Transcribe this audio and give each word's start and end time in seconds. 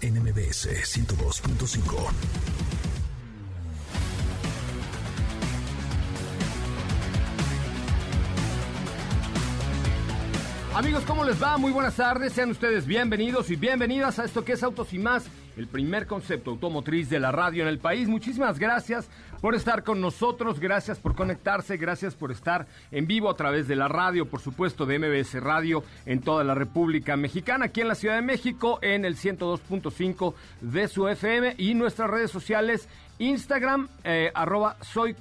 en 0.00 0.22
MBS 0.22 0.66
102.5. 0.66 2.75
Amigos, 10.76 11.04
¿cómo 11.06 11.24
les 11.24 11.42
va? 11.42 11.56
Muy 11.56 11.72
buenas 11.72 11.96
tardes, 11.96 12.34
sean 12.34 12.50
ustedes 12.50 12.86
bienvenidos 12.86 13.50
y 13.50 13.56
bienvenidas 13.56 14.18
a 14.18 14.26
esto 14.26 14.44
que 14.44 14.52
es 14.52 14.62
Autos 14.62 14.92
y 14.92 14.98
más, 14.98 15.26
el 15.56 15.68
primer 15.68 16.06
concepto 16.06 16.50
automotriz 16.50 17.08
de 17.08 17.18
la 17.18 17.32
radio 17.32 17.62
en 17.62 17.70
el 17.70 17.78
país. 17.78 18.08
Muchísimas 18.08 18.58
gracias 18.58 19.08
por 19.40 19.54
estar 19.54 19.84
con 19.84 20.02
nosotros, 20.02 20.60
gracias 20.60 20.98
por 20.98 21.14
conectarse, 21.14 21.78
gracias 21.78 22.14
por 22.14 22.30
estar 22.30 22.66
en 22.90 23.06
vivo 23.06 23.30
a 23.30 23.36
través 23.36 23.68
de 23.68 23.74
la 23.74 23.88
radio, 23.88 24.28
por 24.28 24.40
supuesto 24.40 24.84
de 24.84 24.98
MBS 24.98 25.40
Radio 25.42 25.82
en 26.04 26.20
toda 26.20 26.44
la 26.44 26.54
República 26.54 27.16
Mexicana, 27.16 27.64
aquí 27.64 27.80
en 27.80 27.88
la 27.88 27.94
Ciudad 27.94 28.16
de 28.16 28.22
México 28.22 28.78
en 28.82 29.06
el 29.06 29.16
102.5 29.16 30.34
de 30.60 30.88
su 30.88 31.08
FM 31.08 31.54
y 31.56 31.72
nuestras 31.72 32.10
redes 32.10 32.30
sociales 32.30 32.86
Instagram, 33.18 33.88
eh, 34.04 34.30
arroba 34.34 34.76
soy 34.82 35.16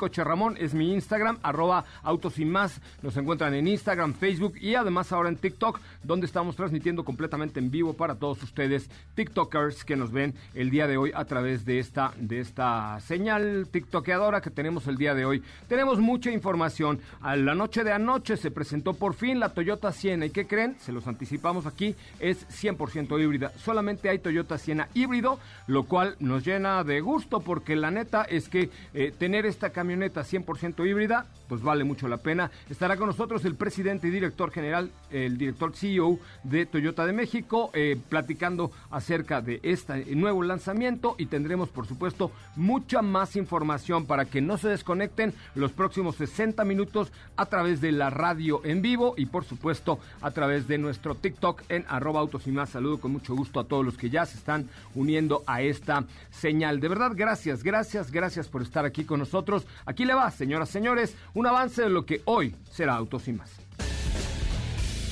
es 0.57 0.73
mi 0.73 0.93
Instagram, 0.93 1.37
arroba 1.41 1.85
Autos 2.03 2.39
y 2.39 2.45
Más. 2.45 2.81
Nos 3.01 3.15
encuentran 3.15 3.53
en 3.53 3.67
Instagram, 3.67 4.13
Facebook 4.13 4.55
y 4.59 4.75
además 4.75 5.11
ahora 5.11 5.29
en 5.29 5.37
TikTok, 5.37 5.79
donde 6.03 6.25
estamos 6.25 6.55
transmitiendo 6.55 7.05
completamente 7.05 7.59
en 7.59 7.71
vivo 7.71 7.93
para 7.93 8.15
todos 8.15 8.43
ustedes, 8.43 8.89
TikTokers 9.15 9.85
que 9.85 9.95
nos 9.95 10.11
ven 10.11 10.33
el 10.53 10.69
día 10.69 10.87
de 10.87 10.97
hoy 10.97 11.11
a 11.15 11.25
través 11.25 11.65
de 11.65 11.79
esta, 11.79 12.11
de 12.17 12.39
esta 12.39 12.99
señal 12.99 13.67
TikTokeadora 13.71 14.41
que 14.41 14.49
tenemos 14.49 14.87
el 14.87 14.97
día 14.97 15.13
de 15.13 15.25
hoy. 15.25 15.41
Tenemos 15.67 15.99
mucha 15.99 16.31
información. 16.31 16.99
A 17.21 17.35
la 17.35 17.55
noche 17.55 17.83
de 17.83 17.93
anoche 17.93 18.37
se 18.37 18.51
presentó 18.51 18.93
por 18.93 19.13
fin 19.13 19.39
la 19.39 19.49
Toyota 19.49 19.91
Siena. 19.91 20.25
¿Y 20.25 20.31
qué 20.31 20.47
creen? 20.47 20.75
Se 20.79 20.91
los 20.91 21.07
anticipamos 21.07 21.65
aquí, 21.65 21.95
es 22.19 22.47
100% 22.49 23.21
híbrida. 23.21 23.51
Solamente 23.57 24.09
hay 24.09 24.19
Toyota 24.19 24.57
Siena 24.57 24.89
híbrido, 24.93 25.39
lo 25.67 25.83
cual 25.83 26.15
nos 26.19 26.45
llena 26.45 26.83
de 26.83 27.01
gusto 27.01 27.39
porque 27.39 27.75
la 27.75 27.84
la 27.85 27.91
neta 27.91 28.23
es 28.23 28.49
que 28.49 28.71
eh, 28.95 29.13
tener 29.15 29.45
esta 29.45 29.69
camioneta 29.69 30.21
100% 30.21 30.89
híbrida, 30.89 31.27
pues 31.47 31.61
vale 31.61 31.83
mucho 31.83 32.07
la 32.07 32.17
pena. 32.17 32.49
Estará 32.67 32.97
con 32.97 33.05
nosotros 33.05 33.45
el 33.45 33.53
presidente 33.53 34.07
y 34.07 34.09
director 34.09 34.49
general, 34.49 34.89
el 35.11 35.37
director 35.37 35.75
CEO 35.75 36.17
de 36.43 36.65
Toyota 36.65 37.05
de 37.05 37.13
México, 37.13 37.69
eh, 37.75 37.95
platicando 38.09 38.71
acerca 38.89 39.39
de 39.41 39.59
este 39.61 40.15
nuevo 40.15 40.41
lanzamiento 40.41 41.13
y 41.19 41.27
tendremos, 41.27 41.69
por 41.69 41.85
supuesto, 41.85 42.31
mucha 42.55 43.03
más 43.03 43.35
información 43.35 44.07
para 44.07 44.25
que 44.25 44.41
no 44.41 44.57
se 44.57 44.69
desconecten 44.69 45.35
los 45.53 45.71
próximos 45.71 46.15
60 46.15 46.63
minutos 46.65 47.11
a 47.37 47.45
través 47.45 47.81
de 47.81 47.91
la 47.91 48.09
radio 48.09 48.65
en 48.65 48.81
vivo 48.81 49.13
y, 49.15 49.27
por 49.27 49.43
supuesto, 49.43 49.99
a 50.21 50.31
través 50.31 50.67
de 50.67 50.79
nuestro 50.79 51.13
TikTok 51.13 51.61
en 51.69 51.85
arroba 51.87 52.19
autos 52.19 52.47
y 52.47 52.51
más. 52.51 52.71
Saludo 52.71 52.99
con 52.99 53.11
mucho 53.11 53.35
gusto 53.35 53.59
a 53.59 53.65
todos 53.65 53.85
los 53.85 53.95
que 53.95 54.09
ya 54.09 54.25
se 54.25 54.39
están 54.39 54.67
uniendo 54.95 55.43
a 55.45 55.61
esta 55.61 56.05
señal. 56.31 56.79
De 56.79 56.87
verdad, 56.87 57.11
gracias, 57.13 57.61
gracias 57.61 57.74
Gracias, 57.75 58.09
gracias 58.09 58.47
por 58.47 58.61
estar 58.61 58.85
aquí 58.85 59.03
con 59.03 59.19
nosotros. 59.19 59.67
Aquí 59.85 60.05
le 60.05 60.13
va, 60.13 60.31
señoras, 60.31 60.69
señores, 60.69 61.13
un 61.33 61.45
avance 61.45 61.81
de 61.81 61.89
lo 61.89 62.05
que 62.05 62.21
hoy 62.23 62.55
será 62.71 62.95
Autos 62.95 63.27
y 63.27 63.33
Más. 63.33 63.51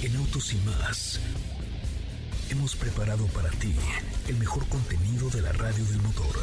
En 0.01 0.15
Autos 0.15 0.53
y 0.53 0.57
Más 0.59 1.19
hemos 2.49 2.77
preparado 2.77 3.25
para 3.27 3.49
ti 3.49 3.75
el 4.29 4.37
mejor 4.37 4.65
contenido 4.69 5.29
de 5.31 5.41
la 5.41 5.51
radio 5.51 5.83
del 5.83 6.01
motor. 6.03 6.37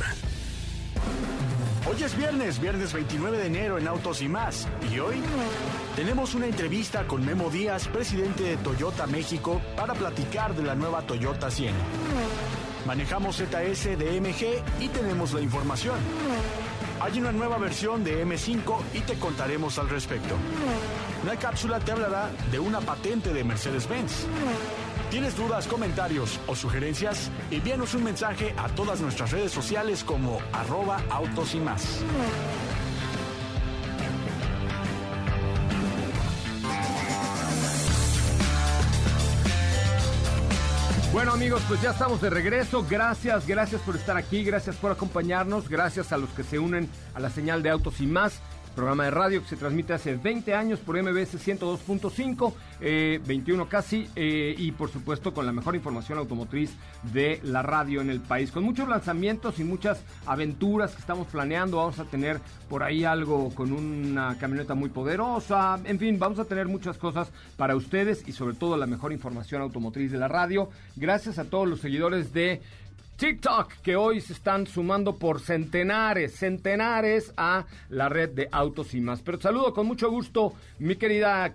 Hoy 1.88 2.03
es 2.03 2.14
viernes, 2.14 2.60
viernes 2.60 2.92
29 2.92 3.38
de 3.38 3.47
enero 3.47 3.78
en 3.78 3.88
Autos 3.88 4.20
y 4.20 4.28
más. 4.28 4.69
Y 4.92 4.98
hoy 4.98 5.22
tenemos 5.97 6.34
una 6.34 6.44
entrevista 6.44 7.06
con 7.06 7.25
Memo 7.25 7.48
Díaz, 7.48 7.88
presidente 7.88 8.42
de 8.42 8.56
Toyota 8.58 9.06
México, 9.06 9.58
para 9.75 9.94
platicar 9.94 10.54
de 10.54 10.64
la 10.64 10.75
nueva 10.75 11.00
Toyota 11.06 11.50
Siena. 11.50 11.78
Manejamos 12.87 13.37
ZS 13.37 13.99
de 13.99 14.21
MG 14.21 14.83
y 14.83 14.89
tenemos 14.89 15.33
la 15.33 15.41
información. 15.41 15.97
Hay 17.01 17.19
una 17.19 17.33
nueva 17.33 17.59
versión 17.59 18.05
de 18.05 18.25
M5 18.27 18.77
y 18.95 19.01
te 19.01 19.15
contaremos 19.15 19.79
al 19.79 19.89
respecto. 19.89 20.35
La 21.25 21.37
cápsula 21.37 21.79
te 21.81 21.93
hablará 21.93 22.31
de 22.51 22.59
una 22.59 22.81
patente 22.81 23.33
de 23.33 23.45
Mercedes-Benz. 23.45 24.27
¿Tienes 25.11 25.37
dudas, 25.37 25.67
comentarios 25.67 26.39
o 26.47 26.55
sugerencias? 26.55 27.31
Envíanos 27.51 27.95
un 27.95 28.05
mensaje 28.05 28.55
a 28.57 28.69
todas 28.69 29.01
nuestras 29.01 29.33
redes 29.33 29.51
sociales 29.51 30.05
como 30.05 30.39
arroba 30.53 31.01
autos 31.11 31.55
y 31.55 31.59
más. 31.59 32.01
Bueno 41.12 41.32
amigos, 41.32 41.60
pues 41.66 41.82
ya 41.82 41.91
estamos 41.91 42.21
de 42.21 42.31
regreso. 42.31 42.87
Gracias, 42.88 43.44
gracias 43.44 43.81
por 43.81 43.97
estar 43.97 44.16
aquí, 44.16 44.44
gracias 44.44 44.76
por 44.76 44.93
acompañarnos, 44.93 45.69
gracias 45.69 46.12
a 46.12 46.16
los 46.16 46.31
que 46.31 46.44
se 46.44 46.60
unen 46.60 46.88
a 47.15 47.21
la 47.21 47.31
señal 47.31 47.65
de 47.65 47.71
autos 47.71 48.00
y 48.00 48.06
más 48.06 48.41
programa 48.81 49.05
de 49.05 49.11
radio 49.11 49.43
que 49.43 49.49
se 49.49 49.57
transmite 49.57 49.93
hace 49.93 50.15
20 50.15 50.55
años 50.55 50.79
por 50.79 50.97
MBS 50.97 51.35
102.5, 51.47 52.55
21 53.27 53.69
casi, 53.69 54.09
eh, 54.17 54.55
y 54.57 54.73
por 54.73 54.91
supuesto 54.91 55.35
con 55.35 55.45
la 55.45 55.53
mejor 55.53 55.77
información 55.77 56.17
automotriz 56.17 56.71
de 57.13 57.41
la 57.43 57.61
radio 57.61 58.01
en 58.01 58.09
el 58.09 58.21
país. 58.21 58.51
Con 58.51 58.65
muchos 58.65 58.89
lanzamientos 58.89 59.61
y 59.61 59.65
muchas 59.65 60.03
aventuras 60.25 60.93
que 60.93 61.01
estamos 61.01 61.27
planeando, 61.27 61.77
vamos 61.77 61.99
a 61.99 62.07
tener 62.07 62.41
por 62.71 62.83
ahí 62.83 63.05
algo 63.05 63.55
con 63.55 63.71
una 63.71 64.39
camioneta 64.39 64.75
muy 64.75 64.89
poderosa, 64.89 65.79
en 65.85 65.99
fin, 65.99 66.19
vamos 66.19 66.39
a 66.39 66.47
tener 66.47 66.67
muchas 66.67 66.97
cosas 66.97 67.29
para 67.59 67.77
ustedes 67.77 68.27
y 68.27 68.33
sobre 68.33 68.55
todo 68.55 68.79
la 68.79 68.87
mejor 68.87 69.12
información 69.12 69.61
automotriz 69.61 70.11
de 70.11 70.17
la 70.17 70.29
radio. 70.29 70.71
Gracias 70.97 71.39
a 71.39 71.45
todos 71.45 71.69
los 71.69 71.81
seguidores 71.81 72.33
de 72.33 72.62
TikTok, 73.20 73.75
que 73.82 73.97
hoy 73.97 74.22
se 74.22 74.32
están 74.32 74.66
sumando 74.66 75.16
por 75.16 75.41
centenares, 75.41 76.36
centenares 76.36 77.34
a 77.36 77.66
la 77.91 78.08
red 78.08 78.31
de 78.31 78.48
autos 78.50 78.94
y 78.94 79.00
más. 79.03 79.20
Pero 79.20 79.38
saludo 79.38 79.75
con 79.75 79.86
mucho 79.86 80.10
gusto, 80.10 80.54
mi 80.78 80.97
querida 80.97 81.54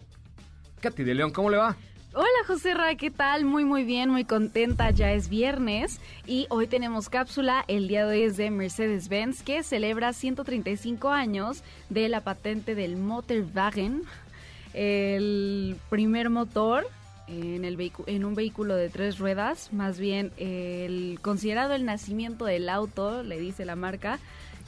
Katy 0.80 1.04
de 1.04 1.16
León, 1.16 1.32
¿cómo 1.32 1.50
le 1.50 1.58
va? 1.58 1.76
Hola 2.14 2.28
José 2.46 2.76
Ra, 2.76 2.94
¿qué 2.94 3.10
tal? 3.10 3.46
Muy 3.46 3.66
muy 3.66 3.84
bien, 3.84 4.12
muy 4.12 4.26
contenta, 4.26 4.92
ya 4.92 5.12
es 5.12 5.28
viernes 5.28 6.00
y 6.28 6.46
hoy 6.50 6.68
tenemos 6.68 7.10
cápsula, 7.10 7.66
el 7.68 7.88
día 7.88 8.06
de 8.06 8.16
hoy 8.16 8.22
es 8.22 8.38
de 8.38 8.52
Mercedes-Benz 8.52 9.42
que 9.42 9.64
celebra 9.64 10.14
135 10.14 11.10
años 11.10 11.64
de 11.90 12.10
la 12.10 12.22
patente 12.22 12.76
del 12.76 12.96
Motorwagen, 12.96 14.04
el 14.76 15.78
primer 15.90 16.30
motor 16.30 16.86
en, 17.28 17.66
el 17.66 17.92
en 18.06 18.26
un 18.26 18.36
vehículo 18.36 18.76
de 18.76 18.90
tres 18.90 19.20
ruedas, 19.20 19.72
más 19.74 20.00
bien 20.00 20.32
el 20.38 21.20
considerado 21.22 21.74
el 21.74 21.86
nacimiento 21.86 22.46
del 22.46 22.70
auto, 22.70 23.24
le 23.24 23.40
dice 23.40 23.66
la 23.66 23.76
marca, 23.76 24.20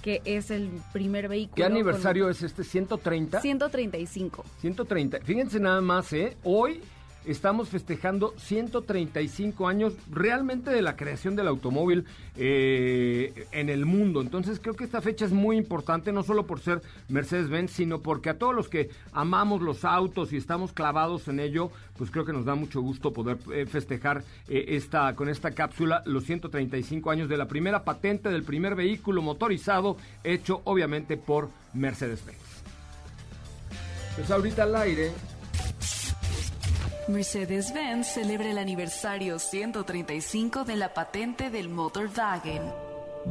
que 0.01 0.21
es 0.25 0.51
el 0.51 0.69
primer 0.93 1.27
vehículo. 1.27 1.55
¿Qué 1.55 1.63
aniversario 1.63 2.29
es 2.29 2.43
este? 2.43 2.63
¿130? 2.63 3.41
135. 3.41 4.45
130. 4.61 5.19
Fíjense 5.21 5.59
nada 5.59 5.81
más, 5.81 6.13
¿eh? 6.13 6.37
Hoy 6.43 6.81
estamos 7.27 7.69
festejando 7.69 8.33
135 8.37 9.67
años 9.67 9.93
realmente 10.09 10.71
de 10.71 10.81
la 10.81 10.95
creación 10.95 11.35
del 11.35 11.47
automóvil 11.47 12.05
eh, 12.37 13.47
en 13.51 13.69
el 13.69 13.85
mundo. 13.85 14.21
Entonces 14.21 14.59
creo 14.59 14.75
que 14.75 14.85
esta 14.85 15.01
fecha 15.01 15.25
es 15.25 15.31
muy 15.31 15.57
importante, 15.57 16.11
no 16.11 16.23
solo 16.23 16.47
por 16.47 16.59
ser 16.59 16.81
Mercedes-Benz, 17.09 17.71
sino 17.71 18.01
porque 18.01 18.29
a 18.29 18.37
todos 18.37 18.55
los 18.55 18.69
que 18.69 18.89
amamos 19.11 19.61
los 19.61 19.85
autos 19.85 20.31
y 20.33 20.37
estamos 20.37 20.71
clavados 20.71 21.27
en 21.27 21.39
ello, 21.39 21.71
pues 21.97 22.11
creo 22.11 22.25
que 22.25 22.33
nos 22.33 22.45
da 22.45 22.55
mucho 22.55 22.81
gusto 22.81 23.11
poder 23.13 23.37
eh, 23.53 23.65
festejar 23.65 24.23
eh, 24.47 24.65
esta, 24.69 25.15
con 25.15 25.29
esta 25.29 25.51
cápsula 25.51 26.03
los 26.05 26.23
135 26.23 27.11
años 27.11 27.29
de 27.29 27.37
la 27.37 27.47
primera 27.47 27.83
patente 27.83 28.29
del 28.29 28.43
primer 28.43 28.75
vehículo 28.75 29.21
motorizado 29.21 29.97
hecho 30.23 30.61
obviamente 30.63 31.17
por 31.17 31.49
Mercedes-Benz. 31.73 32.37
Pues 34.15 34.31
ahorita 34.31 34.63
al 34.63 34.75
aire 34.75 35.11
Mercedes-Benz 37.07 38.05
celebra 38.07 38.51
el 38.51 38.57
aniversario 38.57 39.39
135 39.39 40.65
de 40.65 40.75
la 40.75 40.93
patente 40.93 41.49
del 41.49 41.69
Motorwagen. 41.69 42.61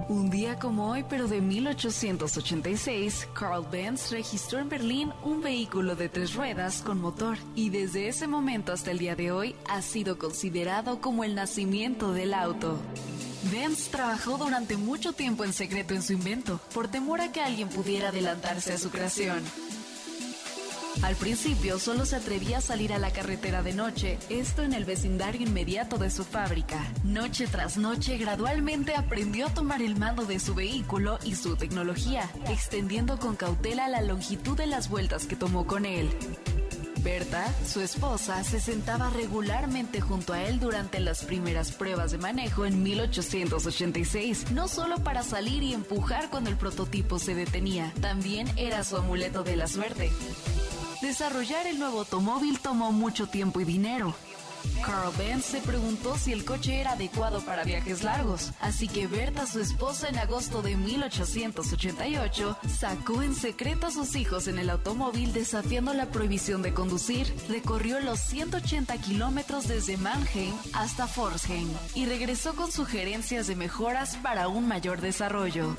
Un 0.09 0.31
día 0.31 0.59
como 0.59 0.91
hoy, 0.91 1.05
pero 1.09 1.29
de 1.29 1.43
1886, 1.43 3.29
Carl 3.35 3.67
Benz 3.71 4.11
registró 4.11 4.61
en 4.61 4.71
Berlín 4.71 5.13
un 5.23 5.43
vehículo 5.43 5.95
de 5.95 6.09
tres 6.09 6.35
ruedas 6.35 6.81
con 6.81 7.01
motor 7.01 7.37
y 7.55 7.69
desde 7.69 8.09
ese 8.09 8.27
momento 8.27 8.73
hasta 8.73 8.91
el 8.91 8.99
día 8.99 9.15
de 9.15 9.31
hoy 9.31 9.55
ha 9.69 9.83
sido 9.83 10.19
considerado 10.19 11.01
como 11.03 11.23
el 11.23 11.35
nacimiento 11.35 12.13
del 12.13 12.33
auto. 12.33 12.79
Benz 13.53 13.89
trabajó 13.89 14.39
durante 14.39 14.77
mucho 14.77 15.13
tiempo 15.13 15.45
en 15.45 15.53
secreto 15.53 15.95
en 15.95 16.03
su 16.03 16.15
invento, 16.15 16.61
por 16.73 16.89
temor 16.89 17.21
a 17.21 17.31
que 17.31 17.43
alguien 17.43 17.69
pudiera 17.69 18.09
adelantarse 18.09 18.73
a 18.73 18.79
su 18.79 18.91
creación. 18.91 19.43
Al 21.07 21.15
principio 21.15 21.79
solo 21.79 22.05
se 22.05 22.17
atrevía 22.17 22.59
a 22.59 22.61
salir 22.61 22.93
a 22.93 22.99
la 22.99 23.13
carretera 23.13 23.63
de 23.63 23.73
noche, 23.73 24.19
esto 24.29 24.65
en 24.65 24.73
el 24.73 24.85
vecindario 24.85 25.41
inmediato 25.41 25.99
de 25.99 26.11
su 26.11 26.25
fábrica. 26.25 26.83
Noche 27.05 27.47
tras 27.47 27.77
noche 27.77 28.19
gradualmente 28.19 28.97
aprendió 28.97 29.47
a 29.47 29.55
tomar 29.55 29.83
el 29.83 29.95
mando 29.95 30.25
de 30.25 30.41
su 30.41 30.57
vehículo 30.57 31.21
y 31.23 31.37
su 31.37 31.55
tecnología, 31.55 32.29
extendiendo 32.49 33.21
con 33.21 33.37
cautela 33.37 33.87
la 33.87 34.03
longitud 34.03 34.57
de 34.57 34.67
las 34.67 34.89
vueltas 34.91 35.27
que 35.27 35.37
tomó 35.37 35.65
con 35.65 35.87
él. 35.87 36.11
Berta, 37.05 37.55
su 37.65 37.83
esposa, 37.83 38.43
se 38.43 38.59
sentaba 38.59 39.09
regularmente 39.11 40.01
junto 40.01 40.33
a 40.33 40.43
él 40.43 40.59
durante 40.59 40.99
las 40.99 41.25
primeras 41.25 41.71
pruebas 41.71 42.11
de 42.11 42.19
manejo 42.19 42.67
en 42.67 42.83
1886, 42.83 44.51
no 44.51 44.67
solo 44.67 44.97
para 45.05 45.23
salir 45.23 45.63
y 45.63 45.73
empujar 45.73 46.31
cuando 46.31 46.51
el 46.51 46.57
prototipo 46.57 47.21
se 47.21 47.37
detenía, 47.37 47.93
también 48.01 48.49
era 48.57 48.83
su 48.83 48.97
amuleto 48.97 49.45
de 49.45 49.55
la 49.55 49.69
suerte. 49.69 50.11
Desarrollar 51.03 51.67
el 51.67 51.79
nuevo 51.79 52.01
automóvil 52.01 52.59
tomó 52.59 52.91
mucho 52.91 53.27
tiempo 53.27 53.61
y 53.61 53.65
dinero. 53.65 54.15
Carl 54.85 55.13
Benz 55.19 55.45
se 55.45 55.61
preguntó 55.61 56.17
si 56.17 56.33
el 56.33 56.45
coche 56.45 56.81
era 56.81 56.93
adecuado 56.93 57.41
para 57.41 57.65
viajes 57.65 58.03
largos, 58.03 58.53
así 58.61 58.89
que 58.89 59.07
Berta, 59.07 59.47
su 59.47 59.61
esposa, 59.61 60.09
en 60.09 60.19
agosto 60.19 60.63
de 60.63 60.77
1888, 60.77 62.59
sacó 62.79 63.23
en 63.23 63.35
secreto 63.35 63.87
a 63.87 63.91
sus 63.91 64.15
hijos 64.17 64.47
en 64.49 64.59
el 64.59 64.71
automóvil 64.71 65.33
desafiando 65.33 65.93
la 65.95 66.07
prohibición 66.07 66.63
de 66.63 66.75
conducir. 66.75 67.35
Recorrió 67.49 68.01
los 68.01 68.21
180 68.21 68.97
kilómetros 68.99 69.67
desde 69.69 69.97
Mannheim 69.97 70.55
hasta 70.73 71.07
Forsheim 71.07 71.69
y 71.95 72.07
regresó 72.07 72.55
con 72.55 72.71
sugerencias 72.71 73.47
de 73.47 73.57
mejoras 73.57 74.17
para 74.17 74.49
un 74.49 74.69
mayor 74.69 75.01
desarrollo. 75.01 75.77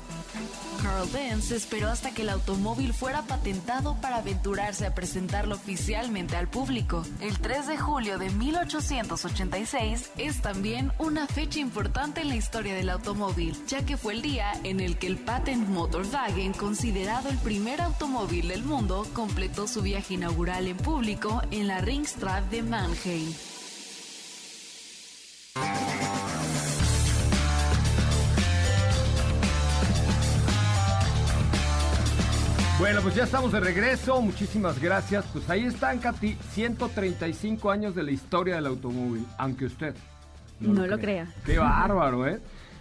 Carl 0.82 1.08
Benz 1.12 1.50
esperó 1.50 1.88
hasta 1.88 2.12
que 2.12 2.22
el 2.22 2.28
automóvil 2.28 2.92
fuera 2.94 3.22
patentado 3.22 3.96
para 4.00 4.18
aventurarse 4.18 4.86
a 4.86 4.94
presentarlo 4.94 5.56
oficialmente 5.56 6.36
al 6.36 6.48
público. 6.48 7.04
El 7.20 7.38
3 7.38 7.66
de 7.66 7.78
julio 7.78 8.18
de 8.18 8.30
1886 8.78 10.10
es 10.18 10.40
también 10.40 10.92
una 10.98 11.26
fecha 11.26 11.58
importante 11.58 12.20
en 12.20 12.28
la 12.28 12.36
historia 12.36 12.74
del 12.74 12.90
automóvil, 12.90 13.56
ya 13.66 13.84
que 13.84 13.96
fue 13.96 14.14
el 14.14 14.22
día 14.22 14.52
en 14.62 14.78
el 14.78 14.98
que 14.98 15.08
el 15.08 15.18
Patent 15.18 15.68
Motorwagen, 15.68 16.52
considerado 16.52 17.28
el 17.28 17.38
primer 17.38 17.80
automóvil 17.80 18.48
del 18.48 18.62
mundo, 18.62 19.04
completó 19.14 19.66
su 19.66 19.82
viaje 19.82 20.14
inaugural 20.14 20.68
en 20.68 20.76
público 20.76 21.42
en 21.50 21.66
la 21.66 21.80
Ringstraße 21.80 22.48
de 22.50 22.62
Mannheim. 22.62 23.57
Bueno, 32.78 33.02
pues 33.02 33.16
ya 33.16 33.24
estamos 33.24 33.50
de 33.50 33.58
regreso. 33.58 34.22
Muchísimas 34.22 34.80
gracias. 34.80 35.24
Pues 35.32 35.50
ahí 35.50 35.64
están, 35.64 35.98
Katy, 35.98 36.36
135 36.52 37.72
años 37.72 37.92
de 37.96 38.04
la 38.04 38.12
historia 38.12 38.54
del 38.54 38.66
automóvil, 38.66 39.26
aunque 39.36 39.64
usted 39.64 39.96
no, 40.60 40.86
lo, 40.86 40.96
crea. 40.96 41.26
Qué 41.44 41.58
bárbaro, 41.58 42.28
¿eh? 42.28 42.38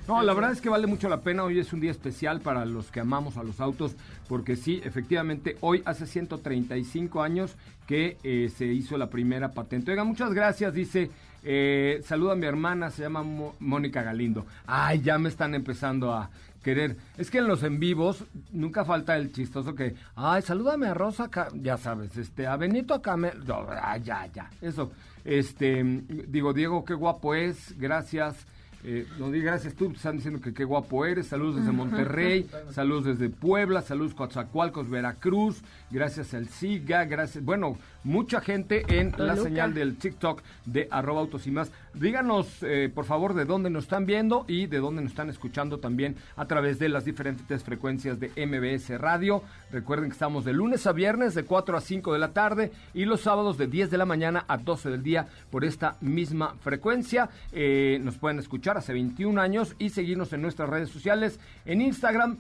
No, 0.08 0.22
la 0.22 0.36
verdad 0.36 0.52
es 0.52 0.62
que 0.62 0.70
vale 0.70 0.86
mucho 0.86 1.10
la 1.10 1.22
pena. 1.22 1.44
Hoy 1.44 1.58
es 1.58 1.74
un 1.74 1.80
día 1.80 1.90
especial 1.90 2.42
para 2.42 2.64
los 2.66 2.92
que 2.92 3.00
amamos 3.00 3.38
a 3.38 3.44
los 3.44 3.60
autos, 3.60 3.96
porque 4.30 4.56
sí, 4.56 4.82
efectivamente, 4.84 5.58
hoy 5.62 5.82
hace 5.84 6.06
135 6.06 7.24
años 7.24 7.56
que 7.88 8.18
eh, 8.24 8.52
se 8.56 8.66
hizo 8.66 9.00
la 9.00 9.10
primera 9.10 9.52
patente. 9.52 9.90
Oiga, 9.90 10.04
muchas 10.04 10.32
gracias, 10.32 10.76
dice. 10.76 11.10
Eh, 11.44 12.02
saluda 12.06 12.34
a 12.34 12.36
mi 12.36 12.46
hermana, 12.46 12.92
se 12.92 13.02
llama 13.02 13.24
Mónica 13.60 14.04
Galindo. 14.04 14.46
Ay, 14.68 15.02
ya 15.02 15.18
me 15.18 15.30
están 15.30 15.56
empezando 15.56 16.14
a 16.14 16.30
querer. 16.68 16.98
Es 17.18 17.32
que 17.32 17.38
en 17.38 17.48
los 17.48 17.64
en 17.64 17.80
vivos 17.80 18.26
nunca 18.52 18.84
falta 18.84 19.16
el 19.16 19.32
chistoso 19.32 19.74
que, 19.74 19.96
ay, 20.18 20.42
salúdame 20.42 20.88
a 20.88 20.94
Rosa, 20.94 21.30
ya 21.54 21.78
sabes, 21.78 22.18
este, 22.18 22.46
a 22.46 22.58
Benito 22.58 23.02
Camel, 23.02 23.40
no, 23.48 23.66
ya, 24.04 24.28
ya, 24.28 24.50
eso. 24.62 24.92
Este, 25.24 25.82
digo, 26.28 26.52
Diego, 26.52 26.84
qué 26.84 26.94
guapo 26.94 27.36
es, 27.36 27.74
gracias. 27.80 28.46
Eh, 28.84 29.08
no 29.18 29.32
di 29.32 29.42
gracias 29.42 29.74
tú, 29.76 29.90
te 29.90 29.96
están 29.96 30.18
diciendo 30.18 30.42
que 30.42 30.54
qué 30.54 30.66
guapo 30.66 31.06
eres. 31.06 31.28
Saludos 31.28 31.56
desde 31.56 31.72
Monterrey, 31.84 32.50
saludos 32.72 33.06
desde 33.06 33.30
Puebla, 33.30 33.82
saludos 33.82 34.14
Coatzacoalcos, 34.14 34.90
Veracruz. 34.90 35.62
Gracias 35.90 36.34
al 36.34 36.50
SIGA, 36.50 37.06
gracias. 37.06 37.44
Bueno, 37.46 37.78
mucha 38.08 38.40
gente 38.40 38.86
en 38.88 39.14
la 39.18 39.36
señal 39.36 39.74
del 39.74 39.98
TikTok 39.98 40.42
de 40.66 40.88
arroba 40.90 41.20
autos 41.20 41.46
y 41.46 41.52
más. 41.52 41.72
Díganos, 41.94 42.64
eh, 42.64 42.90
por 42.94 43.04
favor, 43.04 43.34
de 43.34 43.44
dónde 43.44 43.70
nos 43.70 43.84
están 43.84 44.06
viendo 44.06 44.46
y 44.48 44.68
de 44.68 44.78
dónde 44.78 45.02
nos 45.02 45.12
están 45.12 45.30
escuchando 45.30 45.80
también 45.80 46.16
a 46.38 46.46
través 46.46 46.80
de 46.80 46.88
las 46.88 47.04
diferentes 47.04 47.64
frecuencias 47.64 48.18
de 48.20 48.32
MBS 48.38 48.98
Radio. 48.98 49.44
Recuerden 49.72 50.10
que 50.10 50.14
estamos 50.14 50.46
de 50.46 50.54
lunes 50.54 50.88
a 50.88 50.94
viernes 50.94 51.36
de 51.36 51.44
4 51.44 51.78
a 51.78 51.82
5 51.82 52.14
de 52.14 52.20
la 52.20 52.32
tarde 52.32 52.72
y 52.94 53.04
los 53.04 53.22
sábados 53.22 53.58
de 53.58 53.68
10 53.68 53.92
de 53.92 53.98
la 53.98 54.06
mañana 54.06 54.46
a 54.48 54.58
12 54.58 54.90
del 54.90 55.04
día 55.04 55.28
por 55.52 55.66
esta 55.66 55.98
misma 56.00 56.56
frecuencia. 56.62 57.30
Eh, 57.52 58.00
nos 58.02 58.18
pueden 58.18 58.40
escuchar 58.40 58.78
hace 58.78 58.94
21 58.94 59.42
años 59.42 59.76
y 59.80 59.90
seguirnos 59.90 60.32
en 60.32 60.42
nuestras 60.42 60.70
redes 60.70 60.90
sociales, 60.90 61.42
en 61.66 61.82
Instagram 61.82 62.38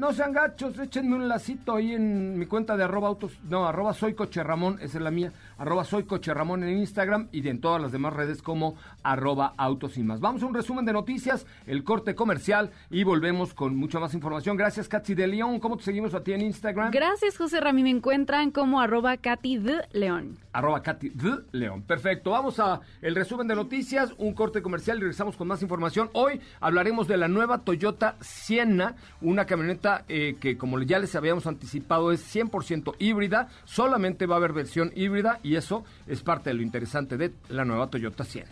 no 0.00 0.14
sean 0.14 0.32
gachos, 0.32 0.78
échenme 0.78 1.14
un 1.14 1.28
lacito 1.28 1.76
ahí 1.76 1.92
en 1.92 2.38
mi 2.38 2.46
cuenta 2.46 2.74
de 2.74 2.84
arroba 2.84 3.08
autos, 3.08 3.38
no, 3.50 3.66
arroba 3.66 3.92
soy 3.92 4.14
coche 4.14 4.42
Ramón, 4.42 4.78
esa 4.80 4.96
es 4.96 5.04
la 5.04 5.10
mía, 5.10 5.30
arroba 5.58 5.84
soy 5.84 6.04
coche 6.04 6.32
Ramón 6.32 6.62
en 6.64 6.78
Instagram 6.78 7.28
y 7.32 7.46
en 7.46 7.60
todas 7.60 7.82
las 7.82 7.92
demás 7.92 8.14
redes 8.14 8.40
como 8.40 8.76
arroba 9.02 9.52
autos 9.58 9.98
y 9.98 10.02
más. 10.02 10.18
Vamos 10.20 10.42
a 10.42 10.46
un 10.46 10.54
resumen 10.54 10.86
de 10.86 10.94
noticias, 10.94 11.46
el 11.66 11.84
corte 11.84 12.14
comercial 12.14 12.70
y 12.88 13.04
volvemos 13.04 13.52
con 13.52 13.76
mucha 13.76 14.00
más 14.00 14.14
información. 14.14 14.56
Gracias, 14.56 14.88
Katy 14.88 15.14
de 15.14 15.26
León. 15.26 15.60
¿Cómo 15.60 15.76
te 15.76 15.84
seguimos 15.84 16.14
a 16.14 16.24
ti 16.24 16.32
en 16.32 16.40
Instagram? 16.40 16.92
Gracias, 16.92 17.36
José 17.36 17.60
Ramí. 17.60 17.82
Me 17.82 17.90
encuentran 17.90 18.52
como 18.52 18.80
arroba 18.80 19.18
Katy 19.18 19.58
de 19.58 19.82
León. 19.92 20.38
Arroba 20.52 20.82
Katy 20.82 21.12
León. 21.52 21.82
Perfecto. 21.82 22.30
Vamos 22.30 22.58
a 22.58 22.80
el 23.02 23.14
resumen 23.14 23.46
de 23.46 23.54
noticias, 23.54 24.12
un 24.18 24.34
corte 24.34 24.62
comercial 24.62 24.98
y 24.98 25.00
regresamos 25.00 25.36
con 25.36 25.48
más 25.48 25.62
información. 25.62 26.10
Hoy 26.12 26.40
hablaremos 26.60 27.08
de 27.08 27.16
la 27.16 27.28
nueva 27.28 27.58
Toyota 27.58 28.16
Sienna, 28.20 28.96
una 29.20 29.46
camioneta 29.46 30.04
eh, 30.08 30.36
que 30.40 30.56
como 30.56 30.80
ya 30.80 30.98
les 30.98 31.14
habíamos 31.14 31.46
anticipado 31.46 32.12
es 32.12 32.34
100% 32.34 32.94
híbrida, 32.98 33.48
solamente 33.64 34.26
va 34.26 34.36
a 34.36 34.38
haber 34.38 34.52
versión 34.52 34.92
híbrida 34.94 35.40
y 35.42 35.56
eso 35.56 35.84
es 36.06 36.22
parte 36.22 36.50
de 36.50 36.54
lo 36.54 36.62
interesante 36.62 37.16
de 37.16 37.32
la 37.48 37.64
nueva 37.64 37.88
Toyota 37.88 38.24
Sienna. 38.24 38.50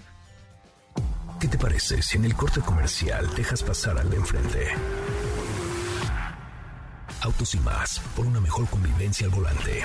¿Qué 1.40 1.46
te 1.46 1.58
parece 1.58 2.02
si 2.02 2.16
en 2.16 2.24
el 2.24 2.34
corte 2.34 2.60
comercial 2.60 3.28
dejas 3.36 3.62
pasar 3.62 3.96
al 3.98 4.10
de 4.10 4.16
enfrente? 4.16 4.66
Autos 7.22 7.54
y 7.54 7.60
más, 7.60 8.00
por 8.16 8.26
una 8.26 8.40
mejor 8.40 8.68
convivencia 8.68 9.26
al 9.26 9.32
volante. 9.32 9.84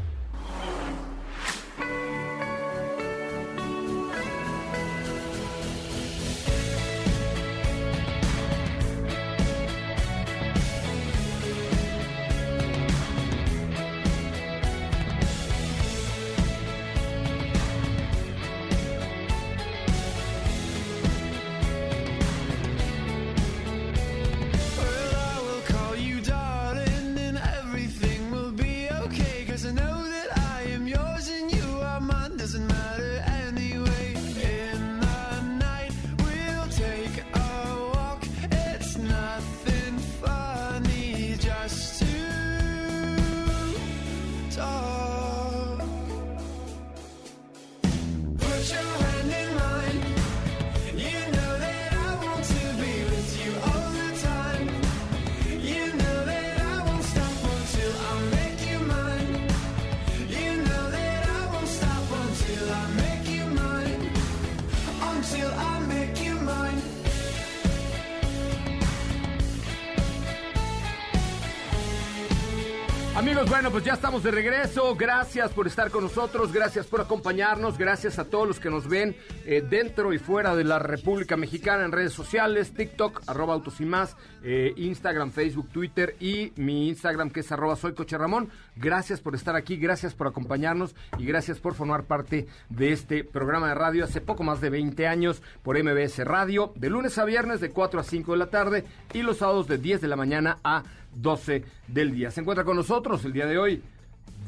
Amigos, 73.13 73.49
bueno, 73.49 73.69
pues 73.71 73.83
ya 73.83 73.93
estamos 73.93 74.23
de 74.23 74.31
regreso. 74.31 74.95
Gracias 74.95 75.51
por 75.51 75.67
estar 75.67 75.91
con 75.91 76.05
nosotros, 76.05 76.53
gracias 76.53 76.87
por 76.87 77.01
acompañarnos, 77.01 77.77
gracias 77.77 78.17
a 78.19 78.25
todos 78.25 78.47
los 78.47 78.59
que 78.61 78.69
nos 78.69 78.87
ven 78.87 79.17
eh, 79.45 79.61
dentro 79.69 80.13
y 80.13 80.17
fuera 80.17 80.55
de 80.55 80.63
la 80.63 80.79
República 80.79 81.35
Mexicana 81.35 81.83
en 81.83 81.91
redes 81.91 82.13
sociales, 82.13 82.73
TikTok, 82.73 83.23
arroba 83.27 83.53
autos 83.53 83.81
y 83.81 83.85
más, 83.85 84.15
eh, 84.43 84.73
Instagram, 84.77 85.31
Facebook, 85.31 85.67
Twitter 85.73 86.15
y 86.21 86.53
mi 86.55 86.87
Instagram 86.87 87.31
que 87.31 87.41
es 87.41 87.51
arroba 87.51 87.75
soy 87.75 87.93
Coche 87.93 88.17
Ramón. 88.17 88.49
Gracias 88.77 89.19
por 89.19 89.35
estar 89.35 89.57
aquí, 89.57 89.75
gracias 89.75 90.13
por 90.15 90.27
acompañarnos 90.27 90.95
y 91.17 91.25
gracias 91.25 91.59
por 91.59 91.75
formar 91.75 92.05
parte 92.05 92.47
de 92.69 92.93
este 92.93 93.25
programa 93.25 93.67
de 93.67 93.75
radio 93.75 94.05
hace 94.05 94.21
poco 94.21 94.43
más 94.43 94.61
de 94.61 94.69
20 94.69 95.05
años 95.05 95.43
por 95.63 95.77
MBS 95.77 96.19
Radio, 96.19 96.71
de 96.75 96.89
lunes 96.89 97.17
a 97.17 97.25
viernes 97.25 97.59
de 97.59 97.71
4 97.71 97.99
a 97.99 98.03
5 98.03 98.31
de 98.31 98.37
la 98.37 98.49
tarde 98.49 98.85
y 99.13 99.21
los 99.21 99.39
sábados 99.39 99.67
de 99.67 99.77
10 99.77 99.99
de 99.99 100.07
la 100.07 100.15
mañana 100.15 100.59
a 100.63 100.83
12 101.15 101.63
del 101.87 102.13
día. 102.13 102.31
Se 102.31 102.41
encuentra 102.41 102.63
con 102.63 102.75
nosotros 102.75 103.23
el 103.25 103.33
día 103.33 103.45
de 103.45 103.57
hoy 103.57 103.81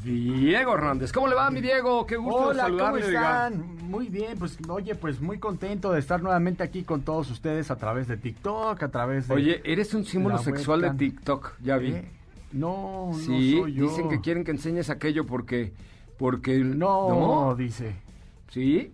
Diego 0.03 0.73
Hernández. 0.73 1.11
¿Cómo 1.13 1.27
le 1.27 1.35
va, 1.35 1.49
mi 1.49 1.61
Diego? 1.61 2.05
Qué 2.05 2.17
gusto 2.17 2.49
Hola, 2.49 2.63
saludarle. 2.63 3.01
¿cómo 3.01 3.13
están? 3.13 3.75
Muy 3.89 4.09
bien, 4.09 4.37
pues 4.37 4.57
oye, 4.67 4.95
pues 4.95 5.21
muy 5.21 5.39
contento 5.39 5.91
de 5.91 5.99
estar 5.99 6.21
nuevamente 6.21 6.63
aquí 6.63 6.83
con 6.83 7.01
todos 7.03 7.31
ustedes 7.31 7.71
a 7.71 7.77
través 7.77 8.07
de 8.07 8.17
TikTok, 8.17 8.83
a 8.83 8.89
través 8.89 9.27
de... 9.27 9.33
Oye, 9.33 9.61
eres 9.63 9.93
un 9.93 10.03
símbolo 10.03 10.37
sexual 10.39 10.81
webcam. 10.81 10.97
de 10.97 11.05
TikTok, 11.05 11.53
ya 11.61 11.77
vi. 11.77 11.91
¿Eh? 11.91 12.11
No, 12.51 13.11
sí, 13.15 13.55
no 13.55 13.63
soy 13.63 13.73
yo. 13.73 13.89
dicen 13.89 14.09
que 14.09 14.19
quieren 14.21 14.43
que 14.43 14.51
enseñes 14.51 14.89
aquello 14.89 15.25
porque... 15.25 15.73
porque 16.17 16.57
No, 16.59 17.55
dice. 17.57 17.95
¿Sí? 18.49 18.91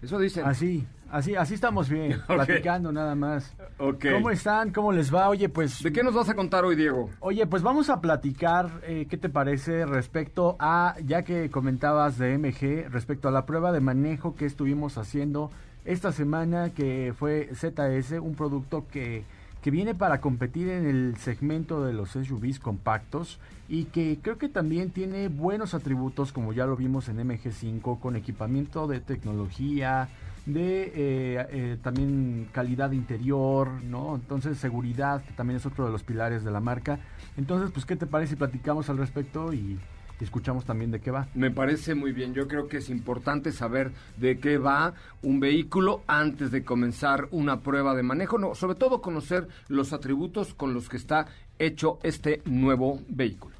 Eso 0.00 0.18
dicen. 0.18 0.46
Así, 0.46 0.86
así, 1.12 1.36
así 1.36 1.54
estamos 1.54 1.88
bien, 1.88 2.20
platicando 2.26 2.90
nada 2.90 3.14
más. 3.14 3.54
¿Cómo 3.78 4.30
están? 4.30 4.72
¿Cómo 4.72 4.90
les 4.90 5.14
va? 5.14 5.28
Oye, 5.28 5.48
pues... 5.48 5.82
¿De 5.82 5.92
qué 5.92 6.02
nos 6.02 6.14
vas 6.14 6.28
a 6.28 6.34
contar 6.34 6.64
hoy, 6.64 6.74
Diego? 6.74 7.10
Oye, 7.20 7.46
pues 7.46 7.62
vamos 7.62 7.90
a 7.90 8.00
platicar, 8.00 8.80
eh, 8.82 9.06
¿qué 9.08 9.16
te 9.16 9.28
parece 9.28 9.86
respecto 9.86 10.56
a, 10.58 10.96
ya 11.04 11.22
que 11.22 11.50
comentabas 11.50 12.18
de 12.18 12.36
MG, 12.38 12.90
respecto 12.90 13.28
a 13.28 13.30
la 13.30 13.46
prueba 13.46 13.70
de 13.70 13.80
manejo 13.80 14.34
que 14.34 14.46
estuvimos 14.46 14.98
haciendo 14.98 15.50
esta 15.84 16.12
semana, 16.12 16.70
que 16.70 17.12
fue 17.16 17.50
ZS, 17.54 18.12
un 18.20 18.34
producto 18.34 18.86
que, 18.90 19.24
que 19.62 19.70
viene 19.70 19.94
para 19.94 20.20
competir 20.20 20.68
en 20.68 20.86
el 20.86 21.16
segmento 21.16 21.84
de 21.84 21.92
los 21.92 22.10
SUVs 22.10 22.58
compactos 22.58 23.38
y 23.68 23.84
que 23.84 24.18
creo 24.20 24.38
que 24.38 24.48
también 24.48 24.90
tiene 24.90 25.28
buenos 25.28 25.74
atributos, 25.74 26.32
como 26.32 26.52
ya 26.52 26.66
lo 26.66 26.76
vimos 26.76 27.08
en 27.08 27.18
MG5, 27.18 28.00
con 28.00 28.16
equipamiento 28.16 28.86
de 28.86 29.00
tecnología, 29.00 30.08
de 30.46 30.92
eh, 30.94 31.46
eh, 31.50 31.76
también 31.82 32.48
calidad 32.52 32.92
interior, 32.92 33.68
¿no? 33.84 34.14
Entonces 34.16 34.58
seguridad, 34.58 35.24
que 35.24 35.32
también 35.32 35.58
es 35.58 35.66
otro 35.66 35.86
de 35.86 35.92
los 35.92 36.02
pilares 36.02 36.44
de 36.44 36.50
la 36.50 36.60
marca. 36.60 36.98
Entonces, 37.36 37.70
pues, 37.70 37.86
¿qué 37.86 37.96
te 37.96 38.06
parece 38.06 38.30
si 38.30 38.36
platicamos 38.36 38.90
al 38.90 38.98
respecto 38.98 39.52
y, 39.52 39.78
y 40.20 40.24
escuchamos 40.24 40.64
también 40.64 40.90
de 40.90 41.00
qué 41.00 41.10
va? 41.10 41.28
Me 41.34 41.50
parece 41.50 41.94
muy 41.94 42.12
bien. 42.12 42.34
Yo 42.34 42.48
creo 42.48 42.68
que 42.68 42.78
es 42.78 42.90
importante 42.90 43.52
saber 43.52 43.92
de 44.16 44.38
qué 44.38 44.58
va 44.58 44.94
un 45.22 45.40
vehículo 45.40 46.02
antes 46.06 46.50
de 46.50 46.64
comenzar 46.64 47.28
una 47.30 47.60
prueba 47.60 47.94
de 47.94 48.02
manejo. 48.02 48.38
No, 48.38 48.54
sobre 48.54 48.74
todo 48.74 49.00
conocer 49.00 49.48
los 49.68 49.92
atributos 49.92 50.54
con 50.54 50.74
los 50.74 50.88
que 50.88 50.96
está 50.96 51.26
hecho 51.58 51.98
este 52.02 52.42
nuevo 52.44 53.00
vehículo. 53.08 53.54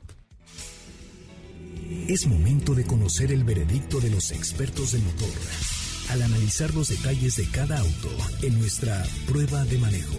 Es 2.08 2.26
momento 2.26 2.74
de 2.74 2.84
conocer 2.84 3.32
el 3.32 3.44
veredicto 3.44 4.00
de 4.00 4.10
los 4.10 4.32
expertos 4.32 4.92
del 4.92 5.02
motor 5.02 5.81
al 6.10 6.22
analizar 6.22 6.74
los 6.74 6.88
detalles 6.88 7.36
de 7.36 7.46
cada 7.46 7.78
auto 7.78 8.10
en 8.42 8.58
nuestra 8.58 9.04
prueba 9.26 9.64
de 9.64 9.78
manejo. 9.78 10.18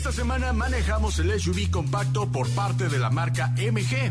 Esta 0.00 0.12
semana 0.12 0.54
manejamos 0.54 1.18
el 1.18 1.38
SUV 1.38 1.70
compacto 1.70 2.26
por 2.32 2.48
parte 2.52 2.88
de 2.88 2.98
la 2.98 3.10
marca 3.10 3.48
MG. 3.58 4.10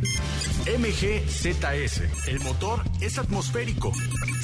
MG 0.78 1.28
ZS. 1.28 2.28
El 2.28 2.40
motor 2.42 2.84
es 3.02 3.18
atmosférico. 3.18 3.92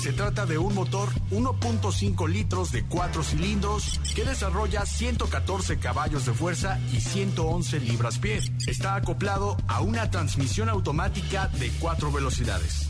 Se 0.02 0.12
trata 0.12 0.48
de 0.48 0.58
un 0.58 0.74
motor 0.74 1.08
1.5 1.30 2.28
litros 2.28 2.72
de 2.72 2.84
4 2.86 3.24
cilindros 3.24 4.02
que 4.16 4.25
desarrolla 4.25 4.88
114 4.88 5.78
caballos 5.78 6.25
de 6.25 6.34
fuerza 6.34 6.80
y 6.92 7.00
111 7.00 7.80
libras-pie. 7.80 8.40
Está 8.66 8.96
acoplado 8.96 9.56
a 9.68 9.82
una 9.82 10.10
transmisión 10.10 10.68
automática 10.68 11.50
de 11.60 11.70
4 11.80 12.12
velocidades. 12.12 12.90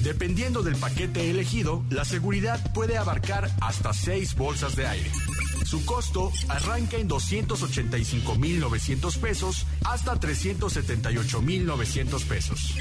Dependiendo 0.00 0.64
del 0.64 0.74
paquete 0.74 1.30
elegido, 1.30 1.84
la 1.90 2.04
seguridad 2.04 2.72
puede 2.72 2.98
abarcar 2.98 3.52
hasta 3.60 3.92
6 3.92 4.34
bolsas 4.34 4.74
de 4.74 4.88
aire. 4.88 5.12
Su 5.64 5.86
costo 5.86 6.32
arranca 6.48 6.96
en 6.96 7.08
285.900 7.08 9.18
pesos 9.18 9.66
hasta 9.84 10.14
378.900 10.14 12.24
pesos. 12.24 12.74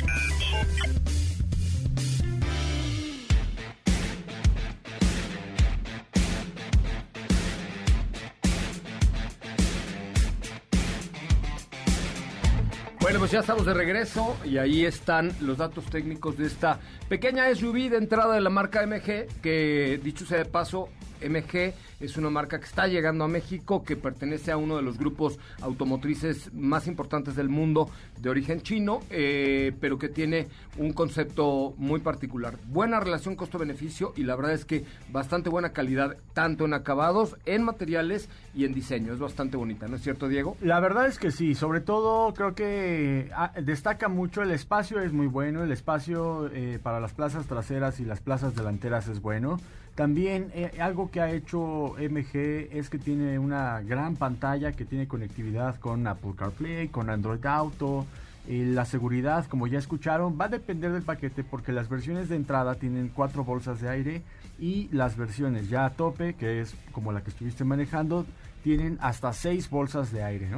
Bueno, 13.03 13.19
pues 13.19 13.31
ya 13.31 13.41
estamos 13.41 13.65
de 13.65 13.73
regreso 13.73 14.37
y 14.45 14.57
ahí 14.57 14.85
están 14.85 15.33
los 15.41 15.57
datos 15.57 15.83
técnicos 15.85 16.37
de 16.37 16.47
esta 16.47 16.79
pequeña 17.09 17.53
SUV 17.53 17.89
de 17.89 17.97
entrada 17.97 18.33
de 18.33 18.39
la 18.39 18.49
marca 18.49 18.87
MG, 18.87 19.27
que 19.41 19.99
dicho 20.01 20.25
sea 20.25 20.37
de 20.37 20.45
paso, 20.45 20.87
MG 21.29 21.73
es 21.99 22.17
una 22.17 22.29
marca 22.29 22.59
que 22.59 22.65
está 22.65 22.87
llegando 22.87 23.23
a 23.23 23.27
México, 23.27 23.83
que 23.83 23.95
pertenece 23.95 24.51
a 24.51 24.57
uno 24.57 24.77
de 24.77 24.81
los 24.81 24.97
grupos 24.97 25.39
automotrices 25.61 26.53
más 26.53 26.87
importantes 26.87 27.35
del 27.35 27.49
mundo 27.49 27.89
de 28.19 28.29
origen 28.29 28.61
chino, 28.61 29.01
eh, 29.09 29.73
pero 29.79 29.97
que 29.97 30.09
tiene 30.09 30.47
un 30.77 30.93
concepto 30.93 31.73
muy 31.77 31.99
particular. 31.99 32.57
Buena 32.67 32.99
relación 32.99 33.35
costo-beneficio 33.35 34.13
y 34.15 34.23
la 34.23 34.35
verdad 34.35 34.53
es 34.53 34.65
que 34.65 34.85
bastante 35.11 35.49
buena 35.49 35.73
calidad, 35.73 36.17
tanto 36.33 36.65
en 36.65 36.73
acabados, 36.73 37.37
en 37.45 37.63
materiales 37.63 38.29
y 38.55 38.65
en 38.65 38.73
diseño. 38.73 39.13
Es 39.13 39.19
bastante 39.19 39.57
bonita, 39.57 39.87
¿no 39.87 39.95
es 39.95 40.01
cierto, 40.01 40.27
Diego? 40.27 40.57
La 40.61 40.79
verdad 40.79 41.07
es 41.07 41.19
que 41.19 41.31
sí, 41.31 41.55
sobre 41.55 41.81
todo 41.81 42.33
creo 42.33 42.55
que 42.55 43.29
ah, 43.35 43.51
destaca 43.61 44.07
mucho 44.07 44.41
el 44.41 44.51
espacio 44.51 44.99
es 44.99 45.13
muy 45.13 45.27
bueno, 45.27 45.63
el 45.63 45.71
espacio 45.71 46.49
eh, 46.53 46.79
para 46.81 46.99
las 46.99 47.13
plazas 47.13 47.45
traseras 47.47 47.99
y 47.99 48.05
las 48.05 48.19
plazas 48.19 48.55
delanteras 48.55 49.07
es 49.07 49.21
bueno. 49.21 49.59
También 49.95 50.49
eh, 50.55 50.71
algo 50.81 51.11
que 51.11 51.21
ha 51.21 51.31
hecho 51.31 51.95
MG 51.99 52.69
es 52.71 52.89
que 52.89 52.97
tiene 52.97 53.37
una 53.37 53.81
gran 53.81 54.15
pantalla 54.15 54.71
que 54.71 54.85
tiene 54.85 55.07
conectividad 55.07 55.79
con 55.79 56.07
Apple 56.07 56.33
CarPlay, 56.35 56.87
con 56.87 57.11
Android 57.11 57.45
Auto. 57.45 58.07
Eh, 58.47 58.65
la 58.65 58.85
seguridad, 58.85 59.45
como 59.45 59.67
ya 59.67 59.77
escucharon, 59.77 60.37
va 60.39 60.45
a 60.45 60.49
depender 60.49 60.91
del 60.91 61.03
paquete 61.03 61.43
porque 61.43 61.71
las 61.71 61.89
versiones 61.89 62.27
de 62.27 62.35
entrada 62.35 62.75
tienen 62.75 63.09
cuatro 63.13 63.43
bolsas 63.43 63.79
de 63.81 63.89
aire 63.89 64.21
y 64.59 64.89
las 64.91 65.15
versiones 65.15 65.69
ya 65.69 65.85
a 65.85 65.91
tope, 65.91 66.33
que 66.33 66.59
es 66.59 66.75
como 66.91 67.11
la 67.11 67.21
que 67.21 67.29
estuviste 67.29 67.63
manejando, 67.63 68.25
tienen 68.63 68.97
hasta 68.99 69.31
seis 69.31 69.69
bolsas 69.69 70.11
de 70.11 70.23
aire. 70.23 70.49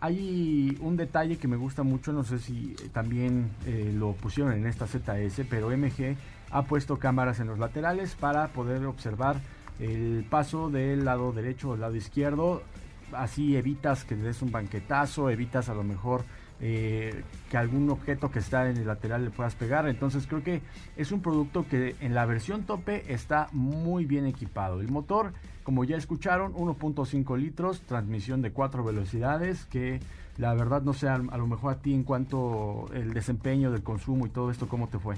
Hay 0.00 0.76
un 0.80 0.96
detalle 0.96 1.38
que 1.38 1.46
me 1.46 1.56
gusta 1.56 1.84
mucho, 1.84 2.12
no 2.12 2.24
sé 2.24 2.40
si 2.40 2.74
también 2.92 3.50
eh, 3.64 3.92
lo 3.96 4.12
pusieron 4.14 4.52
en 4.52 4.66
esta 4.66 4.86
ZS, 4.88 5.42
pero 5.48 5.70
MG 5.70 6.16
ha 6.52 6.62
puesto 6.62 6.98
cámaras 6.98 7.40
en 7.40 7.48
los 7.48 7.58
laterales 7.58 8.14
para 8.14 8.48
poder 8.48 8.84
observar 8.86 9.36
el 9.80 10.24
paso 10.28 10.70
del 10.70 11.04
lado 11.04 11.32
derecho 11.32 11.70
o 11.70 11.72
del 11.72 11.80
lado 11.80 11.96
izquierdo. 11.96 12.62
Así 13.12 13.56
evitas 13.56 14.04
que 14.04 14.14
des 14.14 14.42
un 14.42 14.52
banquetazo, 14.52 15.28
evitas 15.30 15.68
a 15.68 15.74
lo 15.74 15.82
mejor 15.82 16.24
eh, 16.60 17.24
que 17.50 17.56
algún 17.56 17.90
objeto 17.90 18.30
que 18.30 18.38
está 18.38 18.70
en 18.70 18.76
el 18.76 18.86
lateral 18.86 19.24
le 19.24 19.30
puedas 19.30 19.54
pegar. 19.54 19.88
Entonces 19.88 20.26
creo 20.26 20.42
que 20.42 20.62
es 20.96 21.10
un 21.10 21.20
producto 21.20 21.66
que 21.68 21.96
en 22.00 22.14
la 22.14 22.24
versión 22.24 22.62
tope 22.62 23.12
está 23.12 23.48
muy 23.52 24.06
bien 24.06 24.26
equipado. 24.26 24.80
El 24.80 24.88
motor, 24.88 25.32
como 25.64 25.84
ya 25.84 25.96
escucharon, 25.96 26.54
1.5 26.54 27.36
litros, 27.36 27.80
transmisión 27.82 28.42
de 28.42 28.52
4 28.52 28.84
velocidades, 28.84 29.64
que 29.66 30.00
la 30.38 30.54
verdad 30.54 30.82
no 30.82 30.92
sé 30.92 31.08
a 31.08 31.18
lo 31.18 31.46
mejor 31.46 31.72
a 31.72 31.78
ti 31.78 31.94
en 31.94 32.04
cuanto 32.04 32.88
el 32.94 33.12
desempeño 33.12 33.72
del 33.72 33.82
consumo 33.82 34.26
y 34.26 34.30
todo 34.30 34.50
esto, 34.50 34.68
¿cómo 34.68 34.88
te 34.88 34.98
fue? 34.98 35.16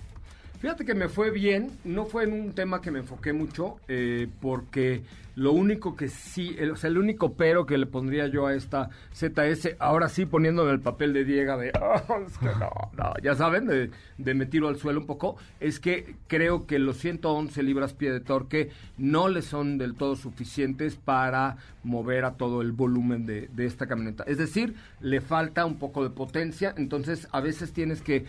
Fíjate 0.60 0.84
que 0.84 0.94
me 0.94 1.08
fue 1.08 1.30
bien, 1.30 1.70
no 1.84 2.06
fue 2.06 2.24
en 2.24 2.32
un 2.32 2.52
tema 2.52 2.80
que 2.80 2.90
me 2.90 3.00
enfoqué 3.00 3.32
mucho, 3.34 3.76
eh, 3.86 4.28
porque 4.40 5.02
lo 5.36 5.52
único 5.52 5.96
que 5.96 6.08
sí, 6.08 6.54
el, 6.58 6.70
o 6.70 6.76
sea, 6.76 6.88
el 6.88 6.96
único 6.96 7.34
pero 7.34 7.66
que 7.66 7.76
le 7.76 7.86
pondría 7.86 8.28
yo 8.28 8.46
a 8.46 8.54
esta 8.54 8.88
ZS, 9.12 9.76
ahora 9.80 10.08
sí 10.08 10.26
poniéndome 10.26 10.70
el 10.70 10.80
papel 10.80 11.12
de 11.12 11.24
Diego 11.24 11.58
de, 11.58 11.72
"Ah, 11.74 12.02
es 12.26 12.38
que 12.38 12.46
no, 12.46 12.70
no", 12.96 13.12
ya 13.22 13.34
saben, 13.34 13.66
de, 13.66 13.90
de 14.16 14.34
me 14.34 14.46
tiro 14.46 14.68
al 14.68 14.76
suelo 14.76 15.00
un 15.00 15.06
poco, 15.06 15.36
es 15.60 15.80
que 15.80 16.14
creo 16.28 16.66
que 16.66 16.78
los 16.78 16.96
111 16.98 17.62
libras 17.62 17.92
pie 17.92 18.12
de 18.12 18.20
torque 18.20 18.70
no 18.96 19.28
le 19.28 19.42
son 19.42 19.76
del 19.76 19.94
todo 19.96 20.14
suficientes 20.16 20.94
para 20.96 21.56
mover 21.82 22.24
a 22.24 22.34
todo 22.36 22.62
el 22.62 22.72
volumen 22.72 23.26
de, 23.26 23.48
de 23.48 23.66
esta 23.66 23.86
camioneta. 23.86 24.24
Es 24.26 24.38
decir, 24.38 24.74
le 25.00 25.20
falta 25.20 25.66
un 25.66 25.78
poco 25.78 26.04
de 26.04 26.10
potencia, 26.10 26.74
entonces 26.78 27.28
a 27.32 27.40
veces 27.40 27.72
tienes 27.72 28.00
que 28.00 28.24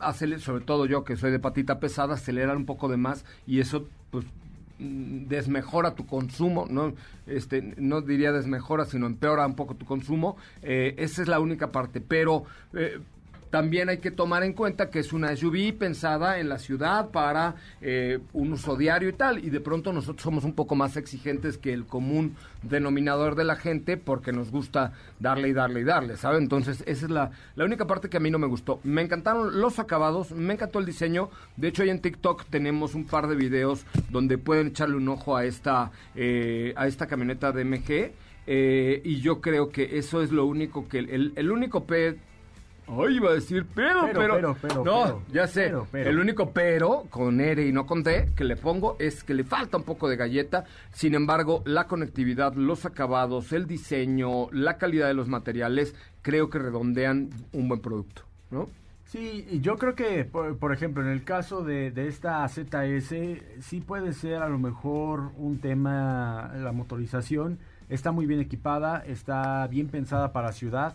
hacerle, 0.00 0.38
sobre 0.38 0.64
todo 0.64 0.86
yo 0.86 1.04
que 1.04 1.16
soy 1.16 1.30
de 1.30 1.38
patita 1.38 1.80
pesada, 1.80 2.14
acelerar 2.14 2.56
un 2.56 2.66
poco 2.66 2.88
de 2.88 2.96
más 2.96 3.24
y 3.46 3.60
eso 3.60 3.88
pues 4.10 4.24
mm, 4.78 5.26
desmejora 5.26 5.94
tu 5.94 6.06
consumo, 6.06 6.66
no, 6.68 6.94
este, 7.26 7.74
no 7.76 8.00
diría 8.00 8.32
desmejora, 8.32 8.84
sino 8.84 9.06
empeora 9.06 9.46
un 9.46 9.54
poco 9.54 9.74
tu 9.74 9.86
consumo. 9.86 10.36
Eh, 10.62 10.94
esa 10.98 11.22
es 11.22 11.28
la 11.28 11.40
única 11.40 11.70
parte, 11.70 12.00
pero 12.00 12.44
eh, 12.74 12.98
también 13.50 13.88
hay 13.88 13.98
que 13.98 14.10
tomar 14.10 14.44
en 14.44 14.52
cuenta 14.52 14.90
que 14.90 15.00
es 15.00 15.12
una 15.12 15.34
SUV 15.34 15.76
pensada 15.76 16.38
en 16.38 16.48
la 16.48 16.58
ciudad 16.58 17.10
para 17.10 17.56
eh, 17.80 18.20
un 18.32 18.52
uso 18.52 18.76
diario 18.76 19.08
y 19.08 19.12
tal, 19.12 19.44
y 19.44 19.50
de 19.50 19.60
pronto 19.60 19.92
nosotros 19.92 20.22
somos 20.22 20.44
un 20.44 20.54
poco 20.54 20.76
más 20.76 20.96
exigentes 20.96 21.58
que 21.58 21.72
el 21.72 21.84
común 21.84 22.36
denominador 22.62 23.34
de 23.34 23.44
la 23.44 23.56
gente 23.56 23.96
porque 23.96 24.32
nos 24.32 24.50
gusta 24.50 24.92
darle 25.18 25.48
y 25.48 25.52
darle 25.52 25.80
y 25.80 25.84
darle, 25.84 26.16
¿sabe? 26.16 26.38
Entonces 26.38 26.84
esa 26.86 27.06
es 27.06 27.10
la, 27.10 27.32
la 27.56 27.64
única 27.64 27.86
parte 27.86 28.08
que 28.08 28.16
a 28.16 28.20
mí 28.20 28.30
no 28.30 28.38
me 28.38 28.46
gustó. 28.46 28.80
Me 28.84 29.02
encantaron 29.02 29.60
los 29.60 29.78
acabados, 29.78 30.30
me 30.30 30.54
encantó 30.54 30.78
el 30.78 30.86
diseño, 30.86 31.30
de 31.56 31.68
hecho 31.68 31.82
ahí 31.82 31.90
en 31.90 32.00
TikTok 32.00 32.44
tenemos 32.50 32.94
un 32.94 33.04
par 33.04 33.26
de 33.26 33.34
videos 33.34 33.84
donde 34.10 34.38
pueden 34.38 34.68
echarle 34.68 34.96
un 34.96 35.08
ojo 35.08 35.36
a 35.36 35.44
esta, 35.44 35.90
eh, 36.14 36.72
a 36.76 36.86
esta 36.86 37.06
camioneta 37.06 37.52
de 37.52 37.64
MG. 37.64 38.12
Eh, 38.46 39.02
y 39.04 39.20
yo 39.20 39.40
creo 39.40 39.70
que 39.70 39.98
eso 39.98 40.22
es 40.22 40.32
lo 40.32 40.46
único 40.46 40.88
que 40.88 40.98
el, 40.98 41.32
el 41.36 41.52
único 41.52 41.84
P 41.84 42.18
Ay, 42.90 43.16
iba 43.16 43.30
a 43.30 43.34
decir 43.34 43.66
pero, 43.72 44.08
pero. 44.12 44.56
pero, 44.60 44.84
no, 44.84 45.22
ya 45.32 45.46
sé. 45.46 45.72
El 45.92 46.18
único 46.18 46.50
pero, 46.50 47.04
con 47.08 47.40
R 47.40 47.64
y 47.64 47.72
no 47.72 47.86
con 47.86 48.02
D, 48.02 48.30
que 48.34 48.44
le 48.44 48.56
pongo 48.56 48.96
es 48.98 49.22
que 49.22 49.34
le 49.34 49.44
falta 49.44 49.76
un 49.76 49.84
poco 49.84 50.08
de 50.08 50.16
galleta. 50.16 50.64
Sin 50.92 51.14
embargo, 51.14 51.62
la 51.66 51.86
conectividad, 51.86 52.54
los 52.54 52.86
acabados, 52.86 53.52
el 53.52 53.66
diseño, 53.66 54.50
la 54.50 54.76
calidad 54.76 55.06
de 55.06 55.14
los 55.14 55.28
materiales, 55.28 55.94
creo 56.22 56.50
que 56.50 56.58
redondean 56.58 57.30
un 57.52 57.68
buen 57.68 57.80
producto, 57.80 58.22
¿no? 58.50 58.68
Sí, 59.04 59.44
y 59.50 59.60
yo 59.60 59.76
creo 59.76 59.94
que, 59.94 60.24
por, 60.24 60.72
ejemplo, 60.72 61.02
en 61.02 61.08
el 61.08 61.24
caso 61.24 61.64
de, 61.64 61.90
de, 61.90 62.06
esta 62.06 62.46
ZS, 62.48 63.14
sí 63.60 63.80
puede 63.80 64.12
ser 64.12 64.42
a 64.42 64.48
lo 64.48 64.58
mejor 64.58 65.32
un 65.36 65.58
tema, 65.58 66.52
la 66.56 66.70
motorización 66.70 67.58
está 67.88 68.12
muy 68.12 68.26
bien 68.26 68.40
equipada, 68.40 69.02
está 69.04 69.66
bien 69.66 69.88
pensada 69.88 70.32
para 70.32 70.52
ciudad 70.52 70.94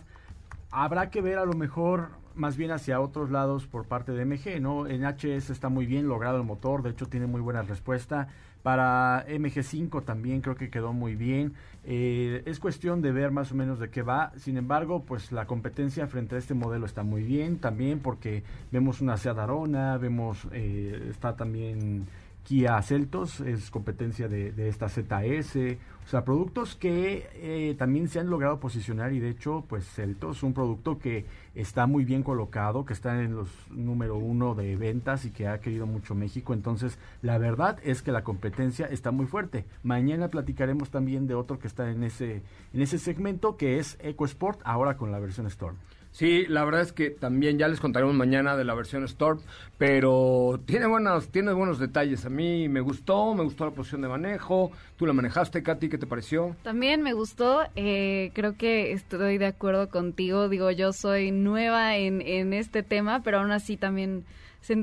habrá 0.76 1.08
que 1.08 1.22
ver 1.22 1.38
a 1.38 1.46
lo 1.46 1.54
mejor 1.54 2.10
más 2.34 2.58
bien 2.58 2.70
hacia 2.70 3.00
otros 3.00 3.30
lados 3.30 3.66
por 3.66 3.86
parte 3.86 4.12
de 4.12 4.26
MG, 4.26 4.60
¿no? 4.60 4.86
En 4.86 5.04
HS 5.04 5.48
está 5.48 5.70
muy 5.70 5.86
bien 5.86 6.06
logrado 6.06 6.36
el 6.36 6.44
motor, 6.44 6.82
de 6.82 6.90
hecho 6.90 7.06
tiene 7.06 7.26
muy 7.26 7.40
buena 7.40 7.62
respuesta. 7.62 8.28
Para 8.62 9.24
MG5 9.26 10.04
también 10.04 10.42
creo 10.42 10.54
que 10.54 10.68
quedó 10.68 10.92
muy 10.92 11.14
bien. 11.14 11.54
Eh, 11.84 12.42
es 12.44 12.60
cuestión 12.60 13.00
de 13.00 13.12
ver 13.12 13.30
más 13.30 13.52
o 13.52 13.54
menos 13.54 13.78
de 13.78 13.88
qué 13.88 14.02
va. 14.02 14.32
Sin 14.36 14.58
embargo, 14.58 15.04
pues 15.04 15.32
la 15.32 15.46
competencia 15.46 16.06
frente 16.08 16.34
a 16.34 16.38
este 16.38 16.52
modelo 16.52 16.84
está 16.84 17.02
muy 17.04 17.22
bien 17.22 17.58
también 17.58 18.00
porque 18.00 18.42
vemos 18.70 19.00
una 19.00 19.16
Seat 19.16 19.38
Arona, 19.38 19.96
vemos, 19.96 20.46
eh, 20.52 21.08
está 21.10 21.36
también 21.36 22.06
Kia 22.46 22.80
Celtos, 22.80 23.40
es 23.40 23.72
competencia 23.72 24.28
de, 24.28 24.68
esta 24.68 24.88
ZS. 24.88 25.56
O 26.04 26.08
sea, 26.08 26.24
productos 26.24 26.76
que 26.76 27.28
eh, 27.34 27.74
también 27.76 28.08
se 28.08 28.20
han 28.20 28.30
logrado 28.30 28.60
posicionar 28.60 29.12
y 29.12 29.18
de 29.18 29.30
hecho, 29.30 29.64
pues 29.68 29.84
Celtos 29.84 30.44
un 30.44 30.54
producto 30.54 30.96
que 31.00 31.26
está 31.56 31.88
muy 31.88 32.04
bien 32.04 32.22
colocado, 32.22 32.84
que 32.84 32.92
está 32.92 33.20
en 33.20 33.34
los 33.34 33.48
número 33.70 34.16
uno 34.16 34.54
de 34.54 34.76
ventas 34.76 35.24
y 35.24 35.32
que 35.32 35.48
ha 35.48 35.60
querido 35.60 35.86
mucho 35.86 36.14
México. 36.14 36.54
Entonces, 36.54 37.00
la 37.20 37.36
verdad 37.38 37.80
es 37.82 38.00
que 38.02 38.12
la 38.12 38.22
competencia 38.22 38.86
está 38.86 39.10
muy 39.10 39.26
fuerte. 39.26 39.64
Mañana 39.82 40.28
platicaremos 40.28 40.90
también 40.90 41.26
de 41.26 41.34
otro 41.34 41.58
que 41.58 41.66
está 41.66 41.90
en 41.90 42.04
ese, 42.04 42.42
en 42.72 42.80
ese 42.80 43.00
segmento, 43.00 43.56
que 43.56 43.80
es 43.80 43.98
EcoSport, 44.00 44.60
ahora 44.62 44.96
con 44.96 45.10
la 45.10 45.18
versión 45.18 45.48
Storm. 45.48 45.76
Sí, 46.16 46.46
la 46.48 46.64
verdad 46.64 46.80
es 46.80 46.94
que 46.94 47.10
también 47.10 47.58
ya 47.58 47.68
les 47.68 47.78
contaremos 47.78 48.14
mañana 48.14 48.56
de 48.56 48.64
la 48.64 48.72
versión 48.72 49.04
Storm, 49.04 49.38
pero 49.76 50.58
tiene 50.64 50.86
buenos, 50.86 51.28
tiene 51.28 51.52
buenos 51.52 51.78
detalles. 51.78 52.24
A 52.24 52.30
mí 52.30 52.70
me 52.70 52.80
gustó, 52.80 53.34
me 53.34 53.44
gustó 53.44 53.66
la 53.66 53.72
posición 53.72 54.00
de 54.00 54.08
manejo. 54.08 54.72
Tú 54.96 55.04
la 55.04 55.12
manejaste, 55.12 55.62
Katy, 55.62 55.90
¿qué 55.90 55.98
te 55.98 56.06
pareció? 56.06 56.56
También 56.62 57.02
me 57.02 57.12
gustó. 57.12 57.64
Eh, 57.76 58.30
creo 58.32 58.56
que 58.56 58.92
estoy 58.92 59.36
de 59.36 59.44
acuerdo 59.44 59.90
contigo. 59.90 60.48
Digo, 60.48 60.70
yo 60.70 60.94
soy 60.94 61.32
nueva 61.32 61.98
en, 61.98 62.22
en 62.22 62.54
este 62.54 62.82
tema, 62.82 63.22
pero 63.22 63.40
aún 63.40 63.52
así 63.52 63.76
también, 63.76 64.24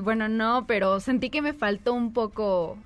bueno, 0.04 0.30
no, 0.30 0.68
pero 0.68 1.00
sentí 1.00 1.32
que 1.32 1.42
me 1.42 1.54
faltó 1.54 1.96
un 1.96 2.14
poco 2.14 2.78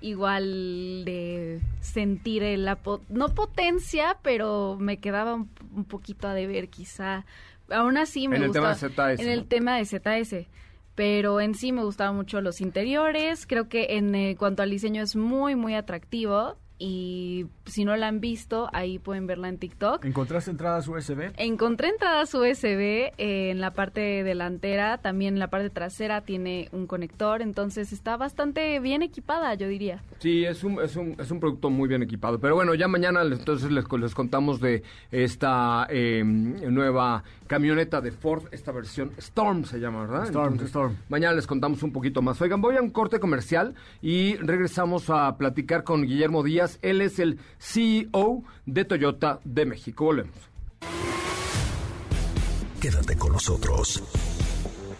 igual 0.00 1.04
de 1.04 1.60
sentir 1.80 2.42
la 2.58 2.80
no 3.08 3.28
potencia, 3.28 4.16
pero 4.22 4.76
me 4.80 4.96
quedaba 4.96 5.34
un 5.34 5.84
poquito 5.84 6.26
a 6.26 6.34
deber 6.34 6.68
quizá 6.68 7.24
aún 7.72 7.96
así 7.96 8.28
me 8.28 8.36
en 8.36 8.48
gusta. 8.48 8.58
El 8.58 8.94
tema 8.94 9.08
de 9.08 9.16
ZS, 9.16 9.22
en 9.22 9.28
el 9.28 9.46
tema 9.46 9.76
de 9.76 9.84
ZS. 9.84 10.48
Pero 10.94 11.40
en 11.40 11.54
sí 11.54 11.72
me 11.72 11.82
gustaban 11.82 12.16
mucho 12.16 12.40
los 12.40 12.60
interiores. 12.60 13.46
Creo 13.46 13.68
que 13.68 13.96
en 13.96 14.14
eh, 14.14 14.36
cuanto 14.38 14.62
al 14.62 14.70
diseño 14.70 15.02
es 15.02 15.16
muy, 15.16 15.56
muy 15.56 15.74
atractivo 15.74 16.58
y 16.84 17.46
si 17.64 17.84
no 17.84 17.94
la 17.96 18.08
han 18.08 18.18
visto, 18.18 18.68
ahí 18.72 18.98
pueden 18.98 19.28
verla 19.28 19.48
en 19.48 19.56
TikTok. 19.56 20.04
¿Encontraste 20.04 20.50
entradas 20.50 20.88
USB? 20.88 21.30
Encontré 21.36 21.90
entradas 21.90 22.34
USB 22.34 23.12
eh, 23.16 23.50
en 23.50 23.60
la 23.60 23.72
parte 23.72 24.24
delantera, 24.24 24.98
también 24.98 25.34
en 25.34 25.38
la 25.38 25.46
parte 25.46 25.70
trasera 25.70 26.22
tiene 26.22 26.68
un 26.72 26.88
conector, 26.88 27.40
entonces 27.40 27.92
está 27.92 28.16
bastante 28.16 28.80
bien 28.80 29.02
equipada, 29.02 29.54
yo 29.54 29.68
diría. 29.68 30.02
Sí, 30.18 30.44
es 30.44 30.64
un, 30.64 30.80
es 30.82 30.96
un, 30.96 31.14
es 31.20 31.30
un 31.30 31.38
producto 31.38 31.70
muy 31.70 31.88
bien 31.88 32.02
equipado. 32.02 32.40
Pero 32.40 32.56
bueno, 32.56 32.74
ya 32.74 32.88
mañana 32.88 33.22
entonces 33.22 33.70
les, 33.70 33.84
les 33.88 34.14
contamos 34.14 34.60
de 34.60 34.82
esta 35.12 35.86
eh, 35.88 36.24
nueva 36.24 37.22
camioneta 37.46 38.00
de 38.00 38.10
Ford, 38.10 38.44
esta 38.50 38.72
versión 38.72 39.12
Storm 39.18 39.64
se 39.64 39.78
llama, 39.78 40.06
¿verdad? 40.06 40.24
Storm, 40.24 40.58
Storm. 40.64 40.96
Mañana 41.08 41.34
les 41.34 41.46
contamos 41.46 41.82
un 41.82 41.92
poquito 41.92 42.22
más. 42.22 42.40
Oigan, 42.40 42.60
voy 42.60 42.76
a 42.76 42.82
un 42.82 42.90
corte 42.90 43.20
comercial 43.20 43.74
y 44.00 44.36
regresamos 44.36 45.10
a 45.10 45.36
platicar 45.36 45.84
con 45.84 46.02
Guillermo 46.02 46.42
Díaz. 46.42 46.71
Él 46.82 47.00
es 47.00 47.18
el 47.18 47.38
CEO 47.58 48.44
de 48.66 48.84
Toyota 48.84 49.40
de 49.44 49.66
México. 49.66 50.04
Volvemos. 50.06 50.36
Quédate 52.80 53.16
con 53.16 53.32
nosotros. 53.32 54.02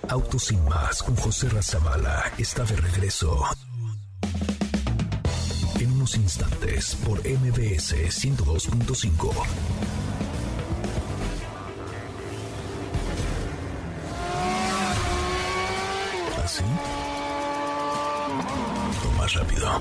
Autos 0.09 0.45
sin 0.45 0.65
más 0.65 1.03
con 1.03 1.17
José 1.17 1.49
Razabala 1.49 2.33
está 2.39 2.65
de 2.65 2.77
regreso. 2.77 3.43
En 5.81 5.93
unos 5.93 6.17
instantes 6.17 6.95
por 7.05 7.19
MBS 7.19 7.95
102.5. 7.95 9.33
¿Así? 16.45 16.65
Más 19.19 19.35
rápido. 19.35 19.81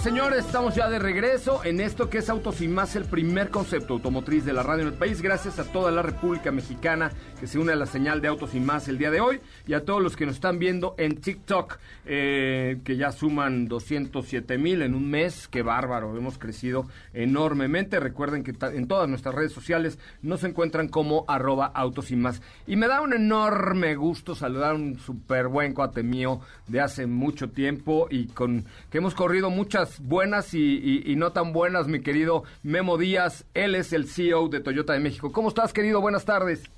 Señores, 0.00 0.44
estamos 0.44 0.74
ya 0.74 0.90
de 0.90 0.98
regreso 0.98 1.64
en 1.64 1.80
esto 1.80 2.10
que 2.10 2.18
es 2.18 2.28
Autos 2.28 2.60
y 2.60 2.68
Más, 2.68 2.96
el 2.96 3.04
primer 3.04 3.50
concepto 3.50 3.94
automotriz 3.94 4.44
de 4.44 4.52
la 4.52 4.62
radio 4.62 4.82
en 4.82 4.88
el 4.88 4.94
país. 4.94 5.22
Gracias 5.22 5.58
a 5.58 5.64
toda 5.64 5.90
la 5.90 6.02
República 6.02 6.50
Mexicana 6.50 7.12
que 7.40 7.46
se 7.46 7.58
une 7.58 7.72
a 7.72 7.76
la 7.76 7.86
señal 7.86 8.20
de 8.20 8.28
Autos 8.28 8.54
y 8.54 8.60
Más 8.60 8.88
el 8.88 8.98
día 8.98 9.10
de 9.10 9.20
hoy 9.20 9.40
y 9.66 9.72
a 9.72 9.84
todos 9.84 10.02
los 10.02 10.16
que 10.16 10.26
nos 10.26 10.34
están 10.34 10.58
viendo 10.58 10.94
en 10.98 11.16
TikTok, 11.16 11.78
eh, 12.06 12.80
que 12.84 12.96
ya 12.96 13.12
suman 13.12 13.66
207 13.68 14.58
mil 14.58 14.82
en 14.82 14.94
un 14.94 15.08
mes. 15.10 15.48
Qué 15.48 15.62
bárbaro, 15.62 16.16
hemos 16.16 16.38
crecido 16.38 16.86
enormemente. 17.12 18.00
Recuerden 18.00 18.42
que 18.42 18.52
en 18.60 18.88
todas 18.88 19.08
nuestras 19.08 19.34
redes 19.34 19.52
sociales 19.52 19.98
nos 20.22 20.44
encuentran 20.44 20.88
como 20.88 21.24
arroba 21.28 21.66
Autos 21.66 22.10
y 22.10 22.16
Más. 22.16 22.42
Y 22.66 22.76
me 22.76 22.88
da 22.88 23.00
un 23.00 23.12
enorme 23.12 23.94
gusto 23.94 24.34
saludar 24.34 24.72
a 24.72 24.74
un 24.74 24.98
súper 24.98 25.48
buen 25.48 25.72
cuate 25.72 26.02
mío 26.02 26.40
de 26.66 26.80
hace 26.80 27.06
mucho 27.06 27.50
tiempo 27.50 28.08
y 28.10 28.26
con 28.26 28.64
que 28.90 28.98
hemos 28.98 29.14
corrido 29.14 29.50
muchas 29.50 29.83
buenas 30.00 30.54
y, 30.54 31.14
no 31.16 31.32
tan 31.32 31.52
buenas, 31.52 31.88
mi 31.88 32.00
querido 32.00 32.44
Memo 32.62 32.98
Díaz. 32.98 33.46
Él 33.54 33.74
es 33.74 33.92
el 33.92 34.06
CEO 34.06 34.48
de 34.48 34.60
Toyota 34.60 34.92
de 34.92 35.00
México. 35.00 35.32
¿Cómo 35.32 35.48
estás, 35.48 35.72
querido? 35.72 36.00
Buenas 36.00 36.24
tardes. 36.24 36.70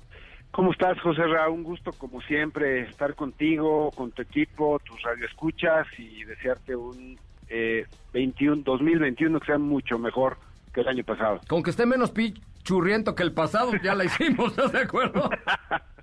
¿Cómo 0.51 0.71
estás, 0.71 0.99
José 1.01 1.23
Ra? 1.27 1.49
Un 1.49 1.63
gusto, 1.63 1.91
como 1.91 2.21
siempre, 2.21 2.81
estar 2.81 3.13
contigo, 3.15 3.91
con 3.91 4.11
tu 4.11 4.21
equipo, 4.21 4.79
tus 4.79 5.01
radioescuchas 5.03 5.87
y 5.97 6.23
desearte 6.23 6.75
un 6.75 7.17
eh, 7.49 7.85
21, 8.13 8.63
2021 8.63 9.39
que 9.39 9.45
sea 9.45 9.57
mucho 9.57 9.99
mejor 9.99 10.37
que 10.73 10.81
el 10.81 10.87
año 10.87 11.03
pasado. 11.03 11.41
Con 11.47 11.63
que 11.63 11.69
esté 11.69 11.85
menos 11.85 12.11
pichurriento 12.11 13.15
que 13.15 13.23
el 13.23 13.33
pasado, 13.33 13.71
ya 13.83 13.93
la 13.95 14.05
hicimos, 14.05 14.51
¿estás 14.51 14.71
de 14.71 14.79
acuerdo? 14.79 15.29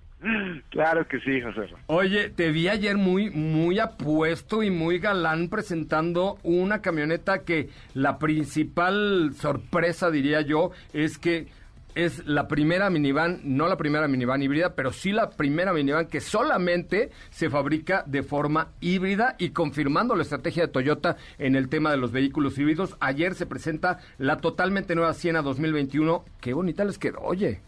Claro 0.70 1.06
que 1.06 1.20
sí, 1.20 1.40
José. 1.40 1.74
Oye, 1.86 2.30
te 2.30 2.50
vi 2.50 2.68
ayer 2.68 2.96
muy, 2.96 3.30
muy 3.30 3.78
apuesto 3.78 4.62
y 4.62 4.70
muy 4.70 4.98
galán 4.98 5.48
presentando 5.48 6.38
una 6.42 6.80
camioneta 6.80 7.40
que 7.40 7.68
la 7.94 8.18
principal 8.18 9.32
sorpresa, 9.34 10.10
diría 10.10 10.40
yo, 10.40 10.70
es 10.92 11.18
que 11.18 11.46
es 11.94 12.26
la 12.26 12.48
primera 12.48 12.90
minivan, 12.90 13.40
no 13.44 13.68
la 13.68 13.76
primera 13.76 14.08
minivan 14.08 14.42
híbrida, 14.42 14.74
pero 14.74 14.92
sí 14.92 15.12
la 15.12 15.30
primera 15.30 15.72
minivan 15.72 16.06
que 16.06 16.20
solamente 16.20 17.10
se 17.30 17.50
fabrica 17.50 18.02
de 18.06 18.22
forma 18.22 18.68
híbrida 18.80 19.36
y 19.38 19.50
confirmando 19.50 20.16
la 20.16 20.22
estrategia 20.22 20.66
de 20.66 20.72
Toyota 20.72 21.16
en 21.38 21.54
el 21.54 21.68
tema 21.68 21.90
de 21.90 21.96
los 21.96 22.12
vehículos 22.12 22.58
híbridos. 22.58 22.96
Ayer 23.00 23.34
se 23.34 23.46
presenta 23.46 24.00
la 24.18 24.38
totalmente 24.38 24.94
nueva 24.94 25.14
Siena 25.14 25.42
2021. 25.42 26.24
Qué 26.40 26.52
bonita 26.52 26.84
les 26.84 26.98
quedó, 26.98 27.20
oye. 27.20 27.60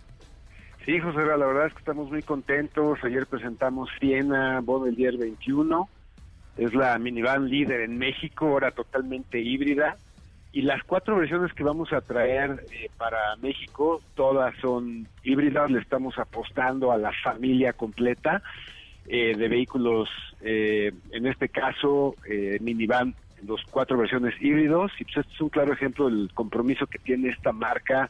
Sí, 0.86 1.00
José, 1.00 1.18
la 1.18 1.36
verdad 1.44 1.66
es 1.66 1.72
que 1.72 1.80
estamos 1.80 2.08
muy 2.12 2.22
contentos. 2.22 3.00
Ayer 3.02 3.26
presentamos 3.26 3.90
Siena 3.98 4.60
Baudelaire 4.62 5.16
21. 5.16 5.88
Es 6.56 6.74
la 6.74 6.96
minivan 7.00 7.48
líder 7.50 7.80
en 7.80 7.98
México, 7.98 8.46
ahora 8.46 8.70
totalmente 8.70 9.40
híbrida. 9.40 9.96
Y 10.52 10.62
las 10.62 10.84
cuatro 10.84 11.16
versiones 11.16 11.52
que 11.54 11.64
vamos 11.64 11.92
a 11.92 12.02
traer 12.02 12.64
eh, 12.70 12.88
para 12.96 13.18
México, 13.42 14.00
todas 14.14 14.54
son 14.60 15.08
híbridas. 15.24 15.72
Le 15.72 15.80
estamos 15.80 16.16
apostando 16.20 16.92
a 16.92 16.98
la 16.98 17.10
familia 17.24 17.72
completa 17.72 18.40
eh, 19.08 19.36
de 19.36 19.48
vehículos, 19.48 20.08
eh, 20.40 20.92
en 21.10 21.26
este 21.26 21.48
caso, 21.48 22.14
minivan, 22.60 23.12
dos 23.42 23.60
cuatro 23.72 23.98
versiones 23.98 24.40
híbridos. 24.40 24.92
Y 25.00 25.04
pues 25.04 25.16
este 25.16 25.34
es 25.34 25.40
un 25.40 25.48
claro 25.48 25.72
ejemplo 25.72 26.08
del 26.08 26.30
compromiso 26.32 26.86
que 26.86 27.00
tiene 27.00 27.30
esta 27.30 27.50
marca 27.50 28.08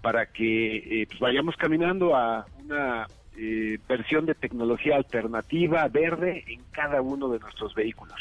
para 0.00 0.26
que 0.26 0.76
eh, 0.76 1.06
pues 1.06 1.20
vayamos 1.20 1.56
caminando 1.56 2.14
a 2.14 2.46
una 2.64 3.06
eh, 3.36 3.78
versión 3.88 4.26
de 4.26 4.34
tecnología 4.34 4.96
alternativa, 4.96 5.86
verde, 5.88 6.44
en 6.48 6.62
cada 6.70 7.00
uno 7.00 7.28
de 7.28 7.38
nuestros 7.38 7.74
vehículos. 7.74 8.16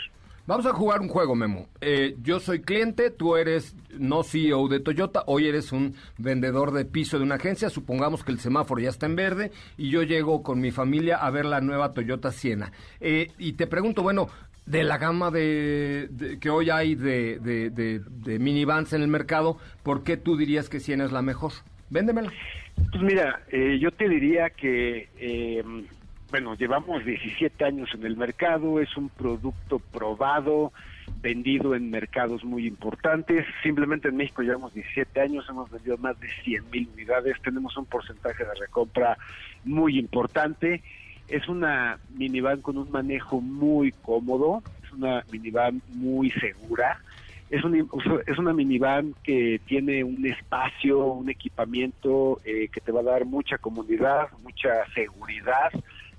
Vamos 0.45 0.65
a 0.65 0.71
jugar 0.71 1.01
un 1.01 1.09
juego, 1.09 1.35
Memo. 1.35 1.67
Eh, 1.81 2.15
yo 2.21 2.39
soy 2.39 2.61
cliente, 2.61 3.11
tú 3.11 3.35
eres 3.35 3.75
no 3.99 4.23
CEO 4.23 4.69
de 4.69 4.79
Toyota, 4.79 5.23
hoy 5.25 5.45
eres 5.45 5.73
un 5.73 5.95
vendedor 6.17 6.71
de 6.71 6.85
piso 6.85 7.17
de 7.17 7.25
una 7.25 7.35
agencia, 7.35 7.69
supongamos 7.69 8.23
que 8.23 8.31
el 8.31 8.39
semáforo 8.39 8.79
ya 8.79 8.89
está 8.89 9.07
en 9.07 9.17
verde 9.17 9.51
y 9.75 9.89
yo 9.89 10.03
llego 10.03 10.43
con 10.43 10.61
mi 10.61 10.71
familia 10.71 11.17
a 11.17 11.29
ver 11.31 11.43
la 11.43 11.59
nueva 11.59 11.91
Toyota 11.91 12.31
Siena. 12.31 12.71
y 13.01 13.53
te 13.53 13.67
pregunto, 13.67 14.03
bueno, 14.03 14.29
de 14.67 14.83
la 14.83 14.97
gama 14.97 15.31
de, 15.31 16.37
que 16.41 16.49
hoy 16.49 16.69
hay 16.69 16.95
de, 16.95 18.01
minivans 18.39 18.93
en 18.93 19.01
el 19.01 19.07
mercado, 19.07 19.57
¿por 19.81 20.03
qué 20.03 20.17
tú 20.17 20.37
dirías 20.37 20.69
que 20.69 20.79
Siena 20.79 21.05
es 21.05 21.11
la 21.11 21.21
mejor? 21.21 21.53
Véndemela. 21.89 22.31
Pues 22.91 23.01
mira, 23.01 23.41
eh, 23.49 23.79
yo 23.79 23.91
te 23.91 24.09
diría 24.09 24.49
que, 24.49 25.09
eh, 25.17 25.63
bueno, 26.29 26.53
llevamos 26.55 27.03
17 27.05 27.63
años 27.63 27.89
en 27.93 28.05
el 28.05 28.17
mercado, 28.17 28.81
es 28.81 28.95
un 28.97 29.09
producto 29.09 29.79
probado, 29.79 30.73
vendido 31.21 31.73
en 31.73 31.89
mercados 31.89 32.43
muy 32.43 32.67
importantes. 32.67 33.45
Simplemente 33.63 34.09
en 34.09 34.17
México 34.17 34.41
llevamos 34.41 34.73
17 34.73 35.21
años, 35.21 35.45
hemos 35.49 35.71
vendido 35.71 35.97
más 35.97 36.19
de 36.19 36.27
100 36.43 36.69
mil 36.69 36.89
unidades, 36.93 37.41
tenemos 37.41 37.77
un 37.77 37.85
porcentaje 37.85 38.43
de 38.43 38.53
recompra 38.59 39.17
muy 39.63 39.97
importante 39.97 40.83
es 41.27 41.47
una 41.47 41.99
minivan 42.09 42.61
con 42.61 42.77
un 42.77 42.91
manejo 42.91 43.41
muy 43.41 43.91
cómodo, 43.91 44.63
es 44.83 44.91
una 44.91 45.23
minivan 45.31 45.81
muy 45.95 46.31
segura, 46.31 46.99
es, 47.49 47.63
un, 47.63 47.89
es 48.25 48.37
una 48.37 48.53
minivan 48.53 49.13
que 49.23 49.59
tiene 49.65 50.03
un 50.03 50.25
espacio, 50.25 51.05
un 51.05 51.29
equipamiento 51.29 52.39
eh, 52.45 52.69
que 52.71 52.81
te 52.81 52.91
va 52.91 53.01
a 53.01 53.03
dar 53.03 53.25
mucha 53.25 53.57
comodidad, 53.57 54.29
mucha 54.43 54.85
seguridad 54.93 55.71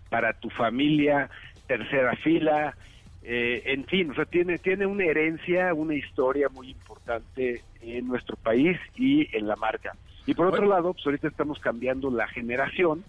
para 0.08 0.32
tu 0.32 0.48
familia, 0.50 1.28
tercera 1.66 2.16
fila, 2.16 2.74
eh, 3.22 3.62
en 3.66 3.84
fin, 3.84 4.10
o 4.10 4.14
sea, 4.14 4.24
tiene, 4.24 4.58
tiene 4.58 4.86
una 4.86 5.04
herencia, 5.04 5.74
una 5.74 5.94
historia 5.94 6.48
muy 6.48 6.70
importante 6.70 7.62
en 7.82 8.08
nuestro 8.08 8.36
país 8.36 8.78
y 8.96 9.28
en 9.36 9.46
la 9.46 9.56
marca. 9.56 9.92
Y 10.28 10.34
por 10.34 10.48
otro 10.48 10.66
lado, 10.66 10.92
pues 10.92 11.06
ahorita 11.06 11.26
estamos 11.26 11.58
cambiando 11.58 12.10
la 12.10 12.28
generación. 12.28 13.02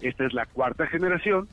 Esta 0.00 0.24
es 0.24 0.32
la 0.32 0.46
cuarta 0.46 0.86
generación 0.86 1.46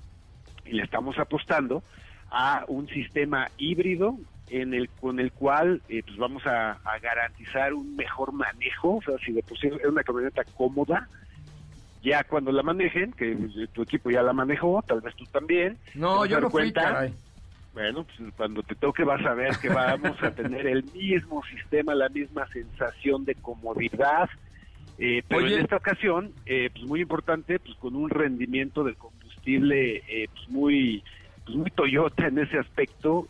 y 0.66 0.72
le 0.72 0.84
estamos 0.84 1.20
apostando 1.20 1.84
a 2.32 2.64
un 2.70 2.88
sistema 2.88 3.50
híbrido 3.58 4.16
en 4.48 4.74
el 4.74 4.88
con 4.88 5.20
el 5.20 5.34
cual 5.34 5.82
eh, 5.90 6.04
pues 6.06 6.16
vamos 6.16 6.48
a, 6.48 6.78
garantizar 7.02 7.74
un 7.74 7.98
mejor 7.98 8.32
manejo, 8.32 8.96
o 8.96 9.02
sea, 9.02 9.18
si 9.18 9.34
de 9.34 9.44
por 9.44 9.60
sí 9.60 9.68
es 9.68 9.86
una 9.86 10.04
camioneta 10.04 10.46
cómoda, 10.56 11.10
ya 12.02 12.24
cuando 12.24 12.54
la 12.54 12.64
manejen, 12.64 13.12
que 13.12 13.36
tu 13.74 13.82
equipo 13.82 14.10
ya 14.10 14.24
la 14.24 14.32
manejó, 14.32 14.82
tal 14.88 15.02
vez 15.02 15.14
tú 15.16 15.26
también. 15.26 15.78
No, 15.96 16.26
yo 16.26 16.40
no 16.40 16.50
fui, 16.50 16.72
caray. 16.72 17.14
Bueno, 17.74 18.06
pues 18.06 18.34
cuando 18.38 18.64
te 18.64 18.76
toque 18.76 19.04
vas 19.04 19.26
a 19.26 19.34
ver 19.34 19.58
que 19.58 19.68
vamos 19.68 20.24
a 20.24 20.32
tener 20.32 20.66
el 20.66 20.86
mismo 20.94 21.44
sistema, 21.44 21.94
la 21.94 22.08
misma 22.08 22.48
sensación 22.48 23.26
de 23.26 23.36
comodidad, 23.36 24.30
eh, 25.02 25.24
pero 25.28 25.48
en 25.48 25.62
esta 25.62 25.78
ocasión, 25.78 26.34
eh, 26.46 26.70
pues 26.74 26.86
muy 26.86 27.02
importante, 27.02 27.58
pues 27.58 27.76
con 27.78 27.96
un 27.96 28.10
rendimiento 28.10 28.84
del 28.84 28.98
combustible 28.98 30.04
eh, 30.10 30.28
pues 30.34 30.50
muy, 30.50 31.04
pues 31.46 31.56
muy 31.56 31.72
Toyota 31.72 32.28
en 32.28 32.40
ese 32.40 32.60
aspecto, 32.60 33.28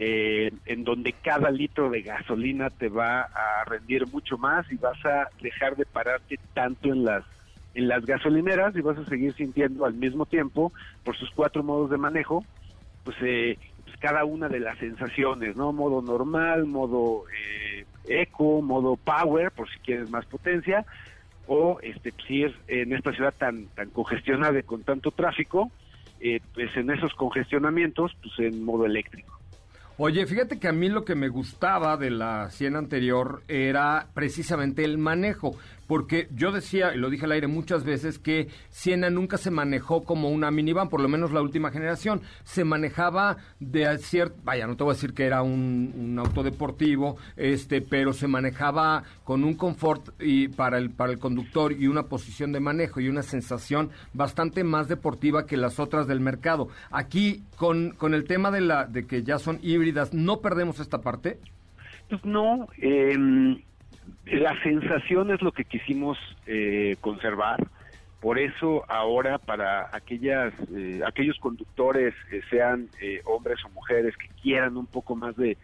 en 0.00 0.84
donde 0.84 1.12
cada 1.12 1.50
litro 1.50 1.90
de 1.90 2.02
gasolina 2.02 2.70
te 2.70 2.88
va 2.88 3.22
a 3.22 3.64
rendir 3.66 4.06
mucho 4.06 4.38
más 4.38 4.70
y 4.70 4.76
vas 4.76 5.04
a 5.04 5.28
dejar 5.42 5.74
de 5.74 5.86
pararte 5.86 6.38
tanto 6.54 6.92
en 6.92 7.04
las 7.04 7.24
en 7.74 7.88
las 7.88 8.06
gasolineras 8.06 8.76
y 8.76 8.80
vas 8.80 8.96
a 8.96 9.04
seguir 9.06 9.34
sintiendo 9.34 9.84
al 9.84 9.94
mismo 9.94 10.24
tiempo 10.24 10.72
por 11.02 11.16
sus 11.16 11.30
cuatro 11.32 11.64
modos 11.64 11.90
de 11.90 11.96
manejo 11.96 12.44
pues, 13.02 13.16
pues 13.18 13.96
cada 13.98 14.24
una 14.24 14.48
de 14.48 14.60
las 14.60 14.78
sensaciones 14.78 15.56
no 15.56 15.72
modo 15.72 16.00
normal 16.00 16.64
modo 16.66 17.24
eco 18.08 18.62
modo 18.62 18.96
power 18.96 19.50
por 19.52 19.68
si 19.70 19.78
quieres 19.80 20.10
más 20.10 20.26
potencia 20.26 20.84
o 21.46 21.78
este 21.82 22.12
si 22.26 22.44
es 22.44 22.52
en 22.66 22.92
esta 22.92 23.12
ciudad 23.12 23.34
tan 23.36 23.66
tan 23.68 23.90
congestionada 23.90 24.62
con 24.62 24.82
tanto 24.82 25.10
tráfico 25.10 25.70
eh, 26.20 26.40
pues 26.54 26.76
en 26.76 26.90
esos 26.90 27.14
congestionamientos 27.14 28.16
pues 28.20 28.32
en 28.38 28.64
modo 28.64 28.86
eléctrico. 28.86 29.38
Oye, 30.00 30.26
fíjate 30.26 30.60
que 30.60 30.68
a 30.68 30.72
mí 30.72 30.88
lo 30.88 31.04
que 31.04 31.16
me 31.16 31.28
gustaba 31.28 31.96
de 31.96 32.10
la 32.10 32.50
Siena 32.50 32.78
anterior 32.78 33.42
era 33.48 34.06
precisamente 34.14 34.84
el 34.84 34.96
manejo 34.96 35.56
porque 35.88 36.28
yo 36.32 36.52
decía, 36.52 36.94
y 36.94 36.98
lo 36.98 37.08
dije 37.08 37.24
al 37.24 37.32
aire 37.32 37.46
muchas 37.48 37.82
veces, 37.82 38.18
que 38.18 38.48
Siena 38.68 39.08
nunca 39.08 39.38
se 39.38 39.50
manejó 39.50 40.04
como 40.04 40.28
una 40.28 40.50
minivan, 40.50 40.90
por 40.90 41.00
lo 41.00 41.08
menos 41.08 41.32
la 41.32 41.40
última 41.40 41.70
generación. 41.70 42.20
Se 42.44 42.62
manejaba 42.62 43.38
de 43.58 43.96
cierto, 43.98 44.36
vaya, 44.44 44.66
no 44.66 44.76
te 44.76 44.84
voy 44.84 44.92
a 44.92 44.94
decir 44.94 45.14
que 45.14 45.24
era 45.24 45.42
un, 45.42 46.14
auto 46.18 46.42
deportivo, 46.42 47.16
este, 47.36 47.80
pero 47.80 48.12
se 48.12 48.28
manejaba 48.28 49.04
con 49.24 49.44
un 49.44 49.54
confort 49.54 50.10
y 50.20 50.48
para 50.48 50.76
el, 50.76 50.90
para 50.90 51.12
el 51.12 51.18
conductor 51.18 51.72
y 51.72 51.86
una 51.86 52.04
posición 52.04 52.52
de 52.52 52.60
manejo 52.60 53.00
y 53.00 53.08
una 53.08 53.22
sensación 53.22 53.90
bastante 54.12 54.64
más 54.64 54.88
deportiva 54.88 55.46
que 55.46 55.56
las 55.56 55.80
otras 55.80 56.06
del 56.06 56.20
mercado. 56.20 56.68
Aquí, 56.90 57.42
con, 57.56 57.92
con 57.92 58.12
el 58.12 58.24
tema 58.24 58.50
de, 58.50 58.60
la, 58.60 58.84
de 58.84 59.06
que 59.06 59.22
ya 59.22 59.38
son 59.38 59.58
híbridas, 59.62 60.12
¿no 60.12 60.40
perdemos 60.40 60.80
esta 60.80 61.00
parte? 61.00 61.38
Pues 62.10 62.22
no, 62.24 62.68
eh, 62.76 63.62
la 64.26 64.60
sensación 64.62 65.30
es 65.30 65.42
lo 65.42 65.52
que 65.52 65.64
quisimos 65.64 66.18
eh, 66.46 66.96
conservar. 67.00 67.66
Por 68.20 68.38
eso 68.38 68.84
ahora 68.88 69.38
para 69.38 69.88
aquellas, 69.92 70.52
eh, 70.74 71.00
aquellos 71.06 71.38
conductores, 71.38 72.14
sean 72.50 72.88
eh, 73.00 73.20
hombres 73.24 73.64
o 73.64 73.68
mujeres, 73.70 74.16
que 74.16 74.28
quieran 74.42 74.76
un 74.76 74.86
poco 74.86 75.14
más 75.14 75.36
de, 75.36 75.56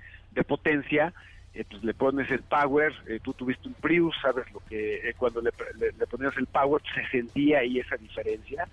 potencia, 0.47 1.13
eh, 1.53 1.65
pues 1.69 1.83
le 1.83 1.95
pones 1.95 2.31
el 2.31 2.43
power, 2.43 2.93
eh, 3.07 3.19
tú 3.23 3.33
tuviste 3.33 3.69
un 3.69 3.75
Prius, 3.75 4.15
sabes 4.21 4.51
lo 4.53 4.61
que 4.69 5.09
eh, 5.09 5.15
cuando 5.17 5.41
le, 5.41 5.51
le, 5.79 6.07
ponías 6.07 6.37
el 6.37 6.47
power 6.47 6.83
se 6.95 7.07
sentía 7.09 7.61
ahí 7.61 7.79
esa 7.79 7.97
diferencia, 7.97 8.69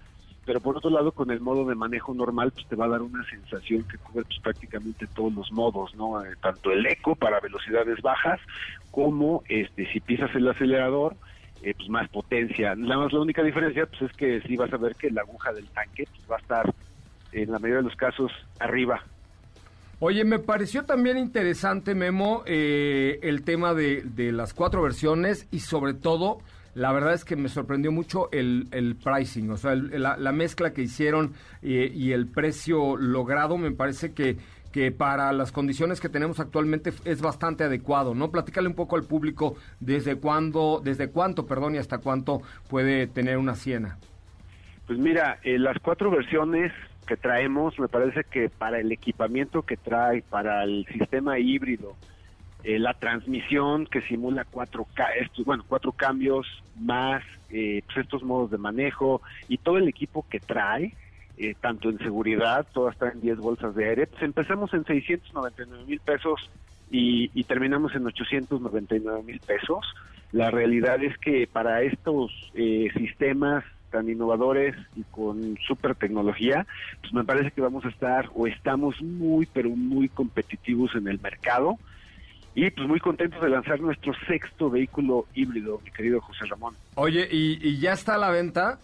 pero 0.52 0.60
por 0.60 0.76
otro 0.76 0.90
lado 0.90 1.14
con 1.14 1.32
el 1.32 1.40
modo 1.40 1.64
de 1.64 1.76
manejo 1.76 2.14
normal 2.14 2.52
pues 2.52 2.68
te 2.68 2.76
va 2.76 2.84
a 2.84 2.90
dar 2.90 3.02
una 3.02 3.24
sensación 3.30 3.84
que 3.84 3.98
cubre 3.98 4.26
pues, 4.26 4.38
prácticamente 4.42 5.08
todos 5.08 5.34
los 5.34 5.50
modos, 5.54 5.96
¿no? 5.96 6.22
tanto 6.42 6.74
el 6.74 6.86
eco 6.88 7.16
para 7.16 7.40
velocidades 7.40 8.02
bajas 8.02 8.38
como 8.92 9.44
este 9.48 9.90
si 9.94 10.02
pisas 10.02 10.30
el 10.36 10.50
acelerador, 10.50 11.16
pues 11.62 11.88
más 11.88 12.10
potencia. 12.10 12.76
Nada 12.76 13.04
más 13.04 13.14
la 13.14 13.22
única 13.22 13.42
diferencia 13.44 13.86
pues 13.86 14.02
es 14.02 14.18
que 14.18 14.42
sí 14.42 14.58
vas 14.58 14.74
a 14.74 14.78
ver 14.78 14.96
que 14.96 15.10
la 15.10 15.22
aguja 15.22 15.54
del 15.54 15.70
tanque 15.70 16.04
pues, 16.14 16.30
va 16.30 16.36
a 16.36 16.40
estar 16.40 16.74
en 17.32 17.50
la 17.50 17.58
mayoría 17.58 17.78
de 17.78 17.84
los 17.84 17.96
casos 17.96 18.30
arriba 18.60 19.02
Oye, 20.04 20.26
me 20.26 20.40
pareció 20.40 20.84
también 20.84 21.18
interesante, 21.18 21.96
Memo, 21.96 22.44
eh, 22.46 23.20
el 23.22 23.44
tema 23.44 23.74
de, 23.74 24.04
las 24.34 24.54
cuatro 24.54 24.82
versiones 24.82 25.48
y 25.50 25.60
sobre 25.60 25.94
todo, 25.94 26.40
la 26.74 26.92
verdad 26.92 27.14
es 27.14 27.26
que 27.26 27.36
me 27.36 27.50
sorprendió 27.50 27.92
mucho 27.92 28.30
el, 28.32 28.96
pricing, 29.04 29.52
o 29.52 29.58
sea, 29.58 29.76
la, 29.76 30.32
mezcla 30.32 30.74
que 30.74 30.82
hicieron 30.84 31.34
eh, 31.62 31.92
y 31.94 32.12
el 32.12 32.28
precio 32.28 32.96
logrado, 32.98 33.58
me 33.58 33.72
parece 33.72 34.14
que, 34.14 34.38
que 34.72 34.92
para 34.92 35.32
las 35.34 35.52
condiciones 35.52 36.00
que 36.00 36.10
tenemos 36.10 36.40
actualmente 36.40 36.94
es 37.06 37.22
bastante 37.22 37.66
adecuado, 37.66 38.16
¿no? 38.16 38.32
Platícale 38.32 38.68
un 38.68 38.76
poco 38.76 38.96
al 38.96 39.04
público 39.04 39.56
desde 39.80 40.16
cuándo, 40.16 40.82
desde 40.84 41.10
cuánto, 41.10 41.46
perdón, 41.46 41.76
y 41.76 41.78
hasta 41.78 41.98
cuánto 41.98 42.42
puede 42.70 43.08
tener 43.08 43.38
una 43.38 43.56
Siena. 43.56 43.98
Pues 44.88 44.98
mira, 44.98 45.40
eh, 45.44 45.60
las 45.60 45.78
cuatro 45.80 46.10
versiones 46.10 46.72
que 47.06 47.18
traemos, 47.18 47.78
me 47.80 47.88
parece 47.88 48.24
que 48.24 48.50
para 48.50 48.80
el 48.80 48.92
equipamiento 48.92 49.64
que 49.64 49.78
trae, 49.78 50.22
para 50.22 50.64
el 50.64 50.86
sistema 50.88 51.40
híbrido, 51.40 51.96
eh, 52.64 52.78
la 52.78 52.94
transmisión 52.94 53.88
que 53.88 54.02
simula 54.02 54.46
cuatro, 54.46 54.86
estos, 55.20 55.46
bueno, 55.46 55.66
cuatro 55.68 55.92
cambios 55.92 56.46
más 56.80 57.24
eh, 57.50 57.82
pues 57.86 57.98
estos 57.98 58.22
modos 58.22 58.52
de 58.52 58.60
manejo 58.60 59.22
y 59.48 59.58
todo 59.58 59.78
el 59.78 59.88
equipo 59.88 60.26
que 60.30 60.40
trae, 60.40 60.94
eh, 61.38 61.56
tanto 61.60 61.90
en 61.90 61.98
seguridad, 61.98 62.68
todas 62.72 62.96
traen 62.98 63.20
10 63.20 63.38
bolsas 63.38 63.74
de 63.76 63.90
aire, 63.90 64.08
pues 64.08 64.22
empezamos 64.22 64.72
en 64.76 64.86
699 64.86 65.86
mil 65.86 66.00
pesos 66.02 66.52
y, 66.92 67.32
y 67.34 67.44
terminamos 67.46 67.96
en 67.96 68.06
899 68.06 69.24
mil 69.24 69.40
pesos. 69.40 69.84
La 70.32 70.52
realidad 70.52 71.04
es 71.04 71.18
que 71.18 71.48
para 71.52 71.82
estos 71.82 72.32
sistemas 72.96 73.66
tan 73.90 74.08
innovadores 74.08 74.76
y 74.96 75.04
con 75.04 75.58
super 75.68 75.96
tecnología, 75.96 76.66
pues 77.02 77.12
me 77.12 77.26
parece 77.26 77.52
que 77.52 77.60
vamos 77.60 77.84
a 77.86 77.90
estar 77.90 78.30
o 78.34 78.48
estamos 78.48 79.02
muy, 79.02 79.46
pero 79.46 79.70
muy 79.72 80.08
competitivos 80.08 80.96
en 80.96 81.10
el 81.10 81.20
mercado 81.20 81.78
y 82.54 82.70
pues 82.70 82.88
muy 82.88 83.00
contentos 83.00 83.42
de 83.42 83.50
lanzar 83.50 83.80
nuestro 83.80 84.14
sexto 84.28 84.70
vehículo 84.70 85.26
híbrido, 85.34 85.80
mi 85.84 85.92
querido 85.92 86.20
José 86.22 86.46
Ramón. 86.46 86.76
Oye, 86.96 87.28
¿y, 87.32 87.80
ya 87.80 87.94
está 87.94 88.16
a 88.16 88.18
la 88.18 88.30
venta? 88.30 88.80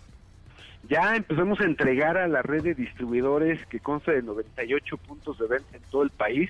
Ya 0.89 1.15
empezamos 1.15 1.59
a 1.59 1.65
entregar 1.65 2.17
a 2.17 2.27
la 2.27 2.41
red 2.41 2.63
de 2.63 2.75
distribuidores 2.75 3.65
que 3.65 3.79
consta 3.79 4.13
de 4.13 4.21
98 4.21 4.97
puntos 4.97 5.37
de 5.37 5.47
venta 5.47 5.75
en 5.75 5.83
todo 5.91 6.03
el 6.03 6.11
país 6.11 6.49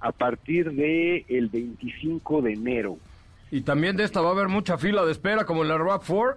a 0.00 0.10
partir 0.12 0.72
de 0.72 1.26
el 1.28 1.48
25 1.48 2.42
de 2.42 2.52
enero. 2.54 2.98
Y 3.50 3.60
también 3.60 3.96
de 3.96 4.04
esta 4.04 4.22
va 4.22 4.30
a 4.30 4.32
haber 4.32 4.48
mucha 4.48 4.78
fila 4.78 5.04
de 5.04 5.12
espera 5.12 5.44
como 5.44 5.62
en 5.62 5.68
la 5.68 5.76
RAV4. 5.76 6.36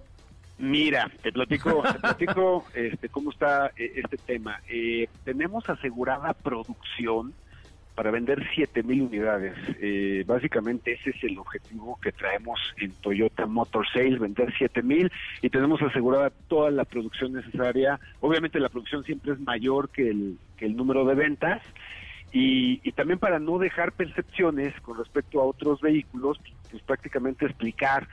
Mira, 0.59 1.09
te 1.21 1.31
platico, 1.31 1.83
te 1.83 1.99
platico 1.99 2.65
este, 2.73 3.09
cómo 3.09 3.31
está 3.31 3.67
eh, 3.77 3.93
este 3.95 4.17
tema. 4.17 4.59
Eh, 4.67 5.07
tenemos 5.23 5.69
asegurada 5.69 6.33
producción 6.33 7.33
para 7.97 8.11
vender 8.11 8.47
7 8.53 8.83
mil 8.83 9.01
unidades. 9.01 9.55
Eh, 9.81 10.23
básicamente 10.27 10.93
ese 10.93 11.09
es 11.09 11.23
el 11.23 11.39
objetivo 11.39 11.99
que 11.99 12.11
traemos 12.11 12.59
en 12.79 12.91
Toyota 12.91 13.47
Motor 13.47 13.87
Sales, 13.91 14.19
vender 14.19 14.53
7 14.55 14.83
mil 14.83 15.11
y 15.41 15.49
tenemos 15.49 15.81
asegurada 15.81 16.29
toda 16.47 16.69
la 16.69 16.85
producción 16.85 17.33
necesaria. 17.33 17.99
Obviamente 18.21 18.59
la 18.59 18.69
producción 18.69 19.03
siempre 19.03 19.33
es 19.33 19.39
mayor 19.39 19.89
que 19.89 20.09
el, 20.09 20.37
número 20.75 21.05
de 21.05 21.15
ventas. 21.15 21.63
Y, 22.31 22.81
y, 22.83 22.91
también 22.91 23.17
para 23.17 23.39
no 23.39 23.57
dejar 23.57 23.93
percepciones 23.93 24.79
con 24.81 24.99
respecto 24.99 25.41
a 25.41 25.45
otros 25.45 25.81
vehículos, 25.81 26.37
pues 26.69 26.83
prácticamente 26.83 27.45
explicar 27.45 28.07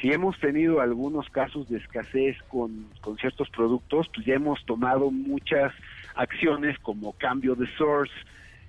si 0.00 0.12
hemos 0.12 0.38
tenido 0.38 0.80
algunos 0.80 1.28
casos 1.30 1.68
de 1.68 1.78
escasez 1.78 2.36
con, 2.48 2.86
ciertos 3.20 3.48
productos, 3.50 4.08
pues 4.14 4.26
ya 4.26 4.34
hemos 4.34 4.64
tomado 4.66 5.10
muchas 5.10 5.72
acciones 6.14 6.78
como 6.80 7.12
cambio 7.12 7.54
de 7.54 7.66
source. 7.76 8.12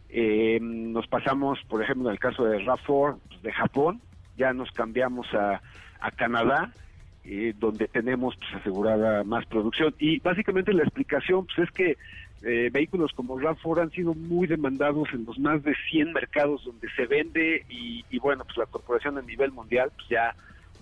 Eh, 0.09 0.59
nos 0.61 1.07
pasamos, 1.07 1.59
por 1.67 1.83
ejemplo, 1.83 2.09
en 2.09 2.13
el 2.13 2.19
caso 2.19 2.45
de 2.45 2.59
RAV4 2.59 3.19
pues 3.27 3.41
de 3.41 3.51
Japón, 3.51 4.01
ya 4.37 4.53
nos 4.53 4.71
cambiamos 4.71 5.27
a, 5.33 5.61
Canadá, 6.15 6.71
eh, 7.25 7.53
donde 7.57 7.87
tenemos 7.87 8.35
pues, 8.37 8.53
asegurada 8.55 9.23
más 9.23 9.45
producción. 9.45 9.93
Y 9.99 10.19
básicamente 10.19 10.73
la 10.73 10.83
explicación 10.83 11.45
pues, 11.45 11.67
es 11.67 11.71
que 11.73 11.97
eh, 12.43 12.69
vehículos 12.71 13.11
como 13.13 13.37
RAV4 13.37 13.81
han 13.81 13.91
sido 13.91 14.13
muy 14.13 14.47
demandados 14.47 15.09
en 15.13 15.25
los 15.25 15.37
más 15.39 15.63
de 15.63 15.75
100 15.89 16.13
mercados 16.13 16.63
donde 16.63 16.87
se 16.95 17.05
vende 17.07 17.65
y, 17.69 18.05
y 18.09 18.19
bueno, 18.19 18.43
pues 18.45 18.57
la 18.57 18.65
corporación 18.67 19.17
a 19.17 19.21
nivel 19.21 19.51
mundial 19.51 19.91
pues 19.95 20.07
ya 20.09 20.35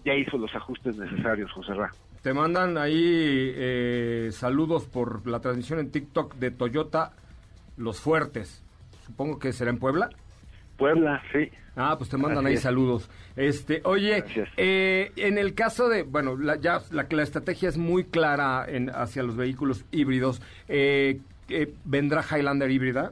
ya 0.06 0.14
hizo 0.14 0.38
los 0.38 0.54
ajustes 0.56 0.96
necesarios, 0.96 1.52
José 1.52 1.74
Ra. 1.74 1.92
Te 2.22 2.34
mandan 2.34 2.78
ahí 2.78 3.52
eh, 3.56 4.30
saludos 4.32 4.86
por 4.86 5.28
la 5.28 5.40
transmisión 5.40 5.80
en 5.80 5.92
TikTok 5.92 6.36
de 6.36 6.52
Toyota 6.52 7.14
Los 7.76 8.00
Fuertes. 8.00 8.64
Supongo 9.06 9.40
que 9.40 9.54
será 9.54 9.72
en 9.72 9.78
Puebla. 9.80 10.10
Puebla, 10.78 11.22
sí. 11.32 11.50
Ah, 11.76 11.96
pues 11.98 12.10
te 12.10 12.18
mandan 12.18 12.46
ahí 12.46 12.58
saludos. 12.58 13.10
Este, 13.36 13.82
oye, 13.84 14.24
eh, 14.58 15.12
en 15.16 15.38
el 15.38 15.54
caso 15.54 15.90
de, 15.90 16.04
bueno, 16.04 16.38
la, 16.38 16.56
ya 16.58 16.80
la, 16.92 17.06
la 17.10 17.24
estrategia 17.24 17.70
es 17.70 17.78
muy 17.78 18.06
clara 18.06 18.66
en, 18.68 18.90
hacia 18.90 19.24
los 19.24 19.36
vehículos 19.36 19.86
híbridos. 19.92 20.42
Eh, 20.68 21.20
¿Vendrá 21.84 22.24
Highlander 22.24 22.72
híbrida? 22.72 23.12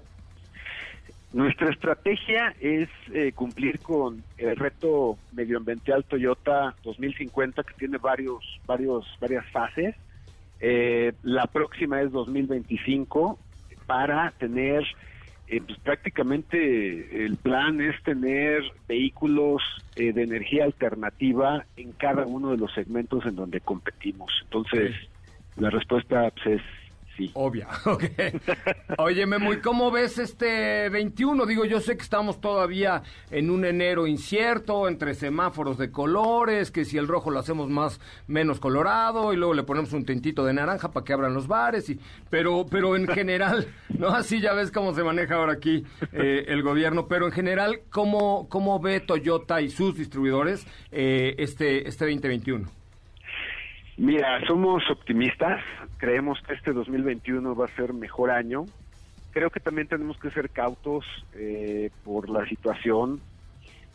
Nuestra 1.33 1.71
estrategia 1.71 2.53
es 2.59 2.89
eh, 3.11 3.31
cumplir 3.31 3.79
con 3.79 4.23
el 4.37 4.55
reto 4.55 5.17
medioambiental 5.31 6.03
Toyota 6.03 6.75
2050 6.83 7.63
que 7.63 7.73
tiene 7.73 7.97
varios, 7.97 8.59
varios, 8.67 9.05
varias 9.19 9.43
fases. 9.49 9.95
Eh, 10.59 11.11
la 11.23 11.47
próxima 11.47 12.01
es 12.01 12.11
2025 12.11 13.39
para 13.87 14.29
tener, 14.37 14.83
eh, 15.47 15.61
pues 15.65 15.79
prácticamente 15.79 17.25
el 17.25 17.37
plan 17.37 17.81
es 17.81 18.01
tener 18.03 18.63
vehículos 18.87 19.61
de 19.95 20.09
energía 20.09 20.63
alternativa 20.63 21.65
en 21.77 21.91
cada 21.91 22.25
uno 22.25 22.51
de 22.51 22.57
los 22.57 22.73
segmentos 22.73 23.25
en 23.25 23.35
donde 23.35 23.59
competimos. 23.61 24.31
Entonces, 24.43 24.95
la 25.57 25.69
respuesta 25.69 26.31
pues, 26.31 26.59
es 26.59 26.82
Sí. 27.17 27.29
Obvia, 27.35 27.67
ok. 27.85 28.03
Oye, 28.97 29.25
Memo, 29.25 29.53
¿y 29.53 29.57
cómo 29.57 29.91
ves 29.91 30.17
este 30.17 30.89
21? 30.89 31.45
Digo, 31.45 31.65
yo 31.65 31.79
sé 31.79 31.95
que 31.95 32.01
estamos 32.01 32.41
todavía 32.41 33.03
en 33.29 33.51
un 33.51 33.65
enero 33.65 34.07
incierto, 34.07 34.87
entre 34.87 35.13
semáforos 35.13 35.77
de 35.77 35.91
colores, 35.91 36.71
que 36.71 36.85
si 36.85 36.97
el 36.97 37.07
rojo 37.07 37.29
lo 37.29 37.39
hacemos 37.39 37.69
más, 37.69 37.99
menos 38.27 38.59
colorado, 38.59 39.31
y 39.31 39.37
luego 39.37 39.53
le 39.53 39.63
ponemos 39.63 39.93
un 39.93 40.05
tintito 40.05 40.43
de 40.43 40.53
naranja 40.53 40.91
para 40.91 41.03
que 41.03 41.13
abran 41.13 41.35
los 41.35 41.47
bares, 41.47 41.89
y, 41.89 41.99
pero, 42.29 42.65
pero 42.69 42.95
en 42.95 43.07
general, 43.13 43.67
¿no? 43.89 44.07
Así 44.09 44.41
ya 44.41 44.53
ves 44.53 44.71
cómo 44.71 44.93
se 44.93 45.03
maneja 45.03 45.35
ahora 45.35 45.53
aquí 45.53 45.85
eh, 46.13 46.45
el 46.47 46.63
gobierno, 46.63 47.07
pero 47.07 47.27
en 47.27 47.31
general, 47.31 47.81
¿cómo, 47.91 48.49
¿cómo 48.49 48.79
ve 48.79 48.99
Toyota 48.99 49.61
y 49.61 49.69
sus 49.69 49.95
distribuidores 49.95 50.65
eh, 50.91 51.35
este, 51.37 51.87
este 51.87 52.05
2021? 52.05 52.82
Mira, 53.97 54.43
somos 54.47 54.89
optimistas, 54.89 55.61
creemos 55.97 56.41
que 56.41 56.53
este 56.55 56.73
2021 56.73 57.55
va 57.55 57.65
a 57.65 57.75
ser 57.75 57.93
mejor 57.93 58.31
año. 58.31 58.65
Creo 59.31 59.51
que 59.51 59.59
también 59.59 59.87
tenemos 59.87 60.17
que 60.17 60.31
ser 60.31 60.49
cautos 60.49 61.05
eh, 61.35 61.91
por 62.03 62.27
la 62.27 62.47
situación, 62.47 63.21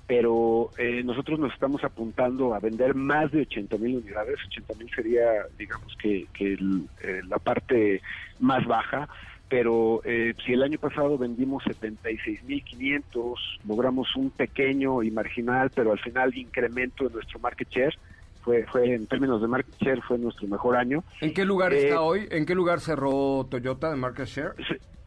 pero 0.07 0.71
eh, 0.79 1.03
nosotros 1.05 1.41
nos 1.41 1.53
estamos 1.53 1.83
apuntando 1.83 2.55
a 2.55 2.61
vender 2.61 2.95
más 2.95 3.33
de 3.33 3.43
80 3.43 3.77
mil 3.79 3.97
unidades. 3.97 4.37
80 4.47 4.75
mil 4.75 4.91
sería, 4.95 5.25
digamos, 5.59 5.97
que, 5.97 6.29
eh, 6.39 7.21
la 7.29 7.39
parte 7.39 8.01
más 8.41 8.67
baja 8.67 9.09
pero 9.51 10.03
si 10.45 10.53
el 10.53 10.63
año 10.63 10.79
pasado 10.79 11.17
vendimos 11.17 11.65
76.500, 11.65 13.35
logramos 13.67 14.15
un 14.15 14.29
pequeño 14.29 15.03
y 15.03 15.11
marginal, 15.11 15.71
pero 15.75 15.93
al 15.93 15.99
final 16.01 16.37
incremento 16.37 17.09
de 17.09 17.15
nuestro 17.15 17.39
market 17.39 17.67
share, 17.71 17.99
fue, 18.49 18.65
fue 18.65 18.95
en 18.95 19.07
términos 19.07 19.43
de 19.43 19.47
market 19.47 19.75
share 19.79 20.01
fue 20.01 20.17
nuestro 20.17 20.49
mejor 20.49 20.75
año. 20.75 21.05
¿En 21.21 21.35
qué 21.35 21.45
lugar 21.45 21.75
está 21.75 21.97
eh, 21.97 21.99
hoy? 21.99 22.29
¿En 22.31 22.47
qué 22.47 22.55
lugar 22.55 22.81
cerró 22.81 23.47
Toyota 23.51 23.91
de 23.91 23.97
market 23.97 24.27
share? 24.27 24.53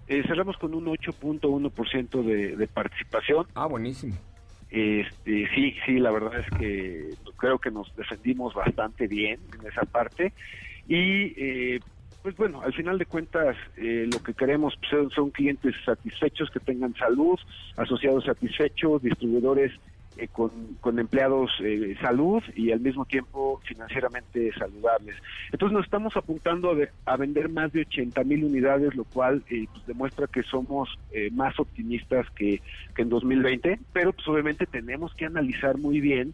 Eh, 0.07 0.21
cerramos 0.27 0.57
con 0.57 0.75
un 0.75 0.85
8.1% 0.85 2.23
de, 2.23 2.55
de 2.55 2.67
participación. 2.67 3.47
Ah, 3.55 3.65
buenísimo. 3.65 4.13
Este, 4.69 5.49
sí, 5.55 5.75
sí, 5.85 5.97
la 5.97 6.11
verdad 6.11 6.39
es 6.39 6.59
que 6.59 7.09
creo 7.37 7.57
que 7.57 7.71
nos 7.71 7.93
defendimos 7.95 8.53
bastante 8.53 9.07
bien 9.07 9.39
en 9.59 9.67
esa 9.67 9.85
parte 9.85 10.33
y 10.87 11.33
eh, 11.35 11.79
pues 12.21 12.37
bueno, 12.37 12.61
al 12.61 12.73
final 12.73 12.99
de 12.99 13.07
cuentas 13.07 13.57
lo 13.75 14.21
que 14.21 14.35
queremos 14.35 14.77
son, 14.87 15.09
son 15.09 15.31
clientes 15.31 15.73
satisfechos 15.83 16.51
que 16.51 16.59
tengan 16.59 16.93
salud, 16.93 17.39
asociados 17.75 18.25
satisfechos, 18.25 19.01
distribuidores 19.01 19.71
eh, 20.17 20.27
con, 20.27 20.51
con, 20.81 20.99
empleados 20.99 21.51
eh, 21.63 21.95
salud 22.01 22.43
y 22.55 22.71
al 22.71 22.81
mismo 22.81 23.05
tiempo 23.05 23.61
financieramente 23.65 24.51
saludables. 24.53 25.15
Entonces 25.51 25.73
nos 25.73 25.85
estamos 25.85 26.15
apuntando 26.17 26.75
a, 27.05 27.17
vender 27.17 27.49
más 27.49 27.71
de 27.71 27.81
80 27.81 28.23
mil 28.25 28.43
unidades, 28.43 28.93
lo 28.95 29.05
cual 29.05 29.43
eh, 29.49 29.67
pues 29.71 29.85
demuestra 29.87 30.27
que 30.27 30.43
somos 30.43 30.89
más 31.31 31.59
optimistas 31.59 32.29
que, 32.31 32.61
que 32.95 33.01
en 33.01 33.09
2020, 33.09 33.79
pero 33.93 34.13
pues 34.13 34.27
obviamente 34.27 34.65
tenemos 34.65 35.13
que 35.13 35.25
analizar 35.25 35.77
muy 35.77 36.01
bien 36.01 36.33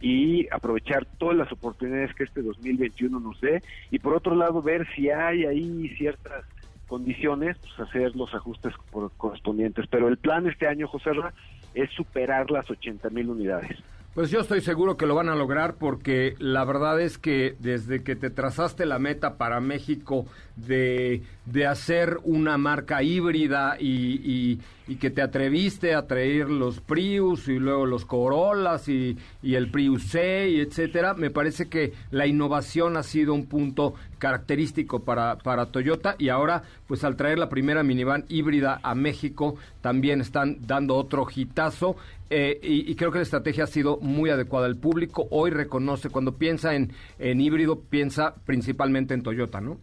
y 0.00 0.48
aprovechar 0.50 1.06
todas 1.18 1.36
las 1.36 1.50
oportunidades 1.52 2.14
que 2.14 2.24
este 2.24 2.42
2021 2.42 3.20
nos 3.20 3.40
dé 3.40 3.62
y 3.90 4.00
por 4.00 4.14
otro 4.14 4.34
lado 4.34 4.60
ver 4.62 4.86
si 4.94 5.10
hay 5.10 5.44
ahí 5.44 5.88
ciertas 5.96 6.44
condiciones, 6.92 7.56
pues 7.58 7.88
hacer 7.88 8.14
los 8.16 8.34
ajustes 8.34 8.74
correspondientes. 9.16 9.86
Pero 9.86 10.08
el 10.08 10.18
plan 10.18 10.46
este 10.46 10.66
año, 10.66 10.86
José 10.88 11.14
Ra, 11.14 11.32
es 11.74 11.90
superar 11.90 12.50
las 12.50 12.68
80 12.70 13.10
mil 13.10 13.28
unidades. 13.30 13.78
Pues 14.14 14.30
yo 14.30 14.40
estoy 14.40 14.60
seguro 14.60 14.98
que 14.98 15.06
lo 15.06 15.14
van 15.14 15.30
a 15.30 15.34
lograr 15.34 15.76
porque 15.76 16.34
la 16.38 16.66
verdad 16.66 17.00
es 17.00 17.16
que 17.16 17.56
desde 17.60 18.02
que 18.02 18.14
te 18.14 18.28
trazaste 18.28 18.84
la 18.84 18.98
meta 18.98 19.38
para 19.38 19.58
México 19.60 20.26
de, 20.54 21.22
de 21.46 21.66
hacer 21.66 22.18
una 22.22 22.58
marca 22.58 23.02
híbrida 23.02 23.76
y, 23.80 24.20
y, 24.22 24.60
que 24.96 25.10
te 25.10 25.22
atreviste 25.22 25.94
a 25.94 26.06
traer 26.06 26.48
los 26.48 26.80
Prius 26.80 27.48
y 27.48 27.58
luego 27.58 27.86
los 27.86 28.04
Corollas 28.04 28.88
y, 28.88 29.16
y 29.42 29.54
el 29.54 29.70
Prius 29.70 30.04
C 30.08 30.50
y 30.50 30.60
etcétera, 30.60 31.14
me 31.14 31.30
parece 31.30 31.68
que 31.68 31.92
la 32.10 32.26
innovación 32.26 32.96
ha 32.96 33.02
sido 33.02 33.34
un 33.34 33.46
punto 33.46 33.94
característico 34.18 35.00
para, 35.00 35.38
para 35.38 35.66
Toyota 35.66 36.14
y 36.18 36.28
ahora 36.28 36.62
pues 36.86 37.04
al 37.04 37.16
traer 37.16 37.38
la 37.38 37.48
primera 37.48 37.82
minivan 37.82 38.24
híbrida 38.28 38.80
a 38.82 38.94
México 38.94 39.56
también 39.80 40.20
están 40.20 40.58
dando 40.66 40.96
otro 40.96 41.26
hitazo 41.34 41.96
eh, 42.34 42.58
y, 42.62 42.94
creo 42.94 43.10
que 43.10 43.18
la 43.18 43.24
estrategia 43.24 43.64
ha 43.64 43.66
sido 43.66 43.98
muy 43.98 44.30
adecuada. 44.30 44.66
El 44.66 44.78
público 44.78 45.26
hoy 45.30 45.50
reconoce, 45.50 46.08
cuando 46.08 46.38
piensa 46.38 46.74
en, 46.74 46.90
en 47.18 47.42
híbrido, 47.42 47.80
piensa 47.80 48.34
principalmente 48.46 49.12
en 49.12 49.22
Toyota, 49.22 49.60
¿no? 49.60 49.76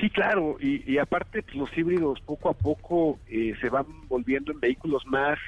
Sí, 0.00 0.10
claro, 0.10 0.56
y, 0.60 0.96
aparte 0.98 1.42
pues, 1.42 1.56
los 1.56 1.76
híbridos 1.76 2.20
poco 2.20 2.50
a 2.50 2.54
poco 2.54 3.18
eh, 3.28 3.54
se 3.60 3.68
van 3.68 3.86
volviendo 4.08 4.52
en 4.52 4.60
vehículos 4.60 5.04
más 5.06 5.38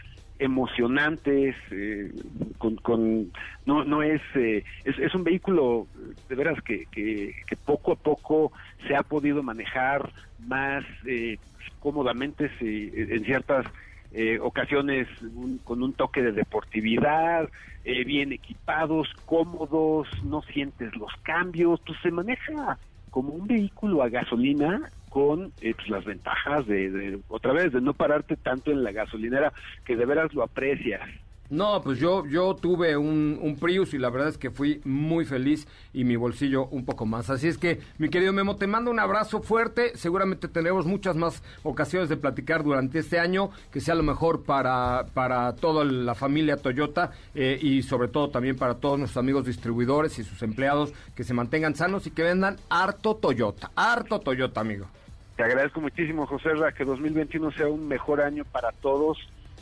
emocionantes, 0.40 1.54
eh, 1.70 2.10
con, 2.58 2.76
con, 2.76 3.30
no, 3.64 3.84
no 3.84 4.02
es, 4.02 4.22
eh, 4.34 4.64
es, 4.84 4.98
es, 4.98 5.14
un 5.14 5.22
vehículo 5.22 5.86
de 6.28 6.34
veras 6.34 6.60
que, 6.62 6.86
que, 6.86 7.34
poco 7.64 7.92
a 7.92 7.96
poco 7.96 8.50
se 8.88 8.96
ha 8.96 9.02
podido 9.02 9.42
manejar 9.42 10.10
más 10.40 10.84
cómodamente 11.78 12.50
en 12.60 13.24
ciertas 13.24 13.66
ocasiones 14.40 15.06
con 15.62 15.82
un 15.82 15.92
toque 15.92 16.22
de 16.22 16.32
deportividad, 16.32 17.48
bien 17.84 18.32
equipados, 18.32 19.08
cómodos, 19.26 20.08
no 20.24 20.42
sientes 20.42 20.96
los 20.96 21.12
cambios, 21.22 21.80
pues 21.86 21.98
se 22.02 22.10
maneja 22.10 22.78
como 23.10 23.32
un 23.32 23.46
vehículo 23.46 24.02
a 24.02 24.08
gasolina 24.08 24.90
con 25.08 25.52
eh, 25.60 25.74
pues, 25.74 25.88
las 25.88 26.04
ventajas 26.04 26.66
de, 26.66 27.20
otra 27.28 27.52
vez, 27.52 27.72
de 27.72 27.80
no 27.80 27.94
pararte 27.94 28.36
tanto 28.36 28.70
en 28.70 28.82
la 28.82 28.92
gasolinera, 28.92 29.52
que 29.84 29.96
de 29.96 30.06
veras 30.06 30.32
lo 30.32 30.42
aprecias. 30.42 31.02
No, 31.50 31.80
pues 31.82 31.98
yo, 31.98 32.24
yo 32.26 32.54
tuve 32.54 32.96
un, 32.96 33.36
un, 33.42 33.56
Prius 33.56 33.92
y 33.92 33.98
la 33.98 34.08
verdad 34.08 34.28
es 34.28 34.38
que 34.38 34.50
fui 34.50 34.80
muy 34.84 35.24
feliz 35.24 35.66
y 35.92 36.04
mi 36.04 36.14
bolsillo 36.14 36.66
un 36.66 36.84
poco 36.84 37.06
más. 37.06 37.28
Así 37.28 37.48
es 37.48 37.58
que, 37.58 37.80
mi 37.98 38.08
querido 38.08 38.32
Memo, 38.32 38.54
te 38.54 38.68
mando 38.68 38.88
un 38.88 39.00
abrazo 39.00 39.42
fuerte. 39.42 39.96
Seguramente 39.96 40.46
tendremos 40.46 40.86
muchas 40.86 41.16
más 41.16 41.42
ocasiones 41.64 42.08
de 42.08 42.16
platicar 42.16 42.62
durante 42.62 43.00
este 43.00 43.18
año, 43.18 43.50
que 43.72 43.80
sea 43.80 43.96
lo 43.96 44.04
mejor 44.04 44.44
para, 44.44 45.06
para 45.12 45.56
toda 45.56 45.84
la 45.84 46.14
familia 46.14 46.56
Toyota 46.56 47.10
eh, 47.34 47.58
y 47.60 47.82
sobre 47.82 48.06
todo 48.06 48.30
también 48.30 48.54
para 48.56 48.74
todos 48.74 49.00
nuestros 49.00 49.20
amigos 49.20 49.44
distribuidores 49.44 50.20
y 50.20 50.22
sus 50.22 50.40
empleados 50.42 50.92
que 51.16 51.24
se 51.24 51.34
mantengan 51.34 51.74
sanos 51.74 52.06
y 52.06 52.12
que 52.12 52.22
vendan 52.22 52.58
harto 52.68 53.16
Toyota. 53.16 53.72
Harto 53.74 54.20
Toyota, 54.20 54.60
amigo. 54.60 54.86
Te 55.36 55.42
agradezco 55.42 55.80
muchísimo, 55.80 56.26
José 56.26 56.50
Ra, 56.54 56.70
que 56.70 56.84
2021 56.84 57.50
sea 57.52 57.66
un 57.66 57.88
mejor 57.88 58.20
año 58.20 58.44
para 58.44 58.70
todos 58.70 59.18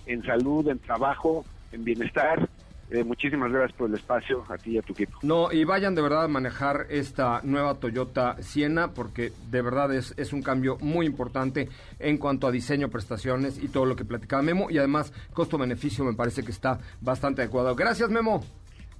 en 0.07 0.23
salud, 0.25 0.69
en 0.69 0.79
trabajo 0.81 1.47
en 1.73 1.85
bienestar. 1.85 2.49
Eh, 2.91 3.05
muchísimas 3.05 3.53
gracias 3.53 3.77
por 3.77 3.91
el 3.91 3.97
espacio, 3.97 4.45
a 4.49 4.57
ti 4.57 4.71
y 4.73 4.79
a 4.79 4.83
tu 4.83 4.95
equipo. 4.95 5.19
No, 5.21 5.53
y 5.53 5.65
vayan 5.65 5.95
de 5.95 6.01
verdad 6.01 6.25
a 6.25 6.29
manejar 6.29 6.87
esta 6.89 7.43
nueva 7.43 7.75
Toyota 7.75 8.37
Siena, 8.41 8.93
porque 8.93 9.31
de 9.51 9.61
verdad 9.61 9.93
es, 9.95 10.15
es 10.17 10.33
un 10.33 10.41
cambio 10.41 10.79
muy 10.81 11.05
importante 11.05 11.69
en 11.99 12.17
cuanto 12.17 12.47
a 12.47 12.51
diseño, 12.51 12.89
prestaciones 12.89 13.63
y 13.63 13.69
todo 13.69 13.85
lo 13.85 13.95
que 13.95 14.07
platicaba 14.07 14.43
Memo. 14.43 14.71
Y 14.71 14.79
además, 14.79 15.13
costo-beneficio 15.35 16.03
me 16.03 16.15
parece 16.15 16.43
que 16.43 16.51
está 16.51 16.79
bastante 17.03 17.43
adecuado. 17.43 17.75
Gracias, 17.77 18.09
Memo. 18.09 18.43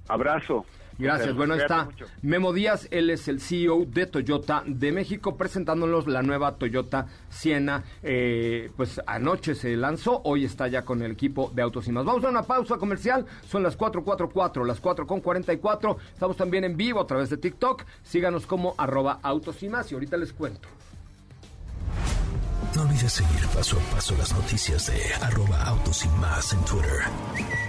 Abrazo. 0.07 0.65
Gracias. 0.99 1.33
Bueno, 1.33 1.55
está 1.55 1.87
Memo 2.21 2.51
Díaz, 2.51 2.89
él 2.91 3.09
es 3.09 3.29
el 3.29 3.39
CEO 3.39 3.85
de 3.85 4.05
Toyota 4.05 4.63
de 4.65 4.91
México, 4.91 5.37
presentándonos 5.37 6.07
la 6.07 6.21
nueva 6.21 6.55
Toyota 6.55 7.07
Siena. 7.29 7.83
Eh, 8.03 8.69
pues 8.75 8.99
anoche 9.07 9.55
se 9.55 9.77
lanzó, 9.77 10.21
hoy 10.25 10.43
está 10.43 10.67
ya 10.67 10.83
con 10.83 11.01
el 11.01 11.11
equipo 11.11 11.51
de 11.55 11.61
Autos 11.61 11.87
y 11.87 11.93
Más. 11.93 12.03
Vamos 12.03 12.23
a 12.25 12.29
una 12.29 12.43
pausa 12.43 12.77
comercial, 12.77 13.25
son 13.47 13.63
las 13.63 13.77
444, 13.77 14.65
las 14.65 14.81
4 14.81 15.07
con 15.07 15.21
44. 15.21 15.97
Estamos 16.13 16.35
también 16.35 16.65
en 16.65 16.75
vivo 16.75 16.99
a 16.99 17.07
través 17.07 17.29
de 17.29 17.37
TikTok. 17.37 17.85
Síganos 18.03 18.45
como 18.45 18.75
arroba 18.77 19.19
Autos 19.23 19.63
y 19.63 19.69
Más 19.69 19.89
y 19.91 19.95
ahorita 19.95 20.17
les 20.17 20.33
cuento. 20.33 20.67
No 22.75 22.81
olvides 22.81 23.13
seguir 23.13 23.47
paso 23.55 23.77
a 23.77 23.95
paso 23.95 24.15
las 24.17 24.33
noticias 24.33 24.87
de 24.87 25.25
arroba 25.25 25.63
Autos 25.63 26.03
y 26.03 26.09
Más 26.19 26.51
en 26.51 26.65
Twitter. 26.65 27.68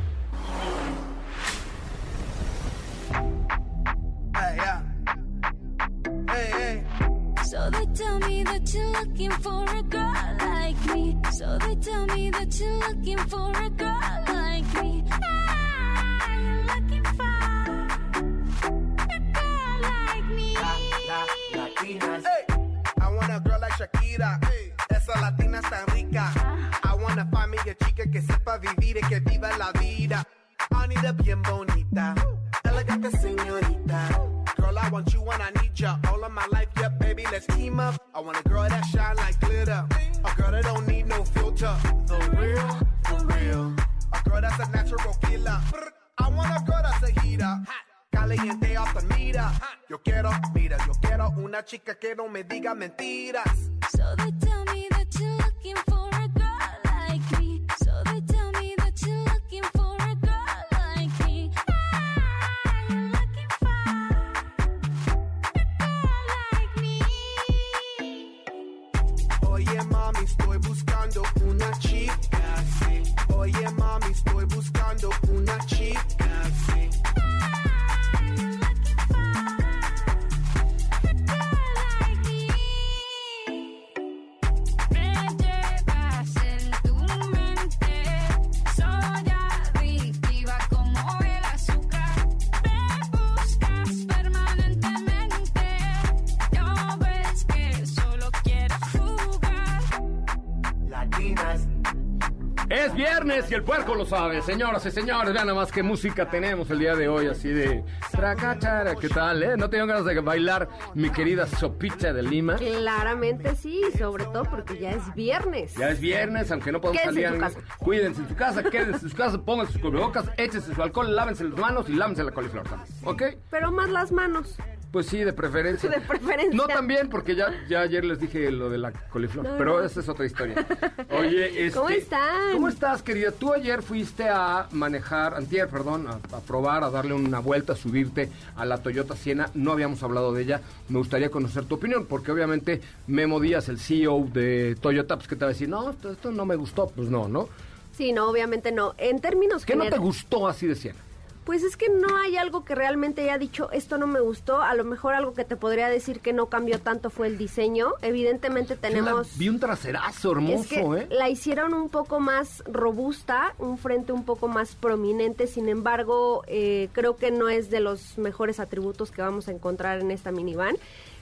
Y 103.51 103.53
el 103.53 103.63
puerco 103.63 103.95
lo 103.95 104.05
sabe, 104.05 104.41
señoras 104.41 104.85
y 104.85 104.91
señores. 104.91 105.33
Vean 105.33 105.45
nada 105.45 105.59
más 105.59 105.73
qué 105.73 105.83
música 105.83 106.29
tenemos 106.29 106.69
el 106.69 106.79
día 106.79 106.95
de 106.95 107.09
hoy, 107.09 107.27
así 107.27 107.49
de 107.49 107.83
tracachara. 108.09 108.95
¿Qué 108.95 109.09
tal, 109.09 109.43
eh? 109.43 109.57
¿No 109.57 109.69
tengo 109.69 109.85
ganas 109.87 110.05
de 110.05 110.17
bailar 110.21 110.69
mi 110.93 111.09
querida 111.09 111.45
sopita 111.45 112.13
de 112.13 112.23
Lima? 112.23 112.55
Claramente 112.55 113.53
sí, 113.57 113.81
sobre 113.99 114.23
todo 114.25 114.45
porque 114.45 114.77
ya 114.79 114.91
es 114.91 115.13
viernes. 115.15 115.73
Ya 115.75 115.89
es 115.89 115.99
viernes, 115.99 116.49
aunque 116.49 116.71
no 116.71 116.79
podemos 116.79 117.01
Quédense 117.01 117.23
salir. 117.23 117.43
en 117.43 117.51
su 117.51 117.59
casa. 117.59 117.77
Cuídense 117.77 118.21
en 118.21 118.27
su 118.29 118.35
casa, 118.35 118.63
quédense 118.63 119.05
en 119.05 119.11
su 119.11 119.17
casa, 119.17 119.37
pónganse 119.41 119.73
sus 119.73 119.81
cubrebocas, 119.81 120.29
échense 120.37 120.73
su 120.73 120.81
alcohol, 120.81 121.13
lávense 121.13 121.43
las 121.43 121.59
manos 121.59 121.89
y 121.89 121.93
lávense 121.93 122.23
la 122.23 122.31
coliflor 122.31 122.63
también. 122.63 122.87
¿Ok? 123.03 123.23
Pero 123.49 123.71
más 123.71 123.89
las 123.89 124.13
manos. 124.13 124.55
Pues 124.91 125.05
sí, 125.05 125.19
de 125.19 125.31
preferencia. 125.31 125.89
De 125.89 126.01
preferencia. 126.01 126.55
No 126.55 126.67
también, 126.67 127.09
porque 127.09 127.33
ya, 127.35 127.47
ya 127.69 127.79
ayer 127.81 128.03
les 128.03 128.19
dije 128.19 128.51
lo 128.51 128.69
de 128.69 128.77
la 128.77 128.91
coliflor, 128.91 129.45
No, 129.45 129.57
pero 129.57 129.79
no. 129.79 129.85
esa 129.85 130.01
es 130.01 130.09
otra 130.09 130.25
historia. 130.25 130.65
Oye, 131.17 131.65
este, 131.67 131.79
¿Cómo 131.79 131.89
están? 131.89 132.51
¿Cómo 132.51 132.67
estás, 132.67 133.01
querida? 133.01 133.31
Tú 133.31 133.53
ayer 133.53 133.81
fuiste 133.83 134.27
a 134.27 134.67
manejar, 134.71 135.33
antier, 135.35 135.69
perdón, 135.69 136.07
a, 136.07 136.35
a 136.35 136.39
probar, 136.41 136.83
a 136.83 136.89
darle 136.89 137.13
una 137.13 137.39
vuelta, 137.39 137.73
a 137.73 137.75
subirte 137.77 138.29
a 138.57 138.65
la 138.65 138.79
Toyota 138.79 139.15
Siena. 139.15 139.49
No 139.53 139.71
habíamos 139.71 140.03
hablado 140.03 140.33
de 140.33 140.43
ella. 140.43 140.61
Me 140.89 140.97
gustaría 140.97 141.29
conocer 141.31 141.63
tu 141.65 141.75
opinión, 141.75 142.05
porque 142.05 142.31
obviamente 142.31 142.81
Memo 143.07 143.39
Díaz, 143.39 143.69
el 143.69 143.79
CEO 143.79 144.27
de 144.33 144.75
Toyota, 144.81 145.15
pues 145.15 145.27
que 145.29 145.35
te 145.37 145.45
va 145.45 145.51
a 145.51 145.53
decir, 145.53 145.69
no, 145.69 145.89
esto, 145.91 146.11
esto 146.11 146.31
no 146.31 146.45
me 146.45 146.57
gustó. 146.57 146.87
Pues 146.93 147.09
no, 147.09 147.29
¿no? 147.29 147.47
Sí, 147.93 148.11
no, 148.11 148.29
obviamente 148.29 148.71
no. 148.71 148.93
En 148.97 149.19
términos 149.19 149.65
¿Qué 149.65 149.75
no 149.75 149.89
te 149.89 149.97
gustó 149.97 150.47
así 150.47 150.67
de 150.67 150.75
Siena? 150.75 150.99
Pues 151.43 151.63
es 151.63 151.75
que 151.75 151.89
no 151.89 152.17
hay 152.17 152.37
algo 152.37 152.63
que 152.63 152.75
realmente 152.75 153.23
haya 153.23 153.37
dicho, 153.39 153.71
esto 153.71 153.97
no 153.97 154.05
me 154.05 154.19
gustó. 154.19 154.61
A 154.61 154.75
lo 154.75 154.83
mejor 154.83 155.15
algo 155.15 155.33
que 155.33 155.43
te 155.43 155.55
podría 155.55 155.89
decir 155.89 156.19
que 156.19 156.33
no 156.33 156.45
cambió 156.45 156.79
tanto 156.79 157.09
fue 157.09 157.25
el 157.27 157.37
diseño. 157.39 157.93
Evidentemente 158.03 158.75
la- 158.75 158.81
tenemos... 158.81 159.37
vi 159.39 159.49
un 159.49 159.59
traserazo 159.59 160.33
hermoso, 160.33 160.61
Es 160.61 160.67
que 160.67 160.79
¿eh? 160.81 161.07
la 161.09 161.29
hicieron 161.29 161.73
un 161.73 161.89
poco 161.89 162.19
más 162.19 162.63
robusta, 162.67 163.55
un 163.57 163.79
frente 163.79 164.11
un 164.13 164.23
poco 164.23 164.47
más 164.47 164.75
prominente, 164.75 165.47
sin 165.47 165.67
embargo, 165.67 166.43
eh, 166.47 166.89
creo 166.93 167.15
que 167.15 167.31
no 167.31 167.49
es 167.49 167.71
de 167.71 167.79
los 167.79 168.19
mejores 168.19 168.59
atributos 168.59 169.09
que 169.11 169.23
vamos 169.23 169.47
a 169.47 169.51
encontrar 169.51 169.99
en 169.99 170.11
esta 170.11 170.31
minivan. 170.31 170.75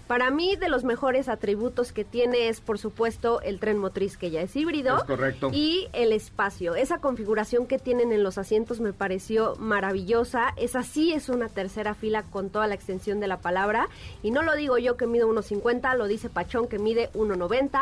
Para 0.09 0.31
mí, 0.31 0.55
de 0.55 0.69
los 0.69 0.85
mejores 0.85 1.29
atributos 1.29 1.91
que 1.91 2.03
tiene 2.03 2.49
es, 2.49 2.61
por 2.61 2.79
supuesto, 2.79 3.41
el 3.41 3.59
tren 3.59 3.77
motriz, 3.77 4.17
que 4.17 4.31
ya 4.31 4.41
es 4.41 4.55
híbrido. 4.55 4.97
Es 4.97 5.03
correcto. 5.03 5.51
Y 5.53 5.87
el 5.93 6.13
espacio. 6.13 6.73
Esa 6.73 6.97
configuración 6.97 7.67
que 7.67 7.77
tienen 7.77 8.11
en 8.11 8.23
los 8.23 8.39
asientos 8.39 8.79
me 8.79 8.91
pareció 8.91 9.55
maravillosa. 9.57 10.55
Esa 10.57 10.81
sí 10.81 11.13
es 11.13 11.29
una 11.29 11.47
tercera 11.47 11.93
fila 11.93 12.23
con 12.23 12.49
toda 12.49 12.65
la 12.65 12.73
extensión 12.73 13.19
de 13.19 13.27
la 13.27 13.37
palabra. 13.37 13.87
Y 14.23 14.31
no 14.31 14.41
lo 14.41 14.55
digo 14.55 14.79
yo 14.79 14.97
que 14.97 15.05
mido 15.05 15.31
1,50, 15.31 15.95
lo 15.95 16.07
dice 16.07 16.27
Pachón 16.27 16.67
que 16.67 16.79
mide 16.79 17.11
1,90. 17.13 17.79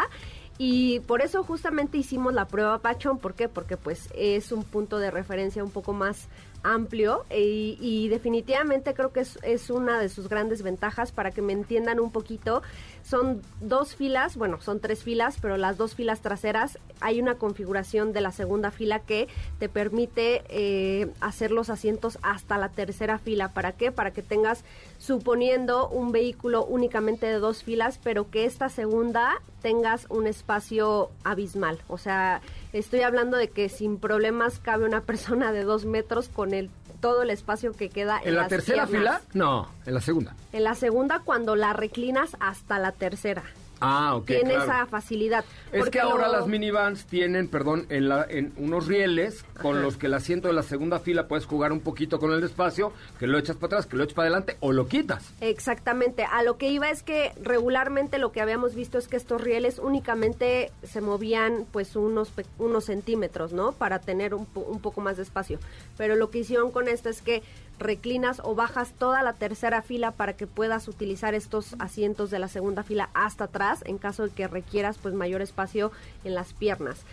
Y 0.57 1.01
por 1.01 1.21
eso 1.21 1.43
justamente 1.43 1.97
hicimos 1.97 2.33
la 2.33 2.45
prueba 2.45 2.79
Pachón. 2.79 3.19
¿Por 3.19 3.35
qué? 3.35 3.47
Porque 3.47 3.77
pues 3.77 4.09
es 4.15 4.51
un 4.51 4.63
punto 4.63 4.97
de 4.97 5.11
referencia 5.11 5.63
un 5.63 5.71
poco 5.71 5.93
más 5.93 6.27
amplio 6.63 7.25
y, 7.29 7.77
y 7.79 8.09
definitivamente 8.09 8.93
creo 8.93 9.13
que 9.13 9.21
es, 9.21 9.39
es 9.43 9.69
una 9.69 9.99
de 9.99 10.09
sus 10.09 10.27
grandes 10.27 10.63
ventajas 10.63 11.11
para 11.11 11.31
que 11.31 11.41
me 11.41 11.53
entiendan 11.53 11.99
un 11.99 12.11
poquito. 12.11 12.61
Son 13.07 13.41
dos 13.61 13.95
filas, 13.95 14.35
bueno, 14.35 14.59
son 14.59 14.81
tres 14.81 15.01
filas, 15.01 15.37
pero 15.41 15.55
las 15.55 15.77
dos 15.77 15.95
filas 15.95 16.19
traseras 16.19 16.77
hay 16.99 17.21
una 17.21 17.35
configuración 17.35 18.11
de 18.11 18.19
la 18.19 18.33
segunda 18.33 18.69
fila 18.69 18.99
que 18.99 19.29
te 19.59 19.69
permite 19.69 20.43
eh, 20.49 21.09
hacer 21.21 21.51
los 21.51 21.69
asientos 21.69 22.19
hasta 22.21 22.57
la 22.57 22.67
tercera 22.67 23.17
fila. 23.17 23.53
¿Para 23.53 23.71
qué? 23.71 23.93
Para 23.93 24.11
que 24.11 24.23
tengas, 24.23 24.65
suponiendo 24.97 25.87
un 25.87 26.11
vehículo 26.11 26.65
únicamente 26.65 27.27
de 27.27 27.39
dos 27.39 27.63
filas, 27.63 27.97
pero 28.03 28.29
que 28.29 28.43
esta 28.43 28.67
segunda 28.67 29.41
tengas 29.61 30.07
un 30.09 30.27
espacio 30.27 31.09
abismal. 31.23 31.79
O 31.87 31.97
sea, 31.97 32.41
estoy 32.73 33.01
hablando 33.01 33.37
de 33.37 33.47
que 33.47 33.69
sin 33.69 33.99
problemas 33.99 34.59
cabe 34.59 34.85
una 34.85 34.99
persona 35.05 35.53
de 35.53 35.63
dos 35.63 35.85
metros 35.85 36.27
con 36.27 36.53
el 36.53 36.69
todo 36.99 37.21
el 37.23 37.29
espacio 37.29 37.73
que 37.73 37.89
queda 37.89 38.19
en, 38.21 38.29
¿En 38.29 38.35
la 38.35 38.47
tercera 38.47 38.87
piernas. 38.87 39.21
fila? 39.21 39.33
No, 39.33 39.69
en 39.85 39.93
la 39.93 40.01
segunda. 40.01 40.35
En 40.53 40.63
la 40.63 40.75
segunda, 40.75 41.21
cuando 41.23 41.55
la 41.55 41.73
reclinas 41.73 42.35
hasta 42.39 42.79
la 42.79 42.91
tercera. 42.91 43.43
Ah, 43.79 44.15
ok. 44.15 44.25
Tiene 44.25 44.49
claro. 44.55 44.63
esa 44.63 44.85
facilidad. 44.87 45.45
Es 45.71 45.89
que 45.89 45.99
ahora 45.99 46.27
lo- 46.27 46.33
las 46.39 46.47
minivans 46.47 47.05
tienen, 47.05 47.47
perdón, 47.47 47.85
en, 47.89 48.09
la, 48.09 48.25
en 48.29 48.53
unos 48.57 48.87
rieles 48.87 49.43
con 49.61 49.81
los 49.81 49.97
que 49.97 50.07
el 50.07 50.13
asiento 50.13 50.47
de 50.47 50.53
la 50.53 50.63
segunda 50.63 50.99
fila 50.99 51.27
puedes 51.27 51.45
jugar 51.45 51.71
un 51.71 51.79
poquito 51.81 52.19
con 52.19 52.31
el 52.31 52.43
espacio, 52.43 52.91
que 53.19 53.27
lo 53.27 53.37
echas 53.37 53.55
para 53.55 53.67
atrás, 53.77 53.85
que 53.85 53.95
lo 53.97 54.03
echas 54.03 54.15
para 54.15 54.27
adelante 54.29 54.57
o 54.61 54.71
lo 54.73 54.87
quitas. 54.87 55.31
Exactamente. 55.41 56.23
A 56.23 56.43
lo 56.43 56.57
que 56.57 56.69
iba 56.69 56.89
es 56.89 57.03
que 57.03 57.33
regularmente 57.41 58.17
lo 58.17 58.31
que 58.31 58.41
habíamos 58.41 58.73
visto 58.75 58.97
es 58.97 59.07
que 59.07 59.17
estos 59.17 59.41
rieles 59.41 59.79
únicamente 59.79 60.71
se 60.83 61.01
movían 61.01 61.65
pues 61.71 61.95
unos 61.95 62.31
unos 62.57 62.85
centímetros, 62.85 63.53
¿no? 63.53 63.71
Para 63.73 63.99
tener 63.99 64.33
un, 64.33 64.45
po- 64.45 64.61
un 64.61 64.79
poco 64.79 65.01
más 65.01 65.17
de 65.17 65.23
espacio. 65.23 65.59
Pero 65.97 66.15
lo 66.15 66.29
que 66.29 66.39
hicieron 66.39 66.71
con 66.71 66.87
esto 66.87 67.09
es 67.09 67.21
que 67.21 67.43
reclinas 67.79 68.41
o 68.43 68.55
bajas 68.55 68.93
toda 68.97 69.21
la 69.23 69.33
tercera 69.33 69.81
fila 69.81 70.11
para 70.11 70.33
que 70.33 70.47
puedas 70.47 70.87
utilizar 70.87 71.35
estos 71.35 71.75
asientos 71.79 72.31
de 72.31 72.39
la 72.39 72.47
segunda 72.47 72.83
fila 72.83 73.09
hasta 73.13 73.45
atrás 73.45 73.83
en 73.85 73.97
caso 73.97 74.23
de 74.23 74.33
que 74.33 74.47
requieras 74.47 74.97
pues 74.97 75.13
mayor 75.13 75.41
espacio 75.41 75.91
en 76.23 76.35
las 76.35 76.53
piernas. 76.53 77.05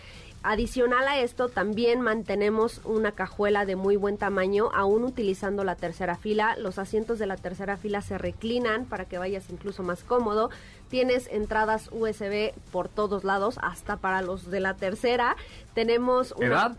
Adicional 0.47 1.09
a 1.09 1.21
esto, 1.21 1.49
también 1.49 2.03
mantenemos 2.03 2.83
una 2.85 3.13
cajuela 3.13 3.65
de 3.65 3.77
muy 3.77 3.97
buen 3.97 4.19
tamaño, 4.19 4.69
aún 4.75 5.03
utilizando 5.03 5.65
la 5.65 5.75
tercera 5.75 6.17
fila. 6.19 6.55
Los 6.59 6.79
asientos 6.79 7.19
de 7.19 7.27
la 7.27 7.39
tercera 7.39 7.79
fila 7.79 8.03
se 8.03 8.19
reclinan 8.19 8.85
para 8.85 9.07
que 9.07 9.17
vayas 9.17 9.49
incluso 9.49 9.83
más 9.83 10.05
cómodo. 10.05 10.51
Tienes 10.91 11.29
entradas 11.29 11.89
USB 11.93 12.53
por 12.71 12.91
todos 12.91 13.25
lados, 13.25 13.59
hasta 13.63 13.97
para 13.97 14.21
los 14.21 14.51
de 14.51 14.61
la 14.61 14.75
tercera. 14.75 15.35
Tenemos. 15.73 16.35
¿Edad? 16.39 16.77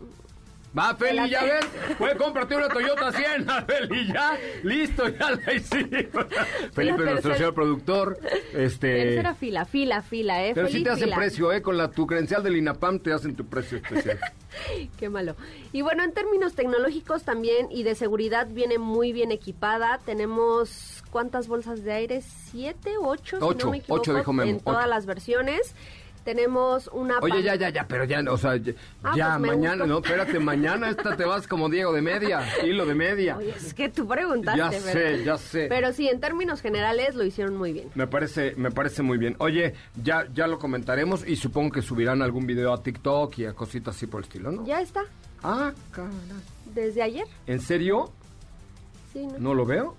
Va, 0.78 0.94
Feli, 0.96 1.30
ya 1.30 1.44
ves. 1.44 1.66
Puede 1.98 2.18
cómprate 2.18 2.56
una 2.56 2.68
Toyota 2.68 3.12
Siena, 3.12 3.62
Feli, 3.68 4.08
ya. 4.12 4.38
Listo, 4.64 5.08
ya 5.08 5.32
la 5.32 5.54
hicimos. 5.54 6.26
Felipe, 6.74 7.04
nuestro 7.06 7.36
señor 7.36 7.54
productor. 7.54 8.20
Este. 8.54 9.04
Tercera 9.04 9.36
fila, 9.36 9.66
fila, 9.66 10.02
fila, 10.02 10.46
¿eh? 10.46 10.52
Pero 10.54 10.68
sí 10.68 10.74
Feliz 10.74 10.84
te 10.86 10.90
hacen 10.92 11.04
fila. 11.06 11.16
precio, 11.16 11.52
¿eh? 11.54 11.62
Con 11.62 11.78
la, 11.78 11.90
tu 11.92 12.06
credencial 12.06 12.44
del 12.44 12.58
INAPAM 12.58 13.00
te 13.00 13.14
hacen 13.14 13.36
tu 13.36 13.46
precio 13.46 13.78
especial. 13.78 14.20
Qué 14.98 15.10
malo. 15.10 15.36
Y 15.72 15.82
bueno, 15.82 16.04
en 16.04 16.14
términos 16.14 16.56
tecnológicos 16.56 17.24
también 17.24 17.68
y 17.72 17.84
de 17.84 17.96
seguridad 17.96 18.48
viene 18.50 18.78
muy 18.78 19.14
bien 19.14 19.32
equipada. 19.32 20.00
Tenemos 20.06 21.04
¿cuántas 21.10 21.48
bolsas 21.48 21.84
de 21.84 21.94
aire? 21.94 22.22
¿Siete, 22.22 22.92
ocho? 23.02 23.38
si 23.38 23.42
no 23.42 23.48
Ocho, 23.48 23.72
me 23.72 23.78
equivoco, 23.78 24.02
ocho 24.02 24.18
En 24.44 24.60
todas 24.60 24.80
ocho. 24.82 24.90
las 24.90 25.06
versiones. 25.06 25.74
Tenemos 26.26 26.90
una... 26.92 27.20
Oye, 27.20 27.44
ya, 27.44 27.54
ya, 27.56 27.70
ya, 27.70 27.88
pero 27.88 28.04
ya, 28.04 28.20
o 28.30 28.38
sea, 28.38 28.56
ya, 28.58 28.74
Ah, 29.04 29.14
ya, 29.16 29.38
pues 29.38 29.52
mañana, 29.52 29.86
no, 29.86 30.00
espérate, 30.00 30.40
mañana 30.40 30.90
esta 30.90 31.16
te 31.16 31.24
vas 31.24 31.48
como 31.48 31.70
Diego 31.70 31.94
de 31.94 32.02
media, 32.02 32.42
hilo 32.66 32.86
de 32.88 32.96
media. 32.96 33.38
Oye, 33.38 33.54
es 33.56 33.76
que 33.76 33.90
tú 33.90 34.08
preguntaste, 34.08 34.58
Ya 34.60 34.72
sé, 34.72 35.24
ya 35.24 35.38
sé. 35.38 35.68
Pero 35.70 35.94
sí, 35.94 36.10
en 36.10 36.20
términos 36.20 36.62
generales 36.62 37.14
lo 37.14 37.24
hicieron 37.24 37.56
muy 37.56 37.74
bien. 37.74 37.90
Me 37.94 38.08
parece, 38.08 38.56
me 38.58 38.72
parece 38.72 39.04
muy 39.04 39.20
bien. 39.20 39.36
Oye, 39.38 39.76
ya, 40.04 40.28
ya 40.34 40.48
lo 40.48 40.58
comentaremos 40.58 41.28
y 41.28 41.36
supongo 41.36 41.72
que 41.74 41.84
subirán 41.84 42.24
algún 42.24 42.48
video 42.48 42.74
a 42.74 42.82
TikTok 42.82 43.38
y 43.38 43.46
a 43.46 43.54
cositas 43.54 43.96
así 43.96 44.08
por 44.08 44.22
el 44.22 44.24
estilo, 44.26 44.52
¿no? 44.52 44.66
Ya 44.66 44.82
está, 44.82 45.04
Ah, 45.44 45.74
caray. 45.92 46.10
desde 46.74 47.04
ayer. 47.04 47.28
¿En 47.46 47.60
serio? 47.62 48.12
Sí, 49.14 49.28
¿no? 49.28 49.38
¿No 49.38 49.54
lo 49.54 49.66
veo? 49.68 49.96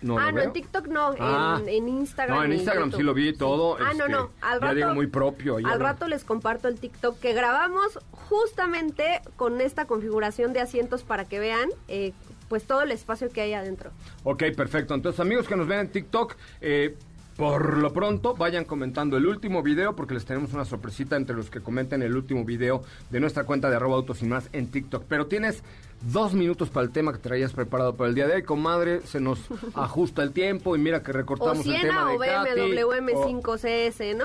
No 0.00 0.18
ah, 0.18 0.30
no, 0.30 0.36
veo. 0.36 0.44
en 0.44 0.52
TikTok 0.52 0.86
no, 0.86 1.14
Ah. 1.18 1.58
en, 1.60 1.68
en 1.68 1.88
Instagram. 1.88 2.36
No, 2.38 2.44
en 2.44 2.52
Instagram 2.52 2.92
sí 2.92 3.02
lo 3.02 3.14
vi 3.14 3.32
todo. 3.32 3.76
Ah, 3.80 3.92
no, 3.96 4.04
este, 4.04 4.08
no, 4.08 4.30
al 4.40 4.60
ya 4.60 4.66
rato. 4.66 4.74
digo 4.76 4.94
muy 4.94 5.06
propio. 5.08 5.56
al 5.56 5.80
rato 5.80 6.06
les 6.08 6.24
comparto 6.24 6.68
el 6.68 6.78
TikTok 6.78 7.18
que 7.18 7.32
grabamos 7.32 7.98
justamente 8.12 9.20
con 9.36 9.60
esta 9.60 9.86
configuración 9.86 10.52
de 10.52 10.60
asientos 10.60 11.02
para 11.02 11.24
que 11.24 11.38
vean 11.40 11.68
eh, 11.88 12.12
pues 12.48 12.64
todo 12.64 12.82
el 12.82 12.92
espacio 12.92 13.28
que 13.30 13.40
hay 13.42 13.52
adentro. 13.52 13.90
Ok, 14.24 14.44
perfecto. 14.56 14.94
Entonces, 14.94 15.20
amigos 15.20 15.46
que 15.48 15.56
nos 15.56 15.66
ven 15.66 15.80
en 15.80 15.88
TikTok, 15.90 16.34
eh, 16.60 16.96
por 17.38 17.78
lo 17.78 17.92
pronto 17.92 18.34
vayan 18.34 18.64
comentando 18.64 19.16
el 19.16 19.24
último 19.24 19.62
video 19.62 19.94
porque 19.94 20.12
les 20.12 20.24
tenemos 20.24 20.52
una 20.52 20.64
sorpresita 20.64 21.14
entre 21.16 21.36
los 21.36 21.48
que 21.50 21.60
comenten 21.60 22.02
el 22.02 22.16
último 22.16 22.44
video 22.44 22.82
de 23.10 23.20
nuestra 23.20 23.44
cuenta 23.44 23.70
de 23.70 23.76
arroba 23.76 23.94
autos 23.94 24.20
y 24.22 24.26
más 24.26 24.48
en 24.52 24.66
TikTok. 24.70 25.04
Pero 25.08 25.26
tienes 25.28 25.62
dos 26.02 26.34
minutos 26.34 26.68
para 26.68 26.84
el 26.84 26.90
tema 26.92 27.12
que 27.12 27.18
traías 27.20 27.52
preparado 27.52 27.94
para 27.94 28.08
el 28.08 28.16
día 28.16 28.26
de 28.26 28.34
hoy, 28.34 28.42
comadre. 28.42 29.02
Se 29.02 29.20
nos 29.20 29.38
ajusta 29.74 30.24
el 30.24 30.32
tiempo 30.32 30.74
y 30.74 30.80
mira 30.80 31.00
que 31.04 31.12
O 31.12 31.14
recortamos 31.14 31.64
el 31.64 31.80
tema 31.80 32.10
de 32.10 32.16
o. 32.16 32.18
BMW 32.18 32.84
o- 32.84 32.92
M5CS, 32.94 34.16
¿no? 34.16 34.24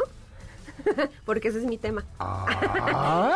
Porque 1.25 1.49
ese 1.49 1.59
es 1.59 1.65
mi 1.65 1.77
tema. 1.77 2.03
Ay. 2.17 3.35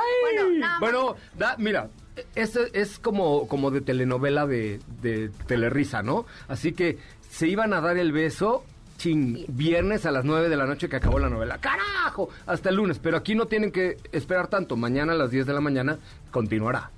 Bueno, 0.80 1.16
da- 1.38 1.56
mira, 1.60 1.90
es, 2.36 2.56
es 2.74 2.98
como, 3.00 3.48
como 3.48 3.70
de 3.72 3.82
telenovela 3.82 4.48
de, 4.48 4.80
de 5.04 5.30
Telerisa, 5.46 6.02
¿no? 6.02 6.26
Así 6.48 6.74
que 6.74 6.98
se 7.30 7.48
iban 7.48 7.74
a 7.74 7.82
dar 7.82 7.98
el 7.98 8.12
beso 8.12 8.64
chin, 8.98 9.46
viernes 9.48 10.06
a 10.06 10.12
las 10.12 10.26
9 10.26 10.50
de 10.50 10.58
la 10.58 10.66
noche 10.66 10.90
que 10.90 10.96
acabó 10.98 11.20
la 11.20 11.30
novela. 11.30 11.58
¡Carajo! 11.60 12.30
Hasta 12.46 12.70
el 12.70 12.76
lunes. 12.76 13.00
Pero 13.00 13.18
aquí 13.18 13.36
no 13.36 13.46
tienen 13.46 13.72
que 13.72 13.98
esperar 14.12 14.48
tanto. 14.48 14.76
Mañana 14.76 15.14
a 15.14 15.16
las 15.16 15.32
10 15.32 15.46
de 15.46 15.54
la 15.54 15.62
mañana 15.62 15.98
continuará. 16.32 16.92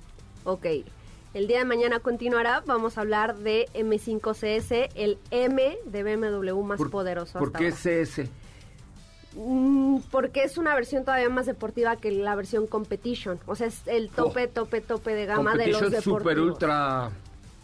Ok. 0.44 0.66
El 1.32 1.46
día 1.46 1.58
de 1.58 1.64
mañana 1.64 2.00
continuará. 2.00 2.62
Vamos 2.66 2.98
a 2.98 3.02
hablar 3.02 3.36
de 3.36 3.68
M5CS, 3.74 4.90
el 4.96 5.18
M 5.30 5.78
de 5.84 6.02
BMW 6.02 6.60
más 6.62 6.78
¿Por, 6.78 6.90
poderoso. 6.90 7.38
¿por 7.38 7.48
hasta 7.48 7.58
qué 7.60 7.66
ahora. 7.66 8.04
CS? 8.04 8.28
Mm, 9.36 9.98
porque 10.10 10.42
es 10.42 10.58
una 10.58 10.74
versión 10.74 11.04
todavía 11.04 11.28
más 11.28 11.46
deportiva 11.46 11.94
que 11.96 12.10
la 12.10 12.34
versión 12.34 12.66
competition. 12.66 13.38
O 13.46 13.54
sea, 13.54 13.68
es 13.68 13.82
el 13.86 14.10
tope, 14.10 14.48
tope, 14.48 14.80
tope 14.80 15.14
de 15.14 15.26
gama 15.26 15.54
de 15.54 15.68
los 15.68 15.82
deportivos. 15.82 16.18
Super 16.20 16.40
Ultra 16.40 17.10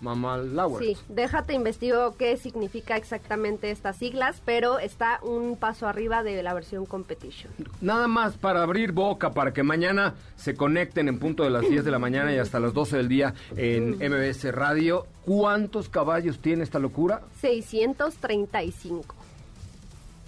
Mamá 0.01 0.37
Lauer. 0.39 0.85
Sí, 0.85 0.97
déjate 1.09 1.55
investigo 1.55 2.17
qué 2.17 2.37
significa 2.37 2.97
exactamente 2.97 3.71
estas 3.71 3.97
siglas, 3.97 4.43
pero 4.45 4.79
está 4.79 5.21
un 5.23 5.57
paso 5.57 5.87
arriba 5.89 6.23
de 6.23 6.43
la 6.43 6.55
versión 6.55 6.87
competition. 6.87 7.53
Nada 7.81 8.07
más 8.07 8.37
para 8.37 8.63
abrir 8.63 8.93
boca, 8.93 9.31
para 9.33 9.53
que 9.53 9.63
mañana 9.63 10.15
se 10.37 10.55
conecten 10.55 11.09
en 11.09 11.19
punto 11.19 11.45
de 11.45 11.51
las 11.51 11.69
10 11.69 11.85
de 11.85 11.91
la 11.91 11.99
mañana 11.99 12.33
y 12.35 12.39
hasta 12.39 12.61
las 12.61 12.75
12 12.75 12.97
del 12.99 13.09
día 13.09 13.35
en 13.57 13.97
MBS 13.97 14.53
Radio. 14.53 15.07
¿Cuántos 15.25 15.89
caballos 15.89 16.39
tiene 16.41 16.63
esta 16.63 16.79
locura? 16.79 17.23
635. 17.41 19.15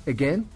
Again, 0.06 0.46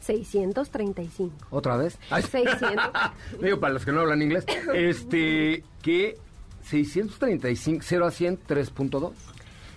635. 0.00 1.34
otra 1.50 1.76
vez. 1.76 1.98
Ay. 2.10 2.22
600. 2.22 2.70
Digo, 3.42 3.60
para 3.60 3.74
los 3.74 3.84
que 3.84 3.92
no 3.92 4.00
hablan 4.00 4.22
inglés. 4.22 4.44
Este, 4.74 5.64
que 5.82 6.18
635, 6.62 7.82
0 7.86 8.06
a 8.06 8.10
100, 8.10 8.38
3.2. 8.46 9.12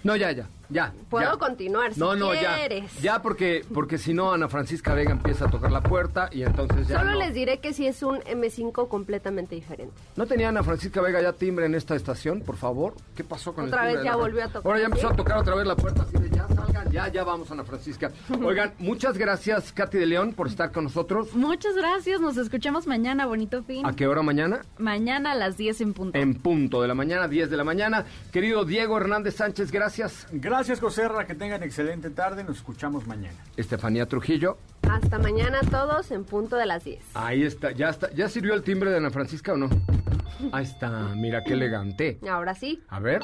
No, 0.04 0.16
ya, 0.16 0.32
ya, 0.32 0.48
ya. 0.70 0.94
Puedo 1.10 1.32
ya. 1.32 1.38
continuar 1.40 1.92
si 1.96 2.00
No, 2.00 2.16
no, 2.16 2.30
quieres. 2.30 2.94
ya. 2.98 3.02
Ya, 3.16 3.22
porque, 3.24 3.66
porque 3.74 3.98
si 3.98 4.14
no, 4.14 4.32
Ana 4.34 4.48
Francisca 4.48 4.94
Vega 4.94 5.10
empieza 5.12 5.46
a 5.46 5.50
tocar 5.50 5.72
la 5.72 5.82
puerta 5.82 6.30
y 6.32 6.44
entonces 6.44 6.88
ya. 6.88 7.00
Solo 7.00 7.14
no. 7.14 7.18
les 7.18 7.34
diré 7.34 7.58
que 7.60 7.74
sí 7.74 7.88
es 7.88 8.04
un 8.04 8.20
M5 8.20 8.88
completamente 8.88 9.56
diferente. 9.56 9.96
¿No 10.16 10.28
tenía 10.28 10.50
Ana 10.50 10.62
Francisca 10.62 11.02
Vega 11.02 11.24
ya 11.24 11.34
timbre 11.34 11.66
en 11.66 11.74
esta 11.74 11.96
estación, 11.96 12.42
por 12.42 12.56
favor? 12.56 12.94
¿Qué 13.16 13.24
pasó 13.24 13.56
con 13.56 13.66
Otra 13.66 13.90
el 13.90 13.94
timbre 13.94 13.94
vez 13.96 14.00
de 14.04 14.06
ya 14.06 14.12
la- 14.12 14.18
volvió 14.18 14.44
a 14.44 14.48
tocar, 14.48 14.66
Ahora 14.68 14.80
ya 14.80 14.86
empezó 14.86 15.08
¿sí? 15.08 15.14
a 15.14 15.18
tocar 15.18 15.38
otra 15.40 15.56
vez 15.56 15.66
la 15.66 15.76
puerta, 15.76 16.04
así 16.04 16.18
de 16.20 16.30
ya 16.30 16.48
salgan, 16.50 16.55
ya, 16.92 17.08
ya 17.10 17.24
vamos, 17.24 17.52
Ana 17.52 17.64
Francisca. 17.64 18.12
Oigan, 18.44 18.74
muchas 18.80 19.18
gracias, 19.18 19.72
Katy 19.72 19.98
de 19.98 20.06
León, 20.06 20.34
por 20.34 20.48
estar 20.48 20.72
con 20.72 20.86
nosotros. 20.86 21.34
Muchas 21.34 21.76
gracias, 21.76 22.22
nos 22.22 22.38
escuchamos 22.38 22.88
mañana, 22.88 23.26
bonito 23.26 23.64
fin. 23.64 23.86
¿A 23.86 23.94
qué 23.96 24.08
hora 24.08 24.22
mañana? 24.22 24.62
Mañana 24.78 25.32
a 25.32 25.36
las 25.36 25.58
10 25.58 25.82
en 25.82 25.94
punto. 25.94 26.18
En 26.18 26.36
punto 26.36 26.82
de 26.82 26.88
la 26.88 26.96
mañana, 26.96 27.28
10 27.28 27.50
de 27.50 27.58
la 27.58 27.64
mañana. 27.64 28.06
Querido 28.32 28.66
Diego 28.66 28.98
Hernández 28.98 29.36
Sánchez, 29.36 29.72
gracias. 29.72 30.28
Gracias, 30.32 30.80
Joserra, 30.80 31.26
que 31.26 31.36
tengan 31.36 31.64
excelente 31.64 32.10
tarde. 32.10 32.44
Nos 32.44 32.58
escuchamos 32.58 33.08
mañana. 33.08 33.38
Estefanía 33.58 34.06
Trujillo, 34.08 34.58
Hasta 34.90 35.18
mañana 35.20 35.60
todos 35.72 36.12
en 36.12 36.24
punto 36.26 36.56
de 36.56 36.66
las 36.66 36.84
10. 36.84 37.00
ahí 37.16 37.44
está, 37.44 37.72
ya 37.72 37.90
está. 37.90 38.12
¿Ya 38.14 38.30
sirvió 38.30 38.54
el 38.54 38.64
timbre 38.64 38.92
de 38.92 38.98
Ana 38.98 39.10
Francisca 39.10 39.54
o 39.54 39.58
no? 39.58 39.70
Ahí 40.52 40.64
está, 40.64 41.14
mira 41.16 41.44
qué 41.44 41.54
elegante. 41.54 42.20
Ahora 42.30 42.54
sí. 42.54 42.82
A 42.90 43.00
ver. 43.00 43.22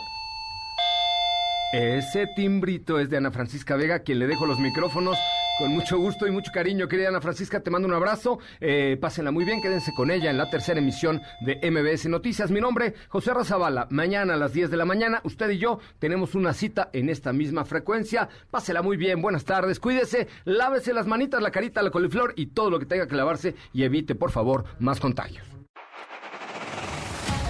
Ese 1.71 2.27
timbrito 2.27 2.99
es 2.99 3.09
de 3.09 3.15
Ana 3.15 3.31
Francisca 3.31 3.77
Vega, 3.77 3.99
quien 3.99 4.19
le 4.19 4.27
dejo 4.27 4.45
los 4.45 4.59
micrófonos 4.59 5.17
con 5.57 5.71
mucho 5.71 5.97
gusto 5.97 6.27
y 6.27 6.31
mucho 6.31 6.51
cariño. 6.51 6.89
Querida 6.89 7.07
Ana 7.07 7.21
Francisca, 7.21 7.61
te 7.61 7.71
mando 7.71 7.87
un 7.87 7.93
abrazo. 7.93 8.39
Eh, 8.59 8.97
pásenla 8.99 9.31
muy 9.31 9.45
bien, 9.45 9.61
quédense 9.61 9.93
con 9.93 10.11
ella 10.11 10.29
en 10.29 10.37
la 10.37 10.49
tercera 10.49 10.79
emisión 10.79 11.21
de 11.39 11.59
MBS 11.71 12.09
Noticias. 12.09 12.51
Mi 12.51 12.59
nombre, 12.59 12.93
José 13.07 13.33
Razabala. 13.33 13.87
Mañana 13.89 14.33
a 14.33 14.37
las 14.37 14.51
10 14.51 14.69
de 14.69 14.75
la 14.75 14.83
mañana, 14.83 15.21
usted 15.23 15.49
y 15.51 15.59
yo 15.59 15.79
tenemos 15.97 16.35
una 16.35 16.53
cita 16.53 16.89
en 16.91 17.07
esta 17.07 17.31
misma 17.31 17.63
frecuencia. 17.63 18.27
Pásela 18.49 18.81
muy 18.81 18.97
bien, 18.97 19.21
buenas 19.21 19.45
tardes, 19.45 19.79
cuídese, 19.79 20.27
lávese 20.43 20.93
las 20.93 21.07
manitas, 21.07 21.41
la 21.41 21.51
carita, 21.51 21.81
la 21.81 21.89
coliflor 21.89 22.33
y 22.35 22.47
todo 22.47 22.69
lo 22.69 22.79
que 22.79 22.85
tenga 22.85 23.07
que 23.07 23.15
lavarse 23.15 23.55
y 23.71 23.83
evite, 23.83 24.13
por 24.13 24.31
favor, 24.31 24.65
más 24.79 24.99
contagios. 24.99 25.47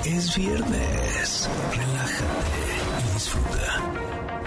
Es 0.06 0.36
viernes. 0.36 1.50
Relájate 1.72 3.10
y 3.10 3.14
disfruta. 3.14 4.01